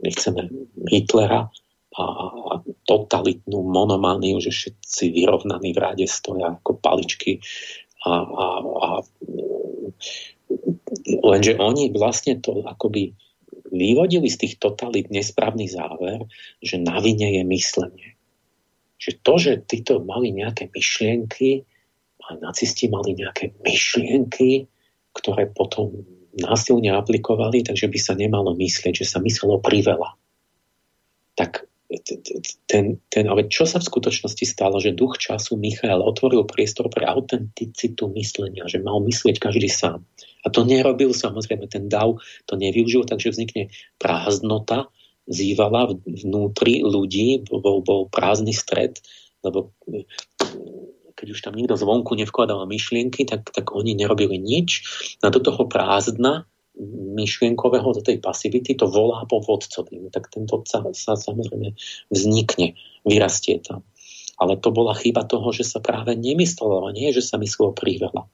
[0.00, 0.48] nechceme
[0.88, 1.52] Hitlera,
[1.98, 2.52] a, a
[2.86, 7.42] totalitnú monomániu, že všetci vyrovnaní v rade stoja ako paličky
[8.06, 8.88] a, a, a
[11.26, 13.18] lenže oni vlastne to akoby
[13.68, 16.24] vyvodili z tých totalit nesprávny záver,
[16.62, 18.16] že na vine je myslenie.
[18.98, 21.68] Že to, že títo mali nejaké myšlienky
[22.24, 24.66] a nacisti mali nejaké myšlienky,
[25.12, 26.06] ktoré potom
[26.38, 30.14] násilne aplikovali, takže by sa nemalo myslieť, že sa myslelo priveľa.
[31.34, 31.66] Tak
[32.66, 37.06] ten, ten, ale čo sa v skutočnosti stalo, že duch času Michael otvoril priestor pre
[37.06, 40.04] autenticitu myslenia, že mal myslieť každý sám.
[40.42, 44.90] A to nerobil samozrejme, ten dav to nevyužil, takže vznikne prázdnota,
[45.28, 48.96] zývala vnútri ľudí, bol, bol prázdny stred,
[49.44, 49.76] lebo
[51.18, 54.86] keď už tam nikto zvonku nevkladal myšlienky, tak, tak oni nerobili nič.
[55.18, 56.46] Na do toho prázdna
[57.18, 59.98] myšlienkového, do tej pasivity, to volá po vodcovi.
[59.98, 61.74] No tak tento sa, sa samozrejme
[62.10, 63.82] vznikne, vyrastie tam.
[64.38, 68.30] Ale to bola chyba toho, že sa práve nemyslelo, a nie, že sa myslelo príveľa.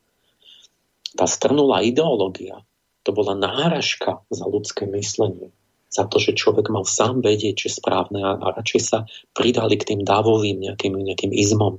[1.17, 2.61] Tá strnulá ideológia,
[3.05, 5.53] to bola náražka za ľudské myslenie
[5.95, 9.79] za to, že človek mal sám vedieť, čo je správne a, a radšej sa pridali
[9.79, 11.79] k tým dávovým nejakým, nejakým izmom.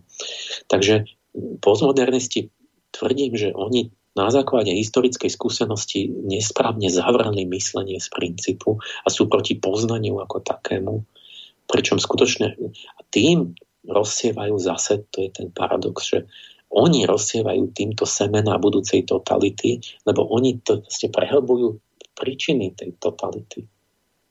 [0.72, 1.12] Takže
[1.60, 2.48] postmodernisti
[2.96, 9.60] tvrdím, že oni na základe historickej skúsenosti nesprávne zavrali myslenie z princípu a sú proti
[9.60, 11.04] poznaniu ako takému.
[11.68, 12.56] Pričom skutočne
[13.12, 13.54] tým
[13.86, 16.20] rozsievajú zase, to je ten paradox, že
[16.72, 21.78] oni rozsievajú týmto semena budúcej totality, lebo oni to vlastne prehlbujú
[22.16, 23.68] príčiny tej totality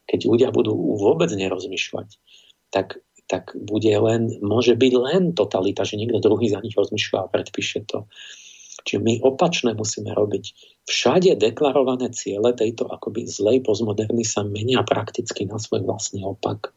[0.09, 2.09] keď ľudia budú vôbec nerozmýšľať,
[2.69, 7.31] tak, tak bude len, môže byť len totalita, že niekto druhý za nich rozmýšľa a
[7.33, 8.07] predpíše to.
[8.85, 10.45] Čiže my opačné musíme robiť.
[10.85, 16.77] Všade deklarované ciele tejto akoby zlej postmoderny sa menia prakticky na svoj vlastný opak.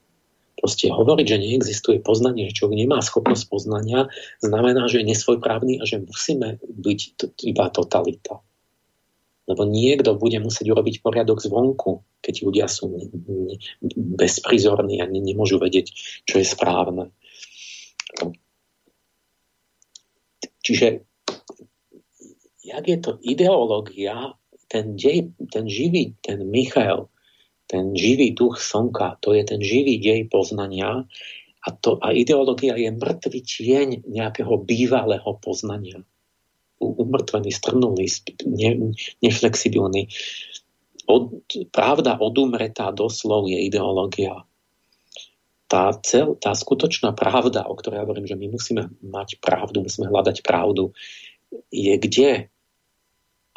[0.58, 4.10] Proste hovoriť, že neexistuje poznanie, že človek nemá schopnosť poznania,
[4.42, 7.00] znamená, že je nesvojprávny a že musíme byť
[7.46, 8.42] iba totalita.
[9.46, 12.90] Lebo niekto bude musieť urobiť poriadok zvonku, keď ľudia sú
[13.96, 15.94] bezprizorní a nemôžu vedieť,
[16.26, 17.14] čo je správne.
[20.60, 21.07] Čiže
[22.68, 24.36] jak je to ideológia,
[24.68, 27.08] ten, dej, ten živý, ten Michael,
[27.68, 31.08] ten živý duch slnka, to je ten živý dej poznania
[31.64, 36.04] a, to, a ideológia je mŕtvý tieň nejakého bývalého poznania
[36.78, 38.06] umrtvený, strnulý,
[38.46, 40.06] ne, neflexibilný.
[41.08, 41.34] Od,
[41.74, 44.44] pravda odumretá doslov je ideológia.
[45.68, 50.08] Tá, cel, tá skutočná pravda, o ktorej ja hovorím, že my musíme mať pravdu, musíme
[50.08, 50.96] hľadať pravdu,
[51.68, 52.48] je kde?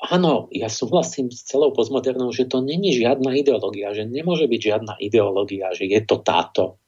[0.01, 4.93] Áno, ja súhlasím s celou postmodernou, že to není žiadna ideológia, že nemôže byť žiadna
[4.97, 6.81] ideológia, že je to táto.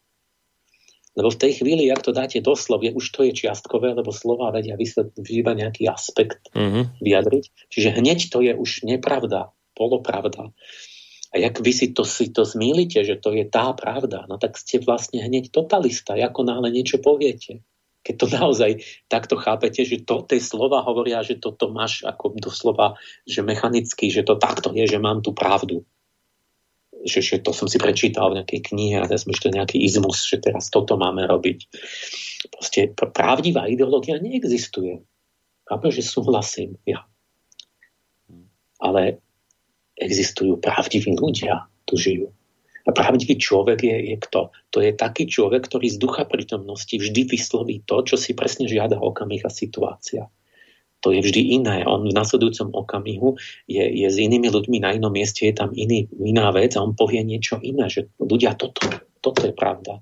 [1.13, 4.09] Lebo v tej chvíli, ak to dáte do slov, je, už to je čiastkové, lebo
[4.09, 7.05] slova vedia vysvetliť iba nejaký aspekt mm-hmm.
[7.05, 7.45] vyjadriť.
[7.69, 10.49] Čiže hneď to je už nepravda, polopravda.
[11.33, 14.57] A jak vy si to, si to zmýlite, že to je tá pravda, no tak
[14.57, 17.61] ste vlastne hneď totalista, ako náhle niečo poviete.
[18.03, 18.71] Keď to naozaj
[19.07, 24.27] takto chápete, že to, tie slova hovoria, že toto máš ako doslova, že mechanicky, že
[24.27, 25.87] to takto je, že mám tú pravdu
[27.03, 30.39] že, že to som si prečítal v nejakej knihe a teraz to nejaký izmus, že
[30.39, 31.67] teraz toto máme robiť.
[32.49, 35.03] Proste pravdivá ideológia neexistuje.
[35.67, 37.03] Chápem, že súhlasím ja.
[38.79, 39.19] Ale
[39.95, 42.31] existujú pravdiví ľudia, tu žijú.
[42.83, 44.51] A pravdivý človek je, je kto?
[44.75, 48.99] To je taký človek, ktorý z ducha prítomnosti vždy vysloví to, čo si presne žiada
[48.99, 50.27] okamih a situácia
[51.03, 51.83] to je vždy iné.
[51.83, 53.35] On v nasledujúcom okamihu
[53.67, 56.95] je, je s inými ľuďmi na inom mieste, je tam iný, iná vec a on
[56.95, 58.87] povie niečo iné, že ľudia, toto,
[59.19, 59.99] toto je pravda.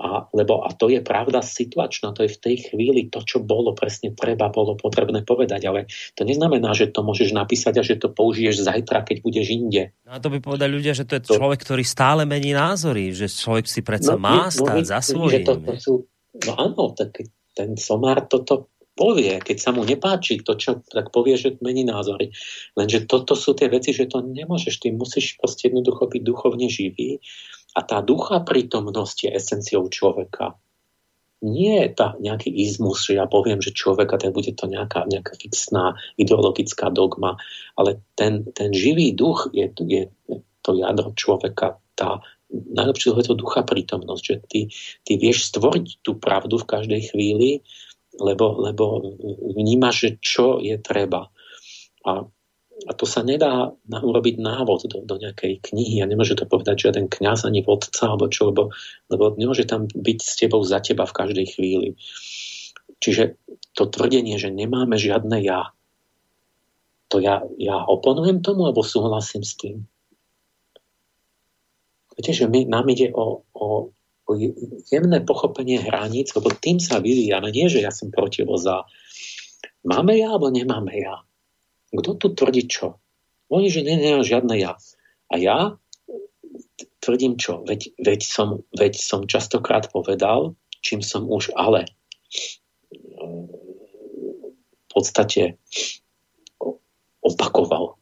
[0.00, 3.76] A, lebo, a to je pravda situačná, to je v tej chvíli to, čo bolo
[3.76, 5.84] presne treba, bolo potrebné povedať, ale
[6.16, 9.92] to neznamená, že to môžeš napísať a že to použiješ zajtra, keď budeš inde.
[10.08, 11.36] No a to by povedali ľudia, že to je to...
[11.36, 15.00] človek, ktorý stále mení názory, že človek si predsa no, má no, stať no, za
[15.04, 15.44] svojím.
[15.44, 15.94] To, to sú,
[16.40, 21.36] no áno, tak ten somár toto povie, keď sa mu nepáči to, čo tak povie,
[21.36, 22.32] že mení názory.
[22.76, 27.20] Lenže toto sú tie veci, že to nemôžeš, ty musíš proste jednoducho byť duchovne živý
[27.72, 30.56] a tá ducha prítomnosť je esenciou človeka.
[31.42, 35.34] Nie je tá nejaký izmus, že ja poviem, že človeka, tak bude to nejaká, nejaká
[35.34, 37.34] fixná ideologická dogma,
[37.74, 40.02] ale ten, ten živý duch je, je
[40.62, 42.22] to jadro človeka, tá
[42.52, 44.60] najlepšie je to ducha prítomnosť, že ty,
[45.02, 47.64] ty vieš stvoriť tú pravdu v každej chvíli,
[48.20, 49.16] lebo, lebo
[49.56, 51.32] vnímaš, že čo je treba.
[52.04, 52.28] A,
[52.86, 57.06] a to sa nedá urobiť návod do, do nejakej knihy a nemôže to povedať žiaden
[57.06, 58.74] kňaz ani vodca, alebo čo, lebo,
[59.06, 61.88] lebo nemôže tam byť s tebou za teba v každej chvíli.
[63.02, 63.38] Čiže
[63.74, 65.74] to tvrdenie, že nemáme žiadne ja,
[67.10, 69.84] to ja, ja oponujem tomu, alebo súhlasím s tým.
[72.16, 73.66] Viete, že my, nám ide o, o
[74.88, 77.50] jemné pochopenie hraníc, lebo tým sa vyvíjame.
[77.50, 78.84] Nie, že ja som proti za.
[79.82, 81.24] Máme ja alebo nemáme ja?
[81.92, 82.98] Kto tu tvrdí čo?
[83.52, 84.80] Oni, že nie, nie, žiadne ja.
[85.28, 85.76] A ja
[87.02, 87.66] tvrdím čo?
[87.66, 91.90] Veď, veď, som, veď som častokrát povedal, čím som už ale
[93.12, 95.58] v podstate
[97.22, 97.98] opakoval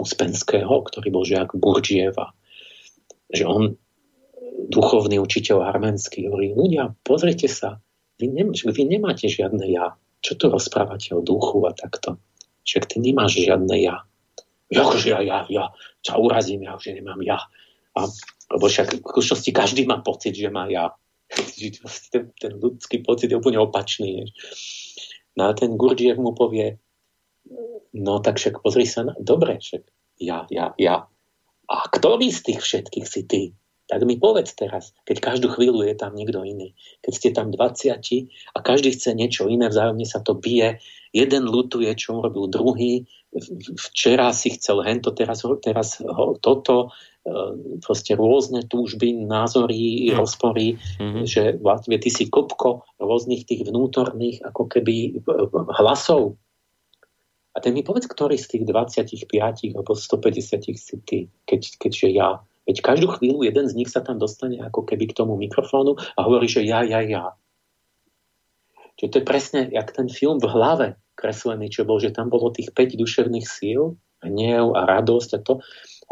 [0.00, 2.32] Uspenského, ktorý bol žiak Buržieva,
[3.28, 3.76] že on
[4.70, 7.84] duchovný učiteľ arménsky hovorí, ľudia, pozrite sa,
[8.16, 9.96] vy, nem, vy nemáte žiadne ja.
[10.20, 12.20] Čo tu rozprávate o duchu a takto?
[12.70, 14.06] Však ty nemáš žiadne ja.
[14.70, 15.74] Jakože ja, ja, ja,
[16.06, 17.42] sa urazím, ja že nemám ja.
[17.98, 18.06] A,
[18.54, 20.94] lebo však v skutočnosti každý má pocit, že má ja.
[22.14, 24.30] ten, ten ľudský pocit je úplne opačný.
[25.34, 26.78] No a ten Gurdjiev mu povie,
[27.98, 29.18] no tak však pozri sa na...
[29.18, 29.82] Dobre, však
[30.22, 31.10] ja, ja, ja.
[31.66, 33.42] A ktorý z tých všetkých si ty?
[33.90, 36.78] Tak mi povedz teraz, keď každú chvíľu je tam niekto iný.
[37.02, 37.98] Keď ste tam 20
[38.54, 40.78] a každý chce niečo iné, vzájomne sa to bije,
[41.10, 43.10] jeden lutuje, čo robil druhý,
[43.74, 45.98] včera si chcel hento, teraz, teraz
[46.38, 46.94] toto,
[47.26, 50.18] e, proste rôzne túžby, názory, mm.
[50.18, 51.26] rozpory, mm-hmm.
[51.26, 55.10] že vlastne ty si kopko rôznych tých vnútorných ako keby e,
[55.82, 56.38] hlasov.
[57.50, 59.26] A ten mi povedz, ktorý z tých 25
[59.74, 62.38] alebo 150 si ty, keď, keďže ja
[62.70, 66.20] Veď každú chvíľu jeden z nich sa tam dostane ako keby k tomu mikrofónu a
[66.22, 67.34] hovorí, že ja, ja, ja.
[68.94, 70.88] Čiže to je presne jak ten film v hlave
[71.18, 75.58] kreslený, čo bol, že tam bolo tých 5 duševných síl, hnev a radosť a to.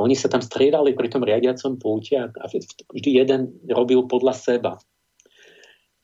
[0.03, 2.45] Oni sa tam striedali pri tom riadiacom púti a, a
[2.91, 4.73] vždy jeden robil podľa seba.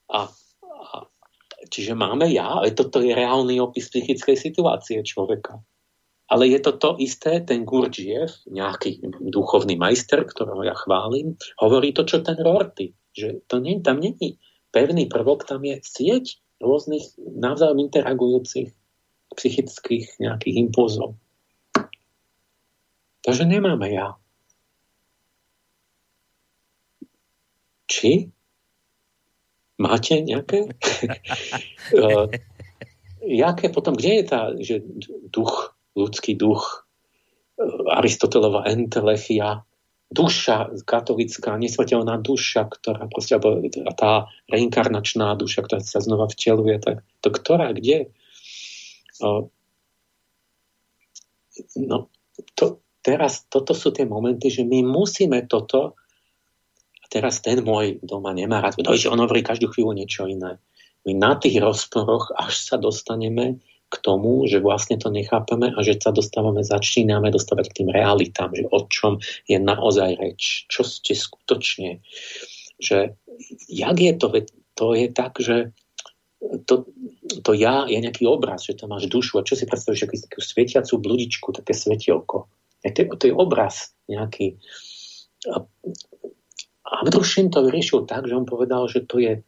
[0.07, 0.31] A,
[0.63, 0.87] a
[1.67, 5.59] čiže máme ja, ale toto je reálny opis psychickej situácie človeka.
[6.35, 12.03] Ale je to to isté, ten Gurdjiev, nejaký duchovný majster, ktorého ja chválim, hovorí to,
[12.03, 14.43] čo ten Rorty, že to nie, tam není
[14.75, 18.75] pevný prvok, tam je sieť rôznych navzájom interagujúcich
[19.39, 21.15] psychických nejakých impulzov.
[23.23, 24.19] Takže nemáme ja.
[27.87, 28.35] Či?
[29.79, 30.67] Máte nejaké?
[31.95, 32.27] uh,
[33.25, 34.83] jaké potom, kde je tá, že
[35.33, 36.87] duch ľudský duch,
[37.59, 39.65] e, Aristotelova entelechia,
[40.15, 43.67] duša katolická, nesvetelná duša, ktorá proste, alebo
[43.99, 48.15] tá reinkarnačná duša, ktorá sa znova vteluje, tak to ktorá, kde?
[51.75, 52.11] No,
[52.55, 55.99] to, teraz toto sú tie momenty, že my musíme toto
[57.03, 60.63] a teraz ten môj doma nemá rád, že on hovorí každú chvíľu niečo iné.
[61.05, 63.61] My na tých rozporoch, až sa dostaneme
[63.95, 68.51] k tomu, že vlastne to nechápeme a že sa dostávame, začíname dostávať k tým realitám,
[68.51, 72.03] že o čom je naozaj reč, čo ste skutočne.
[72.83, 73.15] Že
[73.71, 74.27] jak je to?
[74.75, 75.71] To je tak, že
[76.67, 76.91] to,
[77.41, 80.41] to ja je nejaký obraz, že tam máš dušu a čo si predstavíš, akú takú
[80.43, 82.51] svietiacú bludičku, také svetielko.
[82.85, 84.61] To, to je obraz nejaký.
[85.49, 85.63] A,
[86.85, 89.41] a to vyriešil tak, že on povedal, že to je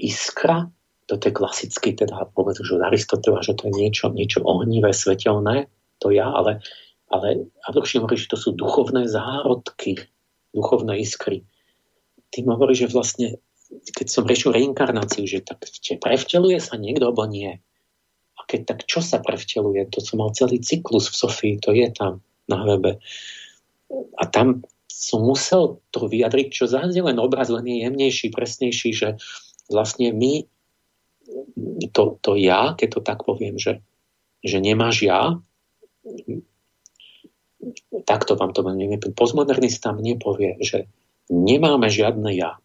[0.00, 0.72] iskra,
[1.10, 5.66] toto je klasicky, teda povedz už od Aristotela, že to je niečo, niečo ohnivé, svetelné,
[5.98, 6.62] to ja, ale,
[7.10, 9.98] ale Abdušin hovorí, že to sú duchovné zárodky,
[10.54, 11.42] duchovné iskry.
[12.30, 13.42] Tým hovorí, že vlastne,
[13.98, 15.66] keď som riešil reinkarnáciu, že tak
[15.98, 17.58] prevteluje sa niekto, alebo nie.
[18.38, 19.90] A keď tak čo sa prevteluje?
[19.90, 23.02] To som mal celý cyklus v Sofii, to je tam na webe.
[24.14, 29.08] A tam som musel to vyjadriť, čo zase len obraz, len je jemnejší, presnejší, že
[29.66, 30.46] vlastne my
[31.92, 33.82] to, to ja, keď to tak poviem, že,
[34.42, 35.38] že nemáš ja,
[38.08, 40.88] takto vám to neviem, postmodernista mne povie, že
[41.28, 42.56] nemáme žiadne ja.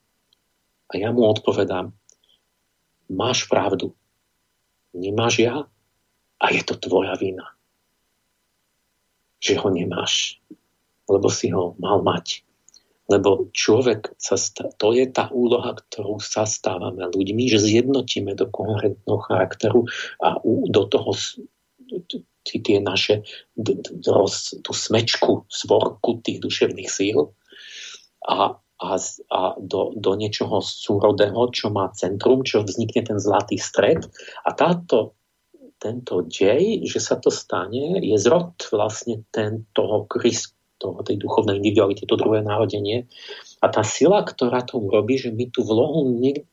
[0.85, 1.91] A ja mu odpovedám,
[3.11, 3.93] máš pravdu.
[4.95, 5.67] Nemáš ja
[6.39, 7.51] a je to tvoja vina.
[9.43, 10.39] Že ho nemáš,
[11.09, 12.44] lebo si ho mal mať.
[13.05, 18.49] Lebo človek, sa stá, to je tá úloha, ktorú sa stávame ľuďmi, že zjednotíme do
[18.49, 19.85] koherentného charakteru
[20.17, 21.13] a do toho
[22.45, 23.25] tie naše
[24.61, 27.33] tú smečku, svorku tých duševných síl
[28.25, 28.89] a, a,
[29.29, 34.05] a do, do niečoho súrodého, čo má centrum, čo vznikne ten zlatý stred.
[34.45, 35.17] A táto,
[35.77, 40.54] tento dej, že sa to stane, je zrod vlastne ten, toho Krist,
[40.85, 43.09] toho, tej duchovnej individuality, to druhé narodenie.
[43.65, 46.05] A tá sila, ktorá to urobí, že my tú vlohu...
[46.21, 46.45] Ne...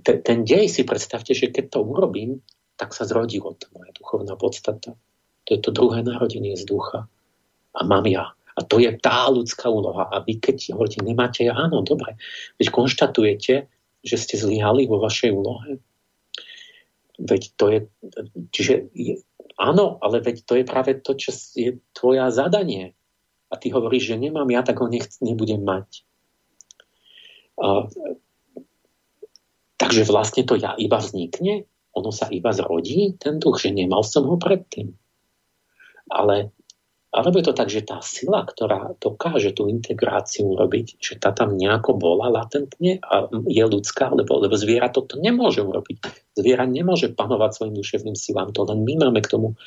[0.00, 2.40] Ten, ten dej si predstavte, že keď to urobím,
[2.80, 4.96] tak sa zrodilo tá moja duchovná podstata.
[5.44, 7.04] To je to druhé narodenie z ducha.
[7.76, 8.32] A mám ja.
[8.56, 10.08] A to je tá ľudská úloha.
[10.08, 12.16] A vy keď hovoríte, nemáte ja, áno, dobre.
[12.56, 13.68] Veď konštatujete,
[14.02, 15.80] že ste zlyhali vo vašej úlohe.
[17.20, 17.80] Veď to je,
[18.50, 18.74] čiže
[19.62, 22.98] Áno, ale veď to je práve to, čo je tvoja zadanie.
[23.46, 26.02] A ty hovoríš, že nemám ja, tak ho nech, nebudem mať.
[27.62, 27.86] A,
[29.78, 34.26] takže vlastne to ja iba vznikne, ono sa iba zrodí, ten duch, že nemal som
[34.26, 34.98] ho predtým.
[36.10, 36.50] Ale
[37.12, 41.60] Alebo je to tak, že tá sila, ktorá dokáže tú integráciu urobiť, že tá tam
[41.60, 46.00] nejako bola latentne a je ľudská, lebo, lebo zviera to nemôže urobiť.
[46.32, 49.60] Zviera nemôže panovať svojim duševným silám, to len my máme k tomu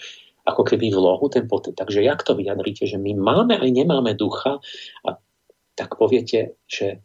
[0.45, 4.61] ako keby vlohu, ten pot- Takže jak to vyjadríte, že my máme aj nemáme ducha
[5.05, 5.09] a
[5.77, 7.01] tak poviete, že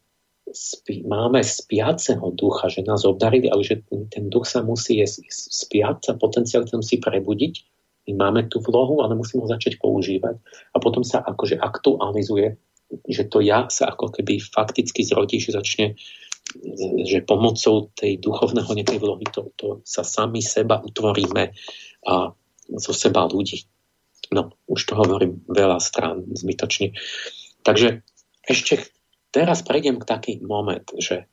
[0.52, 5.96] spí, máme spiaceho ducha, že nás obdarili, ale že ten duch sa musí jesť spiať,
[6.00, 10.40] sa potenciál musí prebudiť my máme tú vlohu, ale musíme ho začať používať.
[10.72, 12.56] A potom sa akože aktualizuje,
[13.06, 15.94] že to ja sa ako keby fakticky zrodí, že začne
[17.06, 21.55] že pomocou tej duchovného nekej vlohy to, to sa sami seba utvoríme
[22.10, 22.14] a
[22.74, 23.70] zo seba ľudí.
[24.35, 26.94] No, už to hovorím veľa strán zbytočne.
[27.62, 28.02] Takže
[28.47, 28.90] ešte
[29.31, 31.31] teraz prejdem k taký moment, že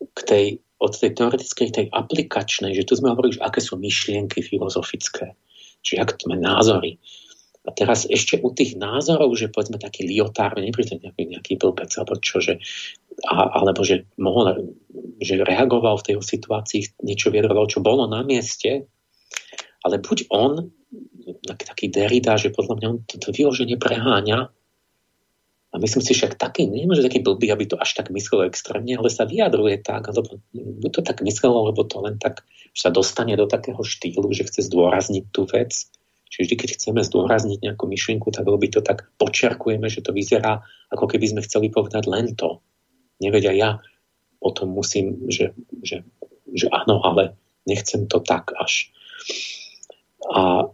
[0.00, 0.46] k tej,
[0.80, 5.36] od tej teoretickej, tej aplikačnej, že tu sme hovorili, že aké sú myšlienky filozofické
[5.86, 6.98] či ak máme názory.
[7.66, 12.14] A teraz ešte u tých názorov, že povedzme taký liotár, nepríde nejaký, nejaký blbec, alebo
[12.22, 12.62] čo, že,
[13.26, 14.74] a, alebo že, mohol,
[15.18, 18.86] že reagoval v tej situácii, niečo viedlo, čo bolo na mieste,
[19.82, 20.70] ale buď on,
[21.42, 24.50] taký, taký Derrida, že podľa mňa on to, to vyloženie preháňa,
[25.76, 29.12] a myslím si, však taký, nemôže taký blbý, aby to až tak myslel extrémne, ale
[29.12, 30.40] sa vyjadruje tak, alebo
[30.88, 34.68] to tak myslel, lebo to len tak že sa dostane do takého štýlu, že chce
[34.68, 35.72] zdôrazniť tú vec.
[36.28, 40.60] Čiže vždy, keď chceme zdôrazniť nejakú myšlienku, tak by to tak počerkujeme, že to vyzerá,
[40.92, 42.60] ako keby sme chceli povedať len to.
[43.16, 43.80] Nevedia ja
[44.40, 46.04] potom musím, že, že,
[46.52, 48.92] že áno, ale nechcem to tak až.
[50.28, 50.68] A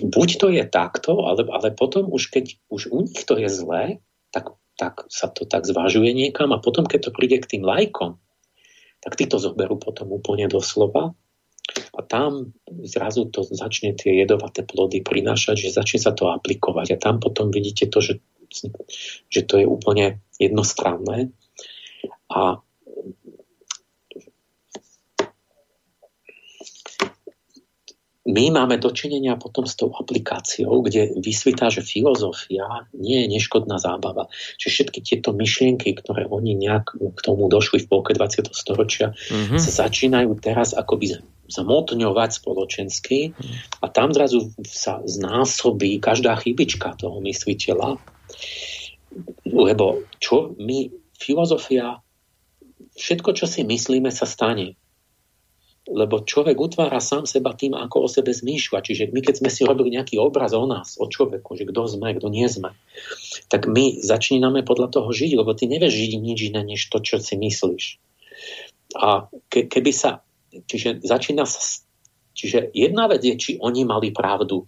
[0.00, 4.00] buď to je takto, ale, ale potom už keď už u nich to je zlé,
[4.32, 8.16] tak, tak sa to tak zvažuje niekam a potom, keď to príde k tým lajkom,
[9.02, 11.12] tak tí to zoberú potom úplne doslova
[11.94, 12.54] a tam
[12.86, 17.50] zrazu to začne tie jedovaté plody prinášať, že začne sa to aplikovať a tam potom
[17.50, 18.14] vidíte to, že,
[19.28, 21.34] že to je úplne jednostranné
[22.30, 22.62] a
[28.22, 34.30] my máme dočinenia potom s tou aplikáciou, kde vysvítá, že filozofia nie je neškodná zábava.
[34.62, 38.54] Čiže všetky tieto myšlienky, ktoré oni nejak k tomu došli v polke 20.
[38.54, 39.58] storočia, mm-hmm.
[39.58, 41.18] sa začínajú teraz akoby
[41.50, 43.34] zamotňovať spoločensky
[43.82, 47.98] a tam zrazu sa znásobí každá chybička toho mysliteľa.
[49.50, 51.98] Lebo čo my, filozofia,
[52.94, 54.78] všetko, čo si myslíme, sa stane
[55.82, 58.86] lebo človek utvára sám seba tým, ako o sebe zmýšľa.
[58.86, 62.14] Čiže my, keď sme si robili nejaký obraz o nás, o človeku, že kto sme,
[62.14, 62.78] kto nie sme,
[63.50, 67.18] tak my začíname podľa toho žiť, lebo ty nevieš žiť nič iné, než to, čo
[67.18, 67.98] si myslíš.
[68.94, 70.22] A ke, keby sa,
[70.54, 71.58] čiže začína sa,
[72.38, 74.62] čiže jedna vec je, či oni mali pravdu.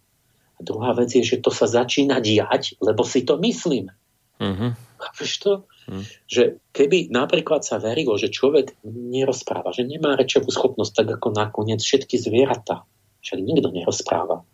[0.58, 3.94] A druhá vec je, že to sa začína diať, lebo si to myslíme.
[4.40, 4.70] Mm-hmm.
[4.98, 5.52] Chápeš to?
[5.84, 6.04] Hmm.
[6.24, 6.42] Že
[6.72, 12.16] keby napríklad sa verilo, že človek nerozpráva, že nemá rečovú schopnosť, tak ako nakoniec všetky
[12.16, 12.88] zvieratá,
[13.20, 14.48] však nikto nerozpráva,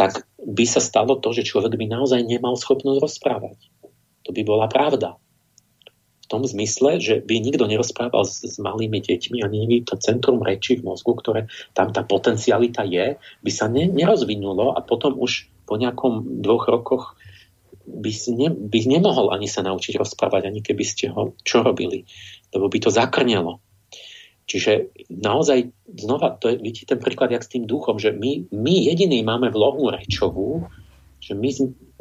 [0.00, 3.58] tak by sa stalo to, že človek by naozaj nemal schopnosť rozprávať.
[4.24, 5.20] To by bola pravda.
[6.24, 10.42] V tom zmysle, že by nikto nerozprával s, s malými deťmi a nie to centrum
[10.42, 13.14] reči v mozgu, ktoré tam tá potencialita je,
[13.46, 17.14] by sa ne, nerozvinulo a potom už po nejakom dvoch rokoch
[17.86, 22.02] by, si ne, by nemohol ani sa naučiť rozprávať, ani keby ste ho čo robili,
[22.50, 23.62] lebo by to zakrnelo.
[24.46, 28.74] Čiže naozaj, znova, to je, vidíte ten príklad, jak s tým duchom, že my, my
[28.86, 30.70] jediný máme vlohu rečovú,
[31.18, 31.50] že my,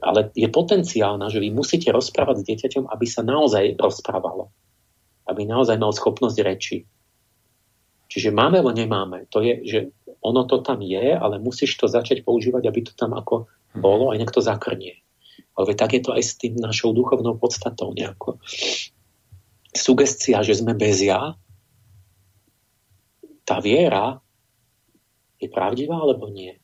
[0.05, 4.53] ale je potenciálna, že vy musíte rozprávať s dieťaťom, aby sa naozaj rozprávalo.
[5.25, 6.85] Aby naozaj mal schopnosť reči.
[8.05, 9.25] Čiže máme alebo nemáme.
[9.33, 9.79] To je, že
[10.21, 14.15] ono to tam je, ale musíš to začať používať, aby to tam ako bolo a
[14.17, 15.04] inak to zakrnie.
[15.55, 18.43] Ale tak je to aj s tým našou duchovnou podstatou nejako.
[19.71, 21.35] Sugestia, že sme bez ja,
[23.47, 24.19] tá viera
[25.39, 26.57] je pravdivá alebo nie?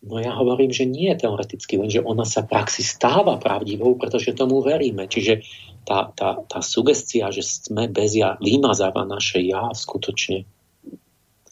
[0.00, 5.04] No ja hovorím, že nie teoreticky, lenže ona sa praxi stáva pravdivou, pretože tomu veríme.
[5.04, 5.44] Čiže
[5.84, 10.48] tá, tá, tá sugestia, že sme bez ja, vymazáva naše ja skutočne.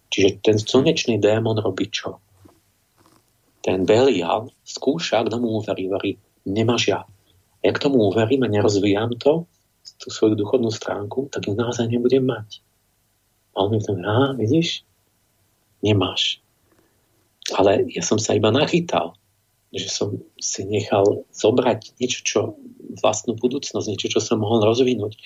[0.08, 2.24] Čiže ten slnečný démon robí čo?
[3.60, 6.16] Ten Belial skúša, kto mu uverí, verí,
[6.48, 7.00] nemáš ja.
[7.62, 9.46] Ja k tomu uverím a nerozvíjam to,
[9.98, 12.60] tú svoju duchovnú stránku, tak ju naozaj nebudem mať.
[13.56, 14.84] A on mi to a vidíš,
[15.82, 16.44] nemáš.
[17.56, 19.16] Ale ja som sa iba nachytal,
[19.72, 22.40] že som si nechal zobrať niečo, čo
[23.00, 25.16] vlastnú budúcnosť, niečo, čo som mohol rozvinúť.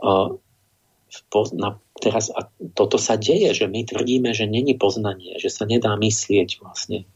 [0.00, 0.34] A
[1.54, 5.94] na, teraz, a toto sa deje, že my tvrdíme, že není poznanie, že sa nedá
[5.98, 7.06] myslieť vlastne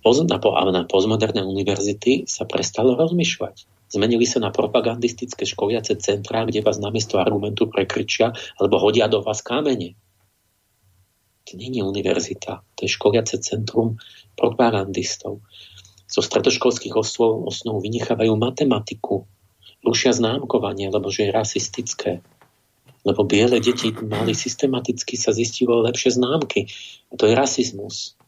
[0.00, 3.68] na, postmoderné univerzity sa prestalo rozmýšľať.
[3.90, 9.42] Zmenili sa na propagandistické školiace centrá, kde vás namiesto argumentu prekričia alebo hodia do vás
[9.42, 9.98] kamene.
[11.50, 13.98] To nie je univerzita, to je školiace centrum
[14.38, 15.42] propagandistov.
[16.06, 19.26] Zo stredoškolských osnov, osnov vynechávajú matematiku,
[19.82, 22.12] rušia známkovanie, lebo že je rasistické.
[23.02, 26.70] Lebo biele deti mali systematicky sa zistilo lepšie známky.
[27.10, 28.19] A to je rasizmus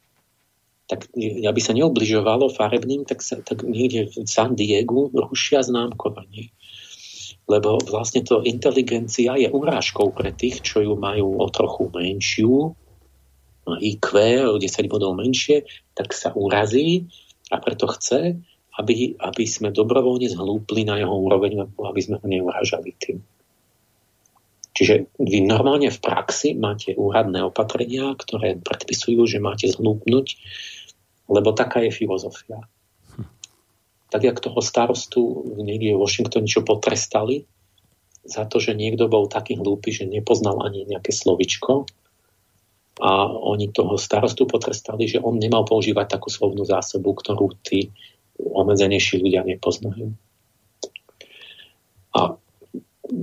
[0.93, 6.52] tak aby sa neubližovalo farebným, tak, sa, tak niekde v San Diego rušia známkovanie.
[7.48, 12.77] Lebo vlastne to inteligencia je urážkou pre tých, čo ju majú o trochu menšiu,
[13.64, 14.06] IQ
[14.52, 15.64] o 10 bodov menšie,
[15.97, 17.09] tak sa urazí
[17.48, 18.36] a preto chce,
[18.77, 23.24] aby, aby sme dobrovoľne zhlúpli na jeho úroveň, aby sme ho neurážali tým.
[24.73, 30.27] Čiže vy normálne v praxi máte úradné opatrenia, ktoré predpisujú, že máte zhlúpnuť
[31.33, 32.61] lebo taká je filozofia.
[34.13, 37.49] Tak, jak toho starostu niekde v Washingtone čo potrestali
[38.29, 41.89] za to, že niekto bol taký hlúpy, že nepoznal ani nejaké slovičko
[43.01, 47.89] a oni toho starostu potrestali, že on nemal používať takú slovnú zásobu, ktorú tí
[48.37, 50.13] obmedzenejší ľudia nepoznajú.
[52.13, 52.37] A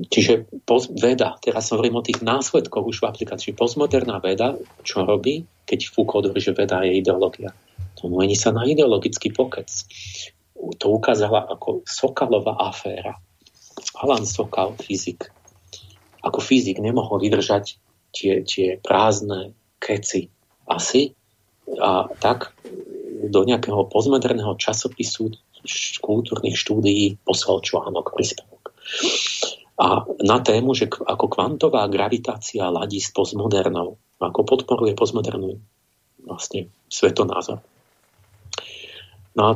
[0.10, 0.50] čiže
[0.98, 3.54] veda, teraz hovorím o tých následkoch už v aplikácii.
[3.54, 7.54] Postmoderná veda, čo robí, keď Foucault hovorí, že veda je ideológia
[8.00, 9.68] to mení sa na ideologický pokec.
[10.56, 13.20] To ukázala ako Sokalová aféra.
[14.00, 15.28] Alan Sokal, fyzik.
[16.24, 17.80] Ako fyzik nemohol vydržať
[18.12, 20.28] tie, tie prázdne keci
[20.68, 21.16] asi
[21.80, 22.56] a tak
[23.30, 25.32] do nejakého pozmederného časopisu
[26.00, 28.72] kultúrnych štúdií poslal článok, príspevok.
[29.80, 35.56] A na tému, že ako kvantová gravitácia ladí s postmodernou, ako podporuje postmodernú
[36.24, 37.64] vlastne svetonázor.
[39.38, 39.52] No a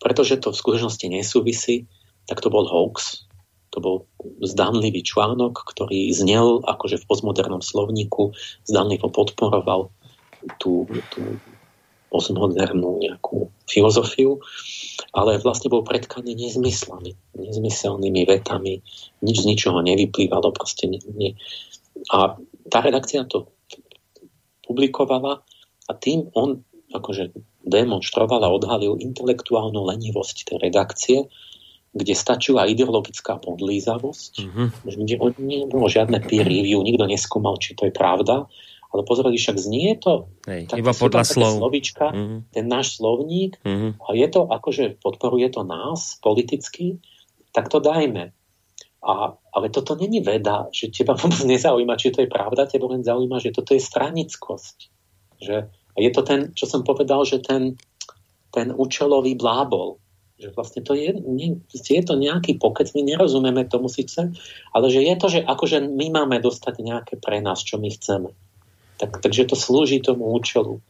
[0.00, 1.84] pretože to v skutočnosti nesúvisí,
[2.24, 3.28] tak to bol hoax.
[3.70, 3.96] To bol
[4.42, 8.34] zdánlivý článok, ktorý znel akože v postmodernom slovníku,
[8.66, 9.94] zdánlivo podporoval
[10.58, 11.22] tú, tú
[12.10, 14.42] postmodernú nejakú filozofiu,
[15.14, 18.82] ale vlastne bol predkaný nezmyslami, nezmyselnými vetami,
[19.22, 20.50] nič z ničoho nevyplývalo.
[20.50, 21.38] Proste ne, ne.
[22.10, 22.34] A
[22.66, 23.54] tá redakcia to
[24.66, 25.46] publikovala
[25.86, 27.30] a tým on akože
[27.64, 31.18] demonstroval a odhalil intelektuálnu lenivosť tej redakcie,
[31.90, 34.68] kde stačila ideologická podlízavosť, mm-hmm.
[35.42, 38.46] nebolo žiadne peer review, nikto neskúmal, či to je pravda,
[38.90, 40.30] ale pozreli, však znie to.
[40.46, 41.62] Hej, tak iba podľa slov.
[41.62, 42.38] Slovička, mm-hmm.
[42.54, 44.02] ten náš slovník, mm-hmm.
[44.02, 47.02] a je to akože podporuje to nás politicky,
[47.50, 48.34] tak to dajme.
[49.00, 53.02] A, ale toto není veda, že teba vôbec nezaujíma, či to je pravda, teba len
[53.02, 54.76] zaujíma, že toto je stranickosť.
[55.40, 55.56] Že
[55.94, 57.76] a je to ten, čo som povedal, že ten,
[58.54, 59.98] ten účelový blábol,
[60.40, 64.32] že vlastne to je, nie, je to nejaký pokec, my nerozumieme tomu síce,
[64.72, 68.32] ale že je to, že akože my máme dostať nejaké pre nás, čo my chceme.
[68.96, 70.80] Tak, takže to slúži tomu účelu.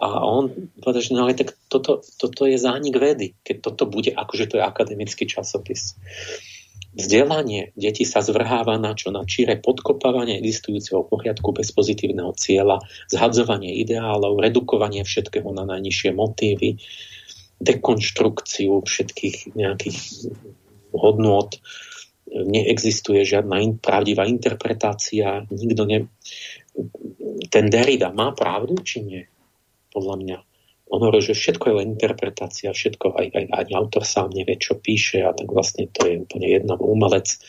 [0.00, 4.10] A on povedal, že no ale tak toto, toto je zánik vedy, keď toto bude,
[4.12, 5.96] akože to je akademický časopis.
[6.94, 9.10] Vzdelanie detí sa zvrháva na čo?
[9.10, 16.78] Na číre podkopávanie existujúceho poriadku bez pozitívneho cieľa, zhadzovanie ideálov, redukovanie všetkého na najnižšie motívy,
[17.58, 19.98] dekonštrukciu všetkých nejakých
[20.94, 21.50] hodnôt.
[22.30, 25.98] Neexistuje žiadna in, pravdivá interpretácia, nikto ne...
[27.50, 29.22] Ten Derrida má pravdu, či nie?
[29.90, 30.38] Podľa mňa
[30.88, 34.76] on hovorí, že všetko je len interpretácia, všetko, aj, aj, aj autor sám nevie, čo
[34.76, 37.40] píše a tak vlastne to je úplne jedno umelec.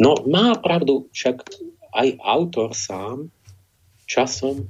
[0.00, 1.46] No má pravdu, však
[1.94, 3.30] aj autor sám
[4.10, 4.66] časom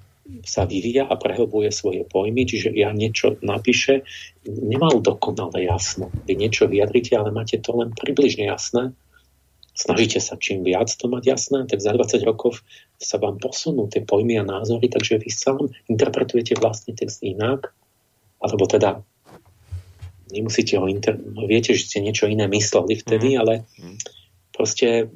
[0.46, 4.06] sa vyvíja a prehlbuje svoje pojmy, čiže ja niečo napíše,
[4.46, 6.12] nemal dokonale jasno.
[6.28, 8.94] Vy niečo vyjadrite, ale máte to len približne jasné
[9.74, 12.60] snažíte sa čím viac to mať jasné, tak za 20 rokov
[13.00, 17.72] sa vám posunú tie pojmy a názory, takže vy sám interpretujete vlastný text inak,
[18.40, 19.00] alebo teda
[20.30, 21.18] nemusíte ho inter...
[21.46, 23.38] viete, že ste niečo iné mysleli vtedy, mm.
[23.40, 23.96] ale mhm.
[24.54, 25.10] proste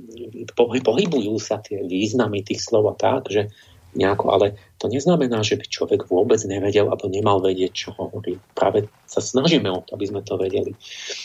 [0.56, 3.52] pohybujú sa tie významy tých slov a tak, že
[3.94, 4.46] nejako, ale
[4.82, 8.42] to neznamená, že by človek vôbec nevedel alebo nemal vedieť, čo hovorí.
[8.52, 10.74] Práve sa snažíme o to, aby sme to vedeli.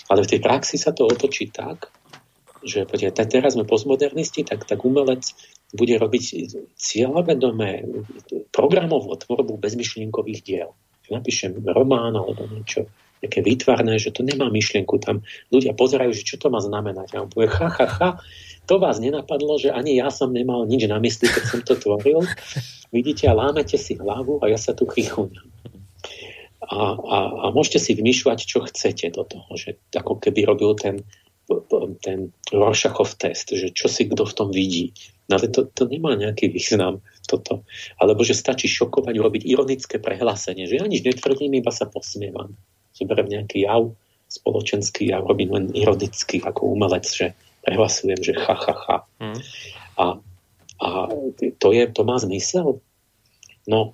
[0.07, 1.89] Ale v tej praxi sa to otočí tak,
[2.64, 5.31] že teraz sme postmodernisti, tak, tak umelec
[5.72, 6.23] bude robiť
[6.76, 7.86] cieľavedomé
[8.49, 10.69] programovú tvorbu bezmyšlienkových diel.
[11.10, 12.86] Napíšem román alebo niečo
[13.19, 14.95] nejaké výtvarné, že to nemá myšlienku.
[15.03, 17.15] Tam ľudia pozerajú, že čo to má znamenať.
[17.15, 18.10] A on povie, ha, ha, ha,
[18.64, 22.23] to vás nenapadlo, že ani ja som nemal nič na mysli, keď som to tvoril.
[22.95, 25.52] Vidíte a lámete si hlavu a ja sa tu chichuňam.
[26.69, 31.02] A, a, a môžete si vymýšľať, čo chcete do toho, že ako keby robil ten,
[32.05, 34.93] ten Rorschachov test, že čo si kto v tom vidí.
[35.30, 37.65] No ale to, to nemá nejaký význam toto.
[38.01, 42.57] Alebo že stačí šokovať, urobiť ironické prehlásenie, že ja nič netvrdím, iba sa posmievam.
[42.93, 43.93] Zoberiem nejaký jav,
[44.30, 48.97] spoločenský jav, robím len ironicky ako umelec, že prehlasujem, že ha, ha, ha.
[49.21, 49.39] Hmm.
[49.97, 50.05] A,
[50.81, 50.88] a
[51.61, 52.81] to, je, to má zmysel?
[53.69, 53.93] No,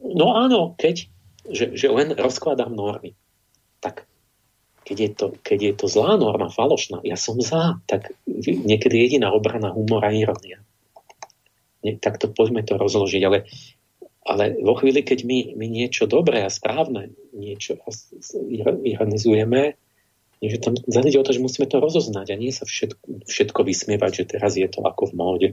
[0.00, 1.08] no áno, keď
[1.48, 3.12] že, že len rozkladám normy.
[4.84, 9.32] Keď je, to, keď je to zlá norma, falošná, ja som za, tak niekedy jediná
[9.32, 10.60] obrana humora a ironia.
[11.80, 13.48] Nie, tak to poďme to rozložiť, ale,
[14.28, 17.80] ale vo chvíli, keď my, my niečo dobré a správne niečo
[18.84, 19.76] ironizujeme,
[20.48, 24.12] že tam záleží o to, že musíme to rozoznať a nie sa všetko, všetko vysmievať,
[24.12, 25.48] že teraz je to ako v móde.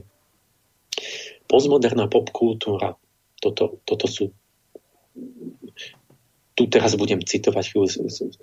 [1.48, 2.96] Postmoderná popkultúra,
[3.40, 4.32] toto, toto sú
[6.52, 7.72] tu teraz budem citovať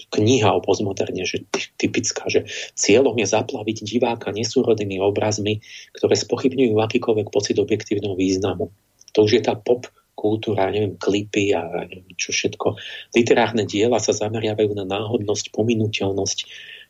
[0.10, 1.46] kniha o postmoderne, že
[1.78, 5.62] typická, že cieľom je zaplaviť diváka nesúrodnými obrazmi,
[5.94, 8.74] ktoré spochybňujú akýkoľvek pocit objektívneho významu.
[9.14, 9.86] To už je tá pop
[10.20, 12.76] kultúra, neviem, klipy a neviem čo všetko.
[13.16, 16.38] Literárne diela sa zameriavajú na náhodnosť, pominuteľnosť,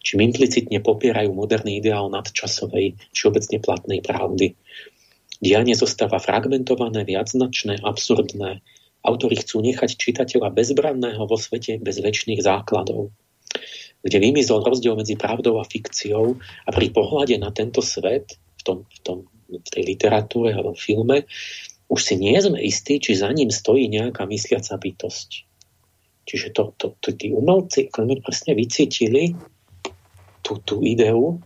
[0.02, 4.58] čím implicitne popierajú moderný ideál nadčasovej, všeobecne platnej pravdy.
[5.40, 8.66] Dianie zostáva fragmentované, viacznačné, absurdné,
[9.00, 13.16] Autori chcú nechať čitateľa bezbranného vo svete bez väčšných základov,
[14.04, 18.78] kde vymizol rozdiel medzi pravdou a fikciou a pri pohľade na tento svet v, tom,
[18.86, 19.18] v, tom,
[19.48, 21.24] v tej literatúre alebo filme
[21.90, 25.30] už si nie sme istí, či za ním stojí nejaká mysliaca bytosť.
[26.30, 29.34] Čiže to, to, to tí umelci presne vycítili
[30.46, 31.42] tú, tú ideu,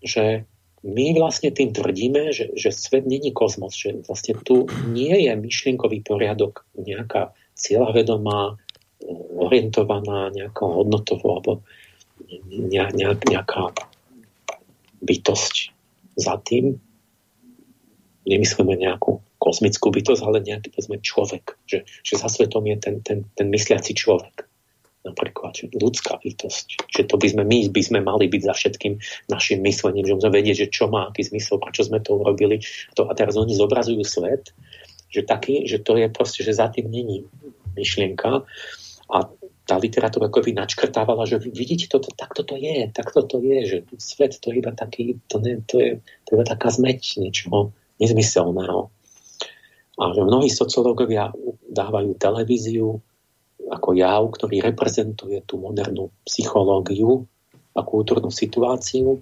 [0.00, 0.48] že
[0.86, 6.06] my vlastne tým tvrdíme, že, že svet není kozmos, že vlastne tu nie je myšlienkový
[6.06, 8.54] poriadok, nejaká cieľavedomá,
[9.34, 11.52] orientovaná nejakou hodnotovou alebo
[13.26, 13.74] nejaká
[15.02, 15.54] bytosť
[16.16, 16.78] za tým.
[18.26, 21.58] Nemyslíme nejakú kozmickú bytosť, ale nejaký povedzme, človek.
[21.66, 24.46] Že, že za svetom je ten, ten, ten mysliaci človek
[25.06, 26.90] napríklad, že ľudská bytosť.
[26.90, 28.98] Že to by sme, my by sme mali byť za všetkým
[29.30, 32.58] našim myslením, že musíme vedieť, že čo má aký zmysel, prečo sme to urobili.
[32.98, 34.50] To, a teraz oni zobrazujú svet,
[35.06, 37.22] že taký, že to je proste, že za tým není
[37.78, 38.42] myšlienka
[39.06, 39.18] a
[39.66, 43.78] tá literatúra ako by načkrtávala, že vidíte, toto, takto to je, takto to je, že
[43.98, 45.90] svet to je iba taký, to, ne, to, je,
[46.22, 48.86] to je iba taká zmeť niečoho nezmyselného.
[49.96, 51.34] A že mnohí sociológovia
[51.66, 53.02] dávajú televíziu
[53.66, 57.26] ako jav, ktorý reprezentuje tú modernú psychológiu
[57.74, 59.20] a kultúrnu situáciu,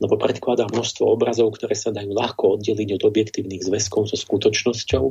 [0.00, 5.04] lebo predkladá množstvo obrazov, ktoré sa dajú ľahko oddeliť od objektívnych zväzkov so skutočnosťou.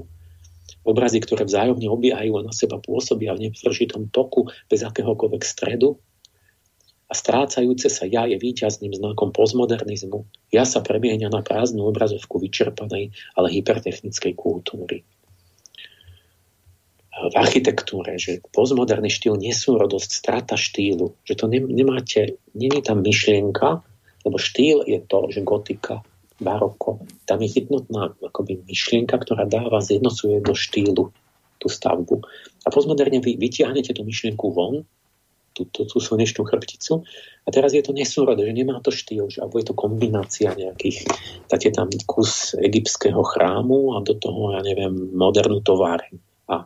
[0.86, 6.02] Obrazy, ktoré vzájomne obiehajú a na seba pôsobia v nepřežitom toku bez akéhokoľvek stredu.
[7.10, 10.30] A strácajúce sa ja je výťazným znakom postmodernizmu.
[10.54, 15.06] Ja sa premieňa na prázdnu obrazovku vyčerpanej, ale hypertechnickej kultúry
[17.28, 23.84] v architektúre, že postmoderný štýl nesúrodosť, strata štýlu, že to nemáte, není tam myšlienka,
[24.24, 26.00] lebo štýl je to, že gotika,
[26.40, 31.12] baroko, tam je jednotná akoby myšlienka, ktorá dáva, zjednocuje do štýlu
[31.60, 32.24] tú stavbu.
[32.64, 34.88] A postmoderne vy vytiahnete tú myšlienku von,
[35.52, 37.04] tú, tú, tú slnečnú chrbticu
[37.44, 41.04] a teraz je to nesúrodé, že nemá to štýl, že, alebo je to kombinácia nejakých,
[41.52, 46.16] dáte tam kus egyptského chrámu a do toho, ja neviem, modernú továreň.
[46.50, 46.66] A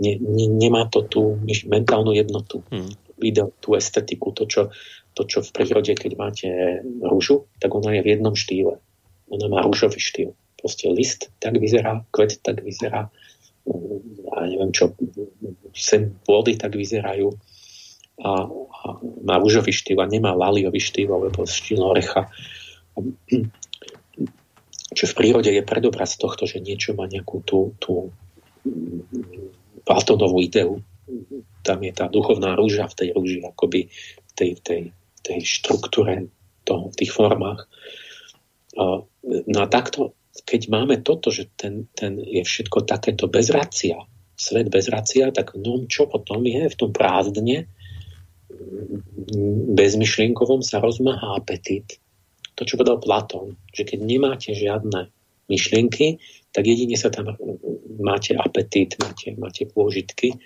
[0.00, 1.22] ne, ne, nemá to tú
[1.68, 2.64] mentálnu jednotu.
[2.72, 2.90] Hmm.
[3.18, 4.70] Video, tú estetiku, to čo,
[5.18, 6.48] to, čo v prírode, keď máte
[7.02, 8.78] rúžu, tak ona je v jednom štýle.
[9.28, 10.38] Ona má rúžový štýl.
[10.58, 13.10] Proste list tak vyzerá, kvet tak vyzerá,
[14.32, 14.96] a neviem čo,
[15.76, 17.28] sem vody tak vyzerajú
[18.24, 18.86] a, a
[19.22, 22.32] má rúžový štýl a nemá laliový štýl alebo štýl orecha.
[24.88, 28.10] Čo v prírode je predobraz tohto, že niečo má nejakú tú, tú
[29.84, 30.80] Platonovú ideu.
[31.64, 33.88] Tam je tá duchovná rúža v tej rúži, akoby
[34.36, 34.82] tej, tej,
[35.24, 36.28] tej štruktúre,
[36.68, 37.64] toho, v tých formách.
[39.28, 40.14] No a takto,
[40.44, 43.98] keď máme toto, že ten, ten je všetko takéto bezracia,
[44.38, 47.66] svet bezracia, tak no čo potom je v tom prázdne,
[49.74, 51.98] bezmyšlienkovom sa rozmáha apetit.
[52.54, 55.10] To, čo povedal Platón, že keď nemáte žiadne
[55.48, 56.20] myšlienky,
[56.52, 57.36] tak jedine sa tam
[58.00, 60.36] máte apetít, máte, máte pôžitky.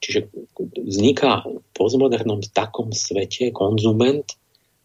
[0.00, 0.30] Čiže
[0.80, 4.24] vzniká v postmodernom takom svete konzument,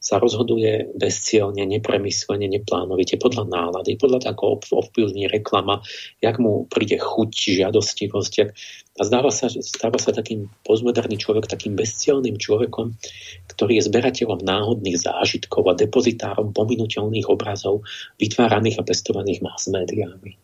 [0.06, 4.45] sa rozhoduje bezcielne, nepremyslene, neplánovite, podľa nálady, podľa toho, ako
[4.86, 5.82] ovplyvní reklama,
[6.22, 8.34] jak mu príde chuť, žiadostivosť.
[8.38, 8.53] Jak...
[8.95, 12.94] A zdáva sa, stáva sa takým postmoderný človek takým bezcielným človekom,
[13.49, 17.82] ktorý je zberateľom náhodných zážitkov a depozitárom pominuteľných obrazov
[18.22, 20.38] vytváraných a pestovaných mass médiami.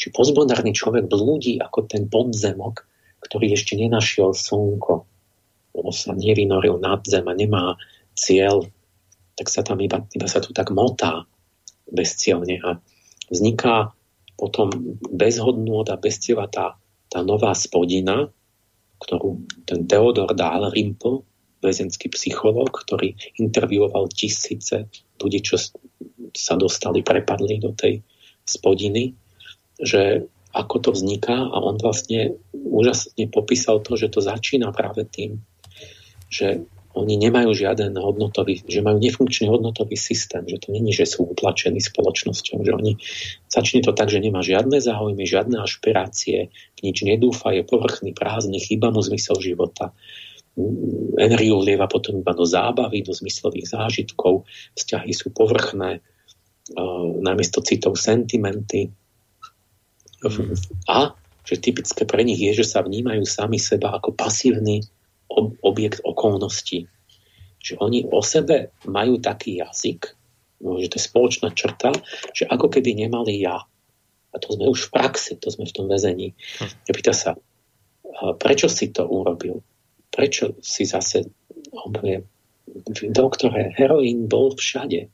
[0.00, 2.88] Či postmoderný človek blúdi ako ten podzemok,
[3.20, 5.04] ktorý ešte nenašiel slnko,
[5.76, 7.76] lebo sa nevynoril nad zem a nemá
[8.16, 8.64] cieľ
[9.34, 11.26] tak sa tam iba, iba sa tu tak motá
[11.90, 12.78] bezcielne a
[13.28, 13.92] vzniká
[14.34, 14.70] potom
[15.10, 16.74] bezhodnôt a bezciela tá,
[17.10, 18.30] tá nová spodina,
[18.98, 21.22] ktorú ten Theodor Dalrymple,
[21.64, 25.56] väzenský psychológ, ktorý intervjuoval tisíce ľudí, čo
[26.36, 28.04] sa dostali, prepadli do tej
[28.44, 29.16] spodiny,
[29.80, 35.42] že ako to vzniká a on vlastne úžasne popísal to, že to začína práve tým,
[36.28, 41.26] že oni nemajú žiaden hodnotový, že majú nefunkčný hodnotový systém, že to není, že sú
[41.26, 42.92] utlačení spoločnosťou, že oni
[43.50, 46.54] začne to tak, že nemá žiadne záujmy, žiadne ašpirácie,
[46.86, 49.90] nič nedúfa, je povrchný, prázdny, chýba mu zmysel života.
[51.18, 54.46] Energiu vlieva potom iba do zábavy, do zmyslových zážitkov,
[54.78, 58.94] vzťahy sú povrchné, uh, namiesto citov sentimenty.
[60.86, 61.12] A
[61.44, 64.16] že typické pre nich je, že sa vnímajú sami seba ako
[65.28, 66.86] pasívny objekt okolností.
[67.64, 70.12] Že oni o sebe majú taký jazyk,
[70.60, 71.96] že to je spoločná črta,
[72.36, 73.64] že ako keby nemali ja.
[74.34, 76.34] A to sme už v praxi, to sme v tom väzení.
[76.60, 76.70] Hm.
[76.92, 77.30] Pýta sa,
[78.36, 79.64] prečo si to urobil?
[80.12, 81.26] Prečo si zase,
[81.72, 82.22] povie,
[83.10, 85.10] doktore, heroín bol všade.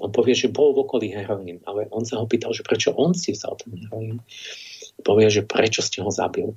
[0.00, 3.12] On povie, že bol v okolí heroín, ale on sa ho pýtal, že prečo on
[3.12, 4.24] si vzal ten heroín.
[5.04, 6.56] Povie, že prečo ste ho zabil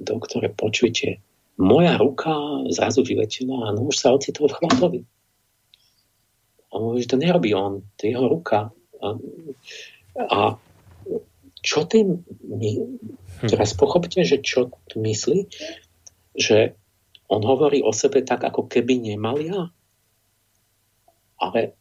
[0.00, 1.22] doktore, počujte,
[1.58, 2.34] moja ruka
[2.70, 5.00] zrazu vyletela a nôž sa ocitol v chlapovi.
[6.74, 8.74] A on že to nerobí on, to je jeho ruka.
[8.98, 9.06] A,
[10.18, 10.38] a
[11.62, 12.70] čo tým my,
[13.40, 13.48] hm.
[13.48, 15.46] teraz pochopte, že čo myslí,
[16.34, 16.74] že
[17.30, 19.70] on hovorí o sebe tak, ako keby nemal ja.
[21.40, 21.78] Ale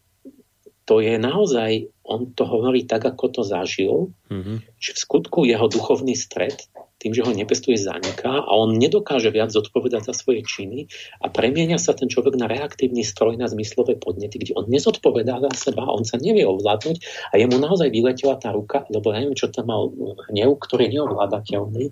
[0.84, 4.58] to je naozaj, on to hovorí tak, ako to zažil, mm-hmm.
[4.80, 6.68] že v skutku jeho duchovný stred
[7.04, 10.88] tým, že ho nepestuje, zaniká a on nedokáže viac zodpovedať za svoje činy
[11.20, 15.52] a premienia sa ten človek na reaktívny stroj na zmyslové podnety, kde on nezodpovedá za
[15.70, 19.52] seba, on sa nevie ovládnuť a jemu naozaj vyletela tá ruka, lebo ja neviem, čo
[19.52, 19.92] tam mal
[20.32, 21.86] hnev, ktorý je neovládateľný.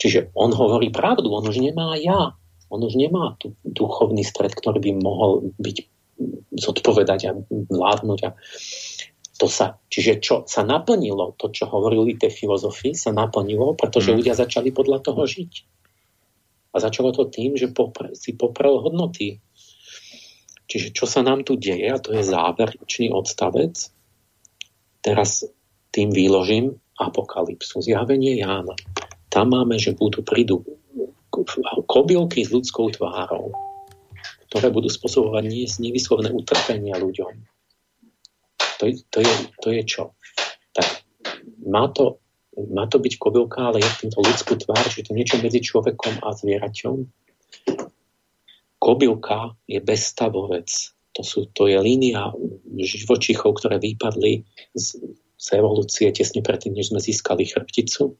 [0.00, 2.34] Čiže on hovorí pravdu, on už nemá ja,
[2.72, 5.76] on už nemá tu duchovný stred, ktorý by mohol byť
[6.56, 8.20] zodpovedať a vládnuť.
[8.26, 8.30] A
[9.32, 14.16] to sa, čiže čo sa naplnilo, to, čo hovorili tie filozofii, sa naplnilo, pretože mm.
[14.20, 15.52] ľudia začali podľa toho žiť.
[16.72, 19.40] A začalo to tým, že popr- si poprel hodnoty.
[20.68, 23.76] Čiže čo sa nám tu deje, a to je záverečný odstavec,
[25.04, 25.44] teraz
[25.92, 28.76] tým výložím apokalypsu, zjavenie Jána.
[29.28, 30.64] Tam máme, že budú, prídu
[31.88, 33.52] kobylky s ľudskou tvárou,
[34.48, 35.44] ktoré budú spôsobovať
[35.80, 37.61] nevyslovné utrpenia ľuďom
[38.82, 40.04] to, to, je, to je čo?
[40.74, 41.06] Tak
[41.62, 42.18] má to,
[42.58, 46.34] má to byť kobylka, ale je tento ľudskú tvár, že to niečo medzi človekom a
[46.34, 47.06] zvieraťom.
[48.82, 50.66] Kobylka je bezstavovec.
[51.14, 52.34] To, sú, to je línia
[52.74, 54.42] živočichov, ktoré vypadli
[54.74, 54.98] z,
[55.38, 58.18] z evolúcie tesne predtým, než sme získali chrbticu.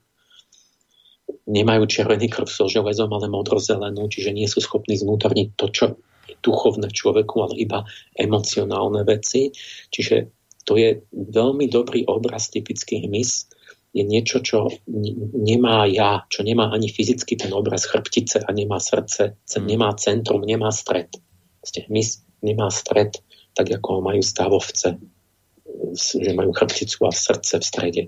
[1.48, 5.84] Nemajú červený krv so železom, ale modrozelenú, čiže nie sú schopní zvnútorniť to, čo
[6.30, 7.82] je duchovné človeku, ale iba
[8.14, 9.50] emocionálne veci.
[9.90, 10.41] Čiže
[10.72, 13.52] to je veľmi dobrý obraz typický hmyz.
[13.92, 14.72] Je niečo, čo
[15.36, 19.68] nemá ja, čo nemá ani fyzicky ten obraz chrbtice a nemá srdce, hmm.
[19.68, 21.12] nemá centrum, nemá stred.
[21.60, 23.20] hmyz nemá stred,
[23.52, 24.96] tak ako ho majú stavovce,
[25.92, 28.02] že majú chrbticu a srdce v strede.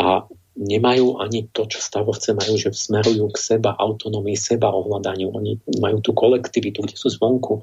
[0.00, 0.24] A
[0.56, 5.28] nemajú ani to, čo stavovce majú, že smerujú k seba, autonómii, seba ovládaniu.
[5.36, 7.60] Oni majú tú kolektivitu, kde sú zvonku,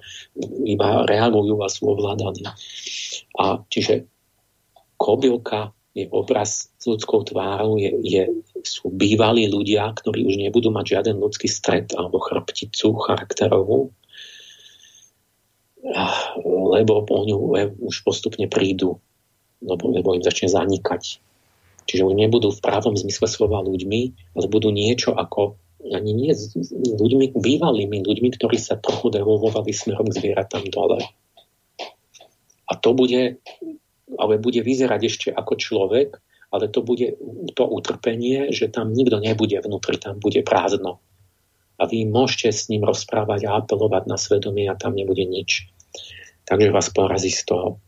[0.64, 2.46] iba reagujú a sú ovládaní.
[3.42, 4.06] A čiže
[5.02, 8.24] kobylka je obraz s ľudskou tvárou, je, je,
[8.66, 13.94] sú bývalí ľudia, ktorí už nebudú mať žiaden ľudský stred alebo chrbticu charakterovú,
[16.74, 17.38] lebo po ňu
[17.84, 18.98] už postupne prídu,
[19.62, 21.22] lebo, lebo im začne zanikať
[21.86, 24.02] Čiže už nebudú v právom zmysle slova ľuďmi,
[24.40, 30.08] ale budú niečo ako ani nie s ľuďmi, bývalými ľuďmi, ktorí sa trochu devolvovali smerom
[30.08, 31.04] k zvieratám dole.
[32.64, 33.44] A to bude
[34.18, 36.10] ale bude vyzerať ešte ako človek,
[36.54, 37.18] ale to bude
[37.58, 41.02] to utrpenie, že tam nikto nebude vnútri, tam bude prázdno.
[41.82, 45.66] A vy môžete s ním rozprávať a apelovať na svedomie a tam nebude nič.
[46.46, 47.82] Takže vás porazí z toho.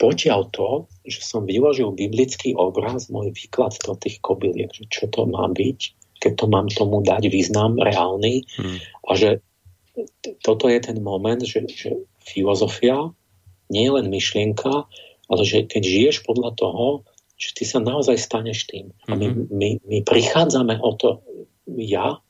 [0.00, 5.28] Potiaľ to, že som vyložil biblický obraz, môj výklad do tých kobyliek, že čo to
[5.28, 5.80] má byť,
[6.24, 8.78] keď to mám tomu dať význam reálny hmm.
[8.80, 9.44] a že
[10.40, 13.12] toto je ten moment, že, že filozofia
[13.68, 14.88] nie je len myšlienka,
[15.30, 16.86] ale že keď žiješ podľa toho,
[17.40, 18.92] že ty sa naozaj staneš tým.
[19.08, 19.48] A my, mhm.
[19.52, 21.24] my, my prichádzame o to
[21.76, 22.20] ja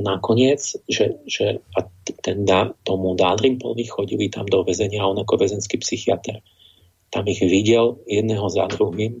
[0.00, 1.84] nakoniec, že, že a
[2.24, 6.40] ten dá, tomu Dalrymplovi chodili tam do väzenia, on ako väzenský psychiatr.
[7.12, 9.20] Tam ich videl jedného za druhým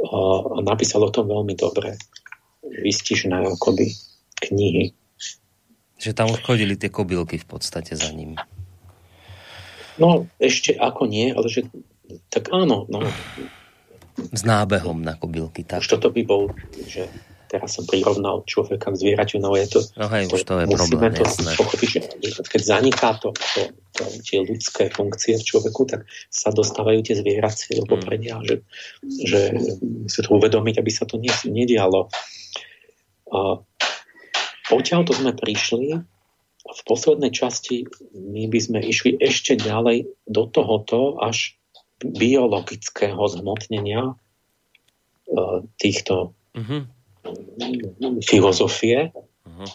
[0.00, 1.94] a napísal o tom veľmi dobre.
[2.64, 3.92] Vystižné akoby
[4.48, 4.96] knihy.
[6.00, 8.40] Že tam už chodili tie kobylky v podstate za ním.
[10.00, 11.68] No, ešte ako nie, ale že
[12.32, 12.88] tak áno.
[12.88, 13.04] No.
[14.32, 15.84] S nábehom na kobylky, tak.
[15.84, 16.48] Už toto by bol,
[16.88, 17.06] že
[17.50, 19.80] teraz som prirovnal človeka k zvieraťu, no je to...
[19.98, 21.52] No hej, to, už to je problém, to jasné.
[21.58, 22.00] pochopiť, že
[22.46, 23.60] keď zaniká to, to,
[23.98, 28.46] to, tie ľudské funkcie v človeku, tak sa dostávajú tie zvieracie do popredia, mm.
[28.46, 28.54] že,
[29.26, 29.40] že
[30.06, 31.18] si to uvedomiť, aby sa to
[31.50, 32.06] nedialo.
[33.34, 33.58] A
[34.70, 35.98] odtiaľ to sme prišli
[36.70, 41.58] v poslednej časti my by sme išli ešte ďalej do tohoto až
[42.00, 44.14] biologického zhmotnenia e,
[45.76, 46.86] týchto uh-huh.
[48.24, 49.70] Filozofie, uh-huh.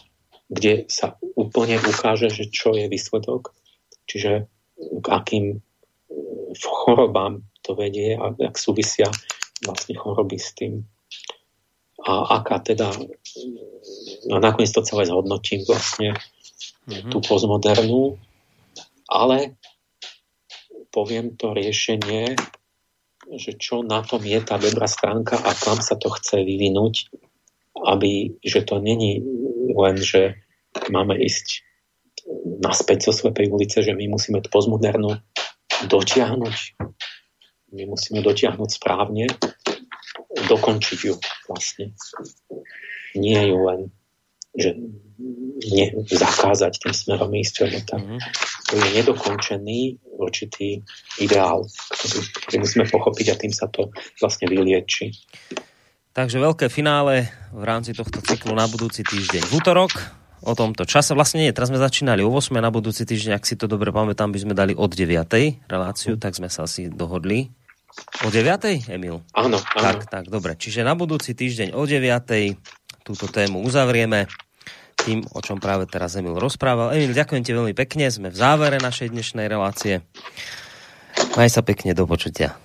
[0.50, 3.54] kde sa úplne ukáže, že čo je výsledok,
[4.06, 5.60] čiže k akým e,
[6.60, 9.10] chorobám to vedie a ak súvisia
[9.66, 10.86] vlastne choroby s tým.
[12.06, 12.94] A aká teda,
[14.30, 16.14] a nakoniec to celé zhodnotím vlastne
[16.86, 17.10] mm-hmm.
[17.10, 18.22] tú postmodernú,
[19.10, 19.58] ale
[20.94, 22.38] poviem to riešenie,
[23.36, 27.10] že čo na tom je tá dobrá stránka a kam sa to chce vyvinúť,
[27.84, 29.20] aby, že to není
[29.76, 30.40] len, že
[30.88, 31.66] máme ísť
[32.64, 35.20] naspäť zo slepej ulice, že my musíme tú postmodernú
[35.92, 36.58] dotiahnuť.
[37.76, 39.28] My musíme dotiahnuť správne,
[40.48, 41.16] dokončiť ju
[41.52, 41.92] vlastne.
[43.16, 43.80] Nie ju len,
[44.56, 44.80] že
[45.76, 48.20] ne, zakázať tým smerom ísť, lebo tam mm-hmm.
[48.72, 49.80] to je nedokončený
[50.16, 50.84] určitý
[51.20, 55.12] ideál, ktorý, ktorý musíme pochopiť a tým sa to vlastne vylieči.
[56.16, 59.92] Takže veľké finále v rámci tohto cyklu na budúci týždeň v útorok.
[60.48, 63.60] O tomto čase vlastne nie, teraz sme začínali o 8 na budúci týždeň, ak si
[63.60, 65.12] to dobre pamätám, by sme dali od 9
[65.68, 67.52] reláciu, tak sme sa asi dohodli.
[68.24, 69.28] O 9, Emil?
[69.36, 69.84] Áno, áno.
[69.84, 70.56] Tak, tak, dobre.
[70.56, 72.08] Čiže na budúci týždeň o 9
[73.04, 74.32] túto tému uzavrieme
[74.96, 76.96] tým, o čom práve teraz Emil rozprával.
[76.96, 80.00] Emil, ďakujem ti veľmi pekne, sme v závere našej dnešnej relácie.
[81.36, 82.56] Maj sa pekne, do počutia.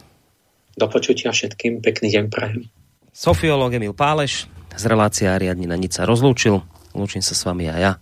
[0.78, 2.70] Do počutia všetkým, pekný deň prajem.
[3.10, 6.62] Sofiolog Emil Páleš z relácie Ariadnina Nič sa rozlúčil.
[6.94, 7.92] Lúčim sa s vami a ja.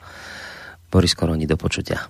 [0.88, 2.08] Boris Koroni, do počutia.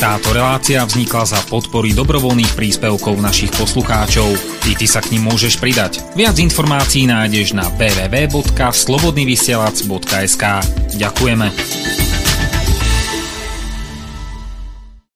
[0.00, 4.32] Táto relácia vznikla za podpory dobrovoľných príspevkov našich poslucháčov.
[4.64, 6.00] I ty sa k ním môžeš pridať.
[6.16, 10.44] Viac informácií nájdeš na www.slobodnyvysielac.sk
[10.96, 12.09] Ďakujeme.